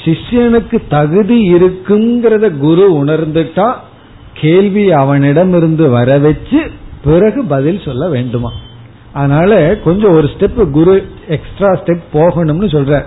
சிஷ்யனுக்கு 0.06 0.82
தகுதி 0.90 1.54
இருக்குங்கிறத 1.54 2.58
குரு 2.58 3.04
உணர்ந்துட்டா 3.06 3.74
கேள்வி 4.34 4.92
அவனிடமிருந்து 4.92 5.90
வர 5.90 6.18
வச்சு 6.18 6.62
பிறகு 7.04 7.44
பதில் 7.44 7.82
சொல்ல 7.86 8.10
வேண்டுமா? 8.10 8.52
அதனால 9.14 9.76
கொஞ்சம் 9.76 10.12
ஒரு 10.12 10.30
ஸ்டெப் 10.34 10.72
குரு 10.72 11.08
எக்ஸ்ட்ரா 11.28 11.72
ஸ்டெப் 11.72 12.04
போகணும்னு 12.14 12.70
சொல்ற. 12.76 13.04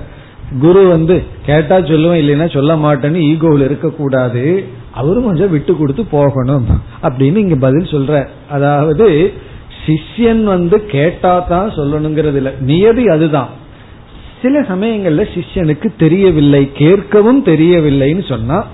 குரு 0.61 0.87
வந்து 0.87 1.23
கேட்டா 1.47 1.77
சொல்லுவேன் 1.77 2.21
இல்லைன்னா 2.23 2.53
சொல்ல 2.53 2.77
மாட்டேன்னு 2.77 3.21
ஈகோவில் 3.31 3.65
இருக்கக்கூடாது. 3.65 4.65
அவரும் 4.91 5.25
கொஞ்சம் 5.25 5.51
விட்டு 5.51 5.77
கொடுத்து 5.77 6.05
போகணும் 6.05 6.67
அப்படின்னு 7.03 7.37
இங்க 7.37 7.55
பதில் 7.55 7.91
சொல்ற. 7.91 8.27
அதாவது 8.51 9.33
சிஷ்யன் 9.87 10.45
வந்து 10.45 10.87
கேட்டா 10.87 11.39
தான் 11.39 11.71
சொல்லணுங்கிறது 11.71 12.35
இல்ல. 12.35 12.53
நியதி 12.61 13.07
அதுதான். 13.07 13.49
சில 14.43 14.61
சமயங்கள்ல 14.61 15.27
சிஷ்யனுக்கு 15.35 15.89
தெரியவில்லை 15.99 16.71
கேட்கவும் 16.79 17.43
தெரியவில்லைன்னு 17.45 18.29
சொன்னா 18.29 18.65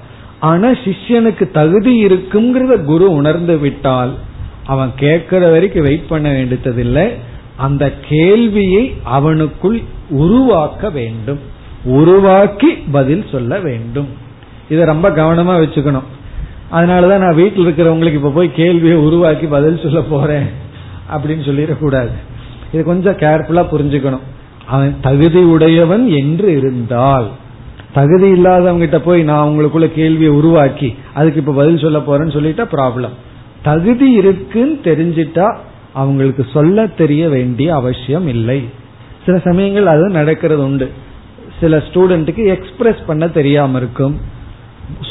ஆனா 0.40 0.70
சிஷ்யனுக்கு 0.70 1.50
தகுதி 1.50 2.04
இருக்குங்கிறத 2.04 2.84
குரு 2.84 3.12
உணர்ந்து 3.12 3.58
விட்டால் 3.58 4.10
அவன் 4.66 4.92
கேட்கிற 4.96 5.50
வரைக்கும் 5.50 5.82
வெயிட் 5.82 6.08
பண்ண 6.08 6.30
வேண்டியதில்லை. 6.30 7.12
அந்த 7.56 7.92
கேள்வியை 8.08 8.94
அவனுக்குள் 9.16 9.82
உருவாக்க 10.10 10.90
வேண்டும். 10.90 11.38
உருவாக்கி 11.84 12.70
பதில் 12.70 13.24
சொல்ல 13.32 13.58
வேண்டும். 13.58 14.08
இதை 14.68 14.84
ரொம்ப 14.84 15.10
கவனமா 15.10 15.62
வச்சுக்கணும். 15.62 16.08
அதனாலதான் 16.72 17.18
நான் 17.18 17.34
வீட்டில் 17.34 17.66
இருக்கிறவங்களுக்கு 17.66 18.12
இப்ப 18.12 18.30
போய் 18.30 18.52
கேள்வியை 18.52 18.96
உருவாக்கி 18.96 19.46
பதில் 19.46 19.80
சொல்ல 19.82 20.00
போறேன் 20.00 20.46
அப்படின்னு 21.12 21.48
சொல்லிடக்கூடாது. 21.48 22.10
இது 22.72 22.84
கொஞ்சம் 22.84 23.16
கேர்ஃபுல்லா 23.16 23.66
புரிஞ்சுக்கணும். 23.72 24.28
அவன் 24.66 24.96
தகுதி 25.00 25.38
உடையவன் 25.38 26.08
என்று 26.08 26.56
இருந்தால் 26.56 27.28
தகுதி 27.92 28.32
இல்லாதவங்கிட்ட 28.32 28.98
போய் 28.98 29.22
நான் 29.22 29.48
உங்களுக்குள்ள 29.48 29.86
கேள்வியை 29.86 30.28
உருவாக்கி 30.28 30.94
அதுக்கு 31.14 31.40
இப்ப 31.40 31.52
பதில் 31.52 31.78
சொல்ல 31.78 31.98
போறேன்னு 31.98 32.36
சொல்லிட்டா 32.36 32.64
ப்ராப்ளம் 32.72 33.10
தகுதி 33.62 34.10
இருக்குன்னு 34.10 34.80
தெரிஞ்சிட்டா 34.84 35.56
அவங்களுக்கு 35.92 36.46
சொல்ல 36.52 36.86
தெரிய 36.86 37.28
வேண்டிய 37.28 37.74
அவசியம் 37.74 38.28
இல்லை. 38.28 38.64
சில 39.26 39.38
சமயங்கள் 39.38 39.86
அது 39.86 40.08
நடக்கிறது 40.08 40.62
உண்டு. 40.64 40.90
சில 41.60 41.76
ஸ்டூடெண்ட்டுக்கு 41.76 42.46
எக்ஸ்பிரஸ் 42.46 43.00
பண்ண 43.06 43.28
தெரியாம 43.28 43.78
இருக்கும். 43.78 44.20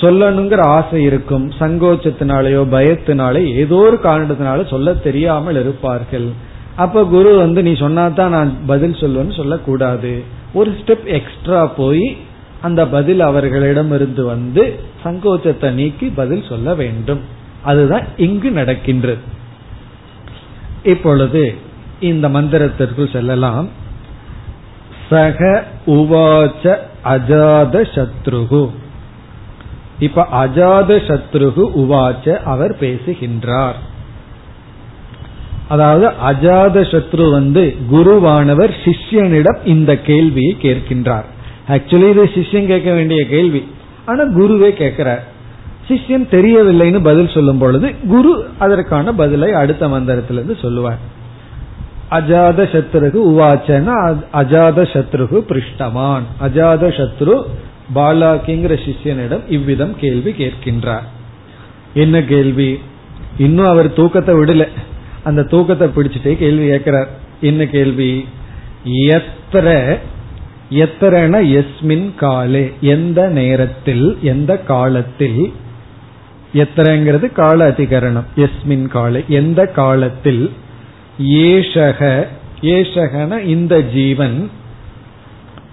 சொல்லணுங்கிற 0.01 0.59
ஆசை 0.59 1.03
இருக்கும். 1.03 1.51
சங்கோச்சத்தினாலேயோ 1.59 2.63
பயத்தினாலே 2.71 3.53
ஏதோ 3.55 3.75
ஒரு 3.75 3.99
காரணத்தினால 4.03 4.67
சொல்ல 4.67 4.93
தெரியாமல் 4.93 5.59
இருப்பார்கள். 5.59 6.27
அப்ப 6.75 7.05
குரு 7.05 7.37
வந்து 7.37 7.63
நீ 7.63 7.71
சொன்னாதான் 7.71 8.27
நான் 8.27 8.57
பதில் 8.65 8.91
சொல்லுவேன்னு 8.91 9.35
சொல்லக்கூடாது. 9.35 10.23
ஒரு 10.53 10.71
ஸ்டெப் 10.71 11.03
எக்ஸ்ட்ரா 11.03 11.65
போய் 11.65 12.17
அந்த 12.61 12.87
பதில் 12.87 13.19
அவர்களிடம் 13.19 13.91
இருந்து 13.91 14.25
வந்து 14.25 14.79
சங்கோச்சத்தை 15.03 15.71
நீக்கி 15.71 16.07
பதில் 16.07 16.43
சொல்ல 16.49 16.75
வேண்டும். 16.75 17.37
அதுதான் 17.69 18.05
இங்கு 18.17 18.51
நடக்கின்றது. 18.51 19.21
இப்பொழுது 20.83 21.43
இந்த 21.99 22.29
மந்திரத்திற்குள் 22.29 23.11
செல்லலாம். 23.11 23.69
சக 25.09 25.63
உவாச்ச 25.87 26.75
அஜாத 27.03 27.75
சத்ருகு. 27.95 28.69
இப்ப 29.99 30.27
அஜாத 30.31 30.91
சத்ருகு 31.07 31.63
உவாச்ச 31.77 32.43
அவர் 32.43 32.77
பேசுகின்றார். 32.77 33.79
அதாவது 35.67 36.07
அஜாத 36.29 36.77
சத்ரு 36.91 37.31
வந்து 37.31 37.75
குருவானவர் 37.91 38.73
சிஷ்யனிடம் 38.85 39.57
இந்த 39.65 39.97
கேள்வியை 39.97 40.57
கேட்கின்றார். 40.61 41.27
ஆக்சுவலி 41.67 42.09
இது 42.09 42.23
சிஷ்யன் 42.23 42.65
கேட்க 42.65 42.93
வேண்டிய 42.93 43.27
கேள்வி. 43.27 43.67
ஆனா 44.05 44.23
குருவே 44.23 44.69
கேட்கிறார். 44.69 45.28
சிஷ்யன் 45.89 46.27
தெரியவில்லைன்னு 46.31 47.03
பதில் 47.03 47.29
சொல்லும் 47.29 47.57
பொழுது 47.57 47.95
குரு 48.07 48.45
அதற்கான 48.59 49.13
பதிலை 49.13 49.51
அடுத்த 49.51 49.87
மந்திரத்திலிருந்து 49.87 50.61
சொல்லுவார். 50.61 50.99
அஜாத 52.11 52.59
சத்ருகு 52.73 53.19
உவாச்சன 53.29 54.17
அஜாத 54.33 54.83
சத்ருகு 54.93 55.39
பிருஷ்டமான். 55.49 56.25
அஜாத 56.41 56.83
சத்ரு 56.99 57.41
பாலாக்கிங்கிற 57.95 58.73
சிஷ்யனிடம் 58.85 59.41
இவ்விதம் 59.47 59.95
கேள்வி 59.99 60.31
கேட்கின்றார். 60.31 61.07
என்ன 61.93 62.23
கேள்வி? 62.23 62.79
இன்னும் 63.37 63.65
அவர் 63.65 63.93
தூக்கத்தை 63.93 64.35
விடல. 64.35 64.67
அந்த 65.23 65.43
தூக்கத்தை 65.43 65.87
பிடிச்சிட்டே 65.87 66.35
கேள்வி 66.35 66.67
கேட்கிறார். 66.67 67.07
என்ன 67.41 67.65
கேள்வி? 67.65 68.25
எத்திர 68.85 69.97
எத்தரன 70.69 71.35
எஸ்மின் 71.51 72.15
காலே 72.15 72.73
எந்த 72.81 73.27
நேரத்தில் 73.27 74.17
எந்த 74.21 74.57
காலத்தில் 74.57 75.51
எத்தனைங்கிறது? 76.53 77.31
கால 77.31 77.69
அதிகரணம். 77.69 78.23
எஸ்மின் 78.35 78.87
காலை. 78.87 79.23
எந்த 79.27 79.65
காலத்தில் 79.65 80.51
ஏஷக 81.23 82.25
ஏஷகன 82.61 83.43
இந்த 83.43 83.81
ஜீவன் 83.81 84.49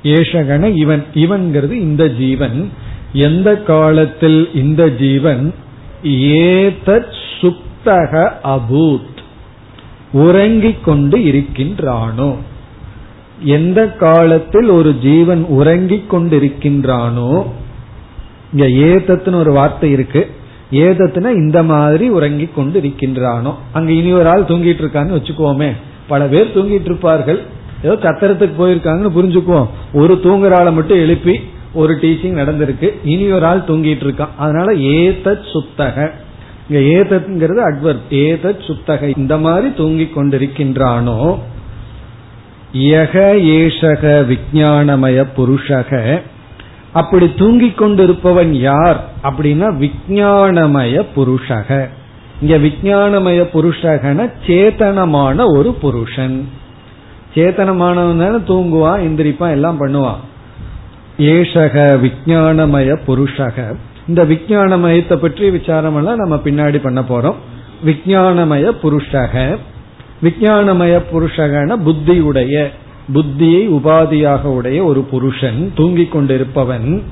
ஏஷகன 0.02 0.74
இவன் 0.74 1.04
இவன்கிறது 1.14 1.70
இந்த 1.70 2.08
ஜீவன் 2.08 2.70
எந்த 3.12 3.56
காலத்தில் 3.56 4.50
இந்த 4.54 4.90
ஜீவன்? 4.90 5.54
ஏதத் 6.02 7.14
சுப்தக 7.40 8.32
அபூத். 8.44 9.14
உறங்கிக் 10.12 10.84
கொண்டு 10.84 11.18
இருக்கின்றானோ? 11.18 12.36
எந்த 13.42 13.86
காலத்தில் 13.86 14.68
ஒரு 14.68 14.98
ஜீவன் 14.98 15.44
உறங்கிக் 15.44 16.14
கொண்டிருக்கின்றானோ? 16.14 17.46
இங்க 18.52 18.66
ஏதத்துன்னு 18.66 19.34
ஒரு 19.34 19.52
வார்த்தை 19.52 19.90
இருக்கு. 19.90 20.30
ஏதத்துனா 20.72 21.30
இந்த 21.30 21.62
மாதிரி 21.62 22.08
உறங்கி 22.08 22.48
கொண்டு 22.54 22.80
இருக்கின்றானோ 22.80 23.54
அங்க 23.72 23.92
இனி 23.92 24.12
ஒரு 24.12 24.28
ஆள் 24.28 24.42
தூங்கிட்டு 24.42 24.82
இருக்கான்னு 24.82 25.18
வச்சுக்கோமே. 25.18 25.72
பல 26.06 26.24
பேர் 26.24 26.52
தூங்கிட்டு 26.54 26.84
இருப்பார்கள். 26.84 27.40
ஏதோ 27.82 27.94
சத்திரத்துக்கு 27.94 28.50
போயிருக்காங்கன்னு 28.58 29.10
புரிஞ்சுக்குவோம். 29.16 29.68
ஒரு 29.92 30.14
தூங்குற 30.14 30.54
ஆளை 30.54 30.72
மட்டும் 30.72 30.98
எழுப்பி 30.98 31.40
ஒரு 31.72 31.94
டீச்சிங் 31.94 32.38
நடந்திருக்கு. 32.38 32.90
இனி 33.04 33.30
ஒரு 33.30 33.46
ஆள் 33.46 33.64
தூங்கிட்டு 33.68 34.04
இருக்கான். 34.04 34.28
அதனால 34.36 34.72
ஏதத் 34.72 35.46
சுத்தக. 35.52 36.10
இங்க 36.68 37.04
ஏதத்ங்கிறது 37.04 37.58
அட்வர்ப் 37.58 38.10
ஏதத் 38.10 38.66
சுத்தக. 38.66 39.18
இந்த 39.18 39.38
மாதிரி 39.38 39.74
தூங்கி 39.74 40.10
கொண்டிருக்கின்றானோ? 40.16 41.38
யக 42.72 43.38
ஏஷக 43.40 44.26
விஜயானமய 44.26 45.26
புருஷக. 45.36 46.20
அப்படி 47.01 47.26
தூங்கிக் 47.34 47.78
கொண்டிருப்பவன் 47.80 48.53
யார் 48.68 48.99
அப்படின்னா 49.22 49.68
விஜயானமய 49.84 50.94
புருஷக. 51.16 51.68
இங்க 52.40 52.55
விஜயானமய 52.66 53.40
புருஷகன 53.55 54.30
சேத்தனமான 54.47 55.38
ஒரு 55.57 55.70
புருஷன். 55.82 56.36
சேத்தனமானவன் 57.34 58.22
தானே 58.22 58.38
தூங்குவான் 58.51 59.05
எந்திரிப்பான் 59.07 59.57
எல்லாம் 59.57 59.80
பண்ணுவான். 59.80 60.22
ஏஷக 61.18 61.76
விஜயானமய 62.05 62.90
புருஷக. 63.07 63.59
இந்த 64.09 64.24
விஜயானமயத்தை 64.24 65.16
பற்றி 65.16 65.51
விசாரம் 65.51 65.97
எல்லாம் 65.97 66.22
நம்ம 66.22 66.36
பின்னாடி 66.44 66.78
பண்ண 66.82 67.01
போறோம். 67.11 67.38
விஜயானமய 67.84 68.64
புருஷக. 68.82 69.34
விஜயானமய 70.22 70.94
புருஷகன 71.12 71.76
புத்தியுடைய 71.86 72.57
புத்தியை 73.14 73.68
உபாதியாக 73.68 74.42
உடைய 74.42 74.84
ஒரு 74.84 75.00
புருஷன் 75.00 75.72
தூங்கிக் 75.74 76.12
கொண்டிருப்பவன். 76.12 77.02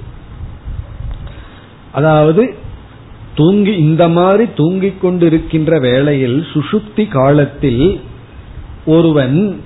அதாவது 1.93 2.55
தூங்கி 3.35 3.73
இந்த 3.73 4.09
மாதிரி 4.09 4.45
தூங்கிக் 4.57 5.05
கொண்டிருக்கின்ற 5.05 5.81
வேளையில் 5.81 6.45
சுசுப்தி 6.53 7.09
காலத்தில் 7.09 8.01
ஒருவன் 8.87 9.61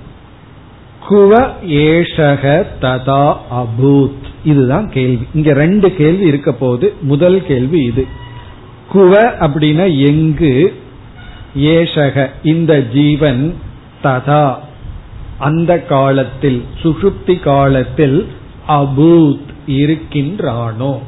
குவ 1.09 1.49
ஏஷக 1.67 2.65
ததா 2.81 3.35
அபூத். 3.51 4.27
இதுதான் 4.43 4.89
கேள்வி. 4.89 5.25
இங்க 5.33 5.53
ரெண்டு 5.53 5.95
கேள்வி 5.95 6.25
இருக்க 6.25 6.51
போது 6.51 6.93
முதல் 7.01 7.45
கேள்வி 7.45 7.79
இது. 7.81 8.05
குவ 8.93 9.21
அப்படின்னா 9.39 10.07
எங்கு? 10.07 10.73
ஏஷக 11.57 12.29
இந்த 12.43 12.81
ஜீவன் 12.81 13.55
ததா. 14.03 14.55
அந்த 15.39 15.81
காலத்தில் 15.81 16.63
சுசுப்தி 16.83 17.39
காலத்தில் 17.39 18.27
அபூத் 18.67 19.47
இருக்கின்றானோ? 19.67 20.99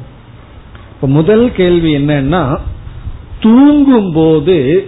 இப்ப 0.94 1.06
முதல் 1.06 1.52
கேள்வி 1.52 1.96
என்னன்னா 1.96 2.58
தூங்கும் 3.40 4.12
போது 4.12 4.86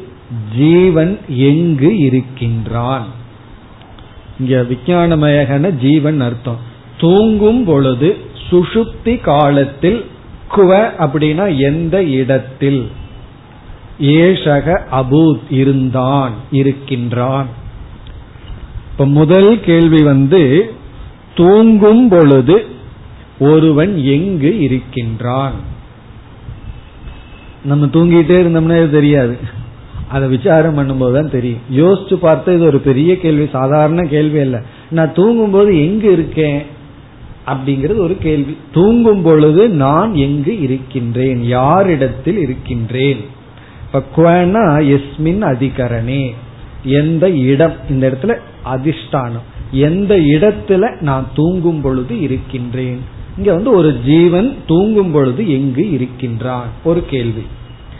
ஜீவன் 0.57 1.19
எங்கு 1.29 1.99
இருக்கின்றான்? 1.99 3.07
இங்க 4.41 4.67
விஞ்ஞானமயகன 4.71 5.71
ஜீவன் 5.71 6.21
அர்த்தம். 6.21 6.59
தூங்கும் 6.99 7.65
பொழுது 7.65 8.17
சுஷுப்தி 8.51 9.21
காலத்தில் 9.21 10.05
குவ 10.57 10.91
அப்படின்னா 10.99 11.59
எந்த 11.59 12.05
இடத்தில்? 12.05 12.91
ஏஷக 14.03 14.81
அபூத் 14.93 15.41
இருந்தான் 15.51 16.33
இருக்கின்றான். 16.51 17.47
இப்ப 18.95 19.07
முதல் 19.07 19.61
கேள்வி 19.61 20.03
வந்து 20.03 20.73
தூங்கும் 21.35 22.09
பொழுது 22.09 22.67
ஒருவன் 23.39 24.05
எங்கு 24.05 24.61
இருக்கின்றான்? 24.61 25.53
நம்ம 27.65 27.87
தூங்கிட்டே 27.87 28.37
இருந்தோம்னா 28.45 28.91
தெரியாது. 28.91 29.37
அதை 30.09 30.29
விசாரம் 30.29 30.79
பண்ணும்போது 30.79 31.13
தான் 31.13 31.31
தெரியும். 31.31 31.59
யோசிச்சு 31.77 32.17
பார்த்தா 32.23 32.55
இது 32.55 32.65
ஒரு 32.65 32.79
பெரிய 32.79 33.19
கேள்வி 33.19 33.49
சாதாரண 33.53 34.09
கேள்வி 34.09 34.39
அல்ல. 34.39 34.63
நான் 34.91 35.15
தூங்கும் 35.15 35.51
போது 35.51 35.87
எங்கு 35.87 36.13
இருக்கேன்? 36.13 36.63
அப்படிங்கிறது 37.47 37.97
ஒரு 37.97 38.17
கேள்வி. 38.19 38.57
தூங்கும் 38.73 39.23
பொழுது 39.23 39.69
நான் 39.69 40.15
எங்கு 40.15 40.61
இருக்கின்றேன்? 40.61 41.43
யாரிடத்தில் 41.43 42.39
இருக்கின்றேன்? 42.39 43.25
பக்வானா 43.93 44.97
எஸ்மின் 44.97 45.41
அதிகரணே. 45.41 46.35
எந்த 46.85 47.31
இடம் 47.31 47.73
இந்த 47.91 48.11
இடத்துல 48.11 48.37
அதிஷ்டானம். 48.65 49.43
எந்த 49.71 50.17
இடத்துல 50.17 51.01
நான் 51.01 51.29
தூங்கும் 51.35 51.81
பொழுது 51.81 52.21
இருக்கின்றேன். 52.21 53.01
இங்க 53.37 53.55
வந்து 53.55 53.71
ஒரு 53.71 54.01
ஜீவன் 54.05 54.57
தூங்கும் 54.67 55.13
பொழுது 55.13 55.53
எங்கு 55.53 55.91
இருக்கின்றான்? 55.91 56.67
ஒரு 56.85 57.05
கேள்வி. 57.07 57.43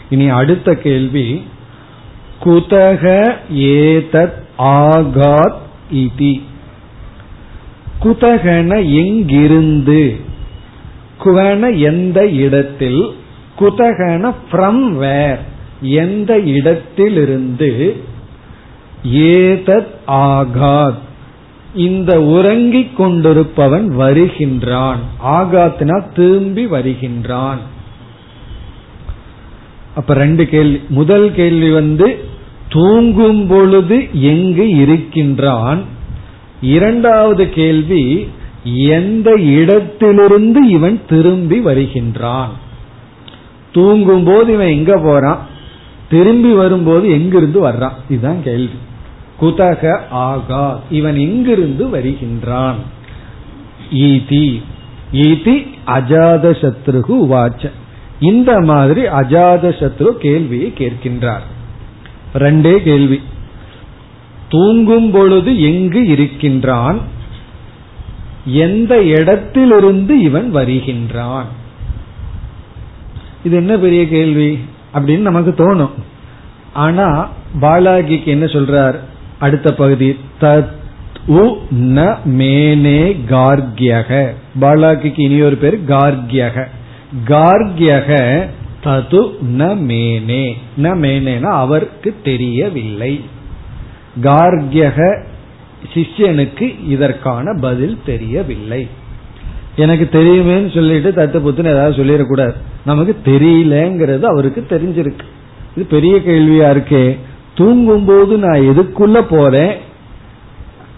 இனி 0.09 0.29
அடுத்த 0.29 0.75
கேள்வி. 0.75 1.43
குதக 2.43 3.33
ஏதத் 3.53 4.33
ஆகாத் 4.57 5.53
இதி. 5.93 6.41
குதகன 8.03 8.93
எங்கிருந்து? 8.93 10.15
குவன 11.23 11.79
எந்த 11.79 12.27
இடத்தில்? 12.27 13.09
குதகன 13.59 14.33
ஃப்ரம் 14.51 14.89
வேர் 14.89 15.39
எந்த 15.81 16.39
இடத்திலிருந்து? 16.39 17.95
ஏதத் 19.11 19.87
ஆகாத். 20.07 21.03
இந்த 21.75 22.21
உறங்கிக் 22.21 23.01
கொண்டிருப்பவன் 23.01 23.85
வருகின்றான். 23.85 24.99
ஆகாத்னா 25.25 26.03
திரும்பி 26.15 26.65
வருகின்றான். 26.65 27.57
அப்ப 29.95 30.13
ரெண்டு 30.13 30.47
கேள்வி. 30.47 30.81
முதல் 30.89 31.33
கேள்வி 31.33 31.71
வந்து 31.71 32.25
தூங்கும் 32.69 33.47
பொழுது 33.47 34.21
எங்கு 34.21 34.69
இருக்கின்றான்? 34.69 35.83
இரண்டாவது 36.61 37.49
கேள்வி 37.49 38.27
எந்த 38.63 39.33
இடத்திலிருந்து 39.33 40.67
இவன் 40.67 41.01
திரும்பி 41.09 41.59
வருகின்றான்? 41.59 42.51
தூங்கும் 43.71 44.23
போது 44.23 44.53
இவன் 44.53 44.67
எங்க 44.67 44.97
போறான்? 44.97 45.47
திரும்பி 46.09 46.51
வரும்போது 46.51 47.09
எங்கிருந்து 47.09 47.67
வர்றான்? 47.67 47.93
இதுதான் 48.09 48.43
கேள்வி. 48.43 48.77
குதக 49.41 49.99
ஆகா 50.09 50.81
இவன் 50.89 51.15
எங்கிருந்து 51.15 51.89
வருகின்றான். 51.89 52.75
ஈதி. 53.93 54.61
அஜாத 55.87 56.51
சத்ருகு 56.61 57.25
வாச்ச 57.25 57.71
இந்த 58.19 58.59
மாதிரி 58.59 59.01
அஜாத 59.01 59.69
சத்ரு 59.69 60.09
கேள்வியை 60.09 60.73
கேட்கின்றார். 60.77 61.45
ரெண்டே 62.33 62.77
கேள்வி. 62.77 63.21
தூங்கும் 64.49 65.11
பொழுது 65.11 65.61
எங்கு 65.61 66.07
இருக்கின்றான்? 66.07 66.99
எந்த 68.45 69.03
இடத்திலிருந்து 69.03 70.19
இவன் 70.19 70.55
வருகின்றான்? 70.55 71.45
இது 73.43 73.55
என்ன 73.55 73.77
பெரிய 73.77 74.07
கேள்வி 74.07 74.59
அப்படின்னு 74.93 75.17
நமக்கு 75.17 75.53
தோணும். 75.57 75.91
ஆனா 76.73 77.29
பாலாகிக்கு 77.61 78.23
என்ன 78.23 78.45
சொல்றார்? 78.45 78.99
அடுத்த 79.39 79.73
பகுதி 79.73 80.17
தத் 80.41 80.69
உ 81.27 81.55
ந 81.71 82.17
மேனே 82.25 83.17
கார்கியக. 83.29 84.33
பாலாகிக்கு 84.61 85.19
இனி 85.19 85.41
ஒரு 85.41 85.55
பேர் 85.55 85.83
கார்கியக. 85.83 86.67
கார்கியக 87.27 88.45
தது 88.83 89.21
ந 89.57 89.75
மேனே. 89.89 90.53
ந 90.77 90.85
மேனேனா 90.85 91.51
அவருக்கு 91.51 92.15
தெரியவில்லை. 92.23 93.21
கார்கியக 94.23 95.23
சிஷ்யனுக்கு 95.93 96.75
இதற்கான 96.87 97.57
பதில் 97.61 97.97
தெரியவில்லை. 98.05 98.87
எனக்கு 99.75 100.09
தெரியுமேன்னு 100.11 100.73
சொல்லிட்டு 100.73 101.11
தத்து 101.11 101.47
புத்துன்னு 101.47 101.67
ஏதாவது 101.67 102.03
சொல்லிடக்கூடாது. 102.03 102.53
நமக்கு 102.85 103.17
தெரியலங்கிறது 103.25 104.23
அவருக்கு 104.23 104.65
தெரிஞ்சிருக்கு. 104.69 105.25
இது 105.75 105.85
பெரிய 105.89 106.15
கேள்வியா 106.15 106.75
இருக்கே. 106.75 107.17
தூங்கும் 107.55 108.05
போது 108.05 108.37
நான் 108.37 108.61
எதுக்குள்ள 108.61 109.21
போறேன்? 109.21 109.77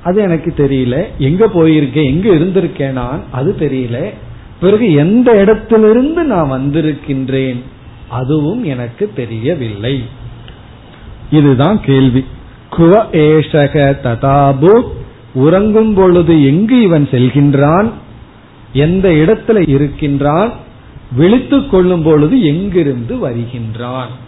அது 0.03 0.21
எனக்கு 0.21 0.53
தெரியல. 0.57 1.05
எங்க 1.17 1.47
போயிருக்கேன்? 1.47 2.05
எங்க 2.05 2.29
இருந்திருக்கேன் 2.29 2.91
நான்? 2.91 3.23
அது 3.31 3.55
தெரியல. 3.59 4.13
பிறகு 4.59 4.93
எந்த 4.93 5.31
இடத்திலிருந்து 5.31 6.23
நான் 6.23 6.51
வந்திருக்கின்றேன்? 6.51 7.61
அதுவும் 8.09 8.63
எனக்கு 8.63 9.11
தெரியவில்லை. 9.15 10.03
இதுதான் 11.31 11.81
கேள்வி. 11.83 12.25
குவ 12.77 13.05
ஏஷக 13.11 13.95
ததாபு. 14.03 14.83
உறங்கும் 15.33 15.93
பொழுது 15.93 16.45
எங்கு 16.45 16.81
இவன் 16.81 17.07
செல்கின்றான்? 17.11 17.89
எந்த 18.73 19.09
இடத்துல 19.09 19.69
இருக்கின்றான்? 19.69 20.53
விழித்துக் 21.15 21.71
கொள்ளும் 21.71 22.03
பொழுது 22.03 22.43
எங்கிருந்து 22.43 23.17
வருகின்றான்? 23.17 24.25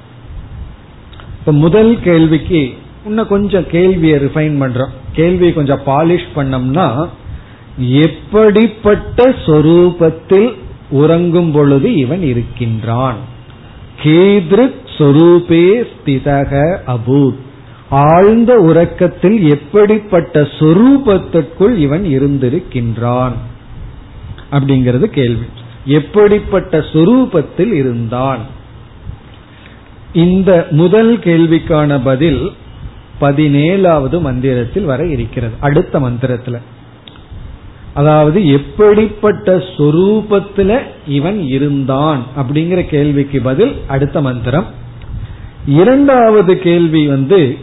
இப்ப 1.40 1.52
முதல் 1.52 2.00
கேள்விக்கு 2.00 2.74
இன்னும் 3.06 3.28
கொஞ்சம் 3.28 3.68
கேள்வியை 3.68 4.20
ரிஃபைன் 4.20 4.62
பண்றோம். 4.62 4.90
கேள்வியை 5.12 5.54
கொஞ்சம் 5.54 5.82
பாலிஷ் 5.86 6.28
பண்ணோம்னா 6.36 7.08
எப்படிப்பட்ட 7.78 9.30
சொரூபத்தில் 9.46 10.56
உறங்கும் 10.90 11.52
பொழுது 11.52 11.96
இவன் 11.96 12.22
இருக்கின்றான்? 12.22 13.16
கீதிருக் 14.04 14.74
சொரூபே 14.98 15.84
ஸ்திதக 15.92 16.78
அபூத். 16.88 17.36
ஆழ்ந்த 17.90 18.54
உறக்கத்தில் 18.54 19.50
எப்படிப்பட்ட 19.50 20.42
சொரூபத்திற்குள் 20.42 21.78
இவன் 21.78 22.04
இருந்திருக்கின்றான்? 22.04 23.32
அப்படிங்கிறது 24.52 25.04
கேள்வி. 25.04 25.46
எப்படிப்பட்ட 25.86 26.80
சொரூபத்தில் 26.80 27.74
இருந்தான்? 27.74 28.40
இந்த 30.14 30.68
முதல் 30.70 31.18
கேள்விக்கான 31.18 32.00
பதில் 32.04 32.52
பதினேழாவது 33.22 34.22
மந்திரத்தில் 34.22 34.84
வர 34.84 35.06
இருக்கிறது. 35.06 35.54
அடுத்த 35.60 36.00
மந்திரத்துல. 36.00 36.62
அதாவது 37.94 38.48
எப்படிப்பட்ட 38.48 39.58
சொரூபத்துல 39.58 40.82
இவன் 41.08 41.48
இருந்தான் 41.48 42.24
அப்படிங்கிற 42.38 42.86
கேள்விக்கு 42.86 43.42
பதில் 43.42 43.76
அடுத்த 43.88 44.22
மந்திரம். 44.22 44.66
இரண்டாவது 45.66 46.60
கேள்வி 46.60 47.08
வந்து 47.08 47.58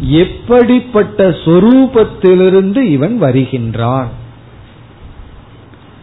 எப்படிப்பட்ட 0.00 1.28
சொரூபத்திலிருந்து 1.28 2.82
இவன் 2.82 3.22
வருகின்றான்? 3.22 4.08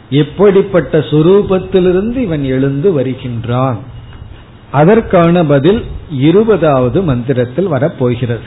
எப்படிப்பட்ட 0.09 0.99
சொரூபத்திலிருந்து 0.99 2.15
இவன் 2.15 2.43
எழுந்து 2.43 2.91
வருகின்றான்? 2.91 3.97
அதற்கான 4.72 5.45
பதில் 5.45 5.86
இருபதாவது 6.09 7.01
மந்திரத்தில் 7.01 7.67
வரப்போகிறது. 7.67 8.45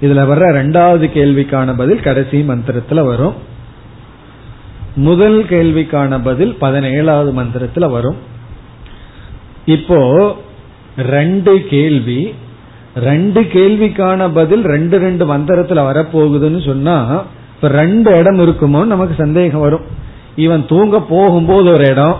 இதுல 0.00 0.20
வர்ற 0.30 0.50
இரண்டாவது 0.50 1.06
கேள்விக்கான 1.06 1.76
பதில் 1.76 2.00
கடைசி 2.00 2.42
மந்திரத்துல 2.42 3.04
வரும். 3.04 3.34
முதல் 4.94 5.44
கேள்விக்கான 5.44 6.20
பதில் 6.24 6.56
பதினேழாவது 6.60 7.30
மந்திரத்துல 7.40 7.90
வரும். 7.90 8.16
இப்போ 9.64 10.00
ரெண்டு 10.96 11.66
கேள்வி 11.70 12.34
ரெண்டு 12.94 13.40
கேள்விக்கான 13.40 14.30
பதில் 14.34 14.62
ரெண்டு 14.62 14.98
ரெண்டு 14.98 15.36
மந்திரத்துல 15.36 15.80
வரப்போகுதுன்னு 15.90 16.66
சொன்னா 16.66 17.24
இப்ப 17.54 17.68
ரெண்டு 17.68 18.18
இடம் 18.18 18.38
இருக்குமோன்னு 18.38 18.94
நமக்கு 18.94 19.14
சந்தேகம் 19.18 19.60
வரும். 19.60 19.84
இவன் 20.36 20.66
தூங்க 20.68 21.00
போகும்போது 21.00 21.72
ஒரு 21.72 21.86
இடம் 21.90 22.18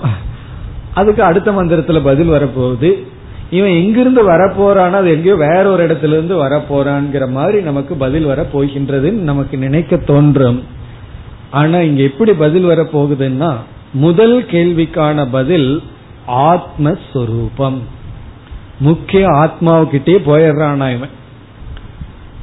அதுக்கு 0.94 1.22
அடுத்த 1.22 1.50
மந்திரத்துல 1.50 2.00
பதில் 2.04 2.28
வரப்போகுது. 2.28 2.90
இவன் 3.50 3.70
எங்கிருந்து 3.70 4.30
வரப்போறான்னு 4.30 4.90
அது 4.90 5.10
எங்கேயோ 5.10 5.34
வேற 5.34 5.70
ஒரு 5.70 5.86
இடத்துல 5.86 6.14
இருந்து 6.16 6.44
வரப்போறான்ங்கிற 6.44 7.28
மாதிரி 7.28 7.60
நமக்கு 7.60 7.94
பதில் 7.94 8.24
வர 8.24 8.46
போகின்றதுன்னு 8.52 9.22
நமக்கு 9.30 9.56
நினைக்க 9.56 9.96
தோன்றும். 9.96 10.62
ஆனா 11.50 11.78
இங்க 11.78 12.02
எப்படி 12.02 12.32
பதில் 12.32 12.62
வர 12.62 12.82
போகுதுன்னா 12.82 13.54
முதல் 13.92 14.42
கேள்விக்கான 14.42 15.26
பதில் 15.30 15.82
ஆத்மஸ்வரூபம். 16.28 17.78
முக்கிய 18.78 19.26
ஆத்மாவுக்கிட்டே 19.28 20.16
போயிடுறானா 20.26 20.96
இவன். 20.96 21.20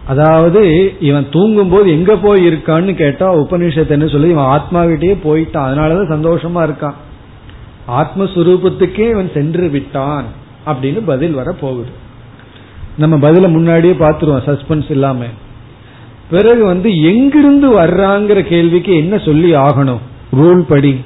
அதாவது 0.07 0.93
இவன் 0.99 1.27
தூங்கும் 1.31 1.69
போது 1.69 1.91
எங்க 1.91 2.15
போய் 2.15 2.47
இருக்கான்னு 2.47 2.95
கேட்டா 2.95 3.35
உபனிஷத்து 3.35 3.89
என்ன 3.89 4.07
சொல்லி 4.07 4.29
இவன் 4.29 4.59
ஆத்மாவிட்டே 4.59 5.17
போயிட்டான். 5.23 5.67
அதனாலதான் 5.69 6.13
சந்தோஷமா 6.15 6.61
இருக்கான். 6.69 6.93
ஆத்மஸ்வரூபத்துக்கே 7.87 9.09
இவன் 9.09 9.31
சென்று 9.33 9.69
விட்டான் 9.69 10.25
அப்படின்னு 10.65 11.01
பதில் 11.05 11.31
வர 11.31 11.51
போகுது. 11.51 11.89
நம்ம 12.97 13.31
பதில 13.31 13.47
முன்னாடியே 13.47 13.93
பார்த்துருவோம் 13.93 14.59
சஸ்பென்ஸ் 14.59 14.91
இல்லாம. 14.91 15.25
பிறகு 16.29 16.65
வந்து 16.65 17.01
எங்கிருந்து 17.01 17.79
வர்றாங்கிற 17.79 18.41
கேள்விக்கு 18.41 18.95
என்ன 18.95 19.17
சொல்லி 19.17 19.55
ஆகணும்? 19.55 19.99
ரூல் 20.37 20.59
படி. 20.59 21.01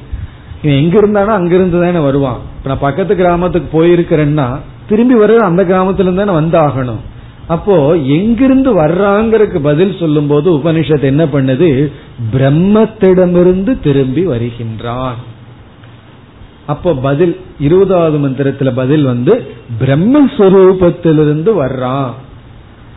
இவன் 0.63 0.77
எங்க 0.77 0.97
இருந்தானோ 0.97 1.31
அங்கிருந்து 1.31 1.81
தானே 1.81 1.99
வருவான். 1.99 2.37
இப்ப 2.57 2.69
நான் 2.69 2.79
பக்கத்து 2.79 3.15
கிராமத்துக்கு 3.15 3.83
போயிருக்கிறேன்னா 3.83 4.59
திரும்பி 4.89 5.13
வர 5.13 5.37
அந்த 5.37 5.63
கிராமத்துல 5.63 5.99
இருந்து 5.99 6.25
தானே 6.25 6.31
வந்து 6.31 6.59
ஆகணும் 6.59 6.99
அப்போ 7.47 7.95
எங்கிருந்து 7.95 8.83
வர்றாங்கிறதுக்கு 8.83 9.59
பதில் 9.59 9.95
சொல்லும் 9.99 10.27
போது 10.27 10.57
உபனிஷத் 10.57 11.01
என்ன 11.01 11.25
பண்ணுது? 11.25 11.91
பிரம்மத்திடமிருந்து 12.33 13.79
திரும்பி 13.79 14.25
வருகின்றான். 14.25 15.15
அப்போ 16.65 16.93
பதில் 16.93 17.41
இருபதாவது 17.59 18.29
மந்திரத்துல 18.29 18.75
பதில் 18.75 19.03
வந்து 19.03 19.51
பிரம்மஸ்வரூபத்திலிருந்து 19.79 21.65
வர்றான். 21.65 22.11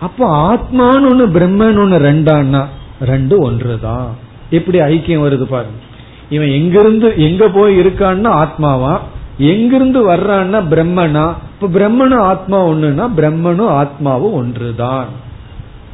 அப்போ 0.01 0.55
ஆத்மான்னு 0.55 1.13
ஒண்ணு 1.13 1.27
பிரம்மன் 1.27 1.79
ஒண்ணு 1.79 1.99
ரெண்டான்னா 1.99 2.65
ரெண்டு 3.01 3.39
ஒன்றுதான் 3.39 4.17
எப்படி 4.51 4.81
ஐக்கியம் 4.81 5.21
வருது 5.21 5.43
பாருங்க. 5.43 5.79
இவன் 6.31 6.49
எங்கிருந்து 6.49 7.13
எங்க 7.17 7.49
போய் 7.49 7.81
இருக்கான்னா 7.81 8.47
ஆத்மாவா? 8.47 8.99
எங்கிருந்து 9.39 10.11
வர்றான்னா 10.11 10.63
பிரம்மனா? 10.71 11.35
இப்ப 11.61 11.79
பிரம்மனும் 11.79 12.21
ஆத்மா 12.21 12.67
ஒண்ணுன்னா 12.67 13.11
பிரம்மனும் 13.17 13.83
ஆத்மாவும் 13.83 14.33
ஒன்றுதான் 14.33 15.07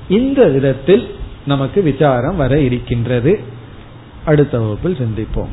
இந்த 0.09 0.45
விதத்தில் 0.45 1.15
நமக்கு 1.47 1.83
விசாரம் 1.83 2.37
வர 2.37 2.61
இருக்கின்றது. 2.61 3.41
அடுத்த 4.25 4.59
வகுப்பில் 4.59 4.97
சிந்திப்போம். 5.01 5.53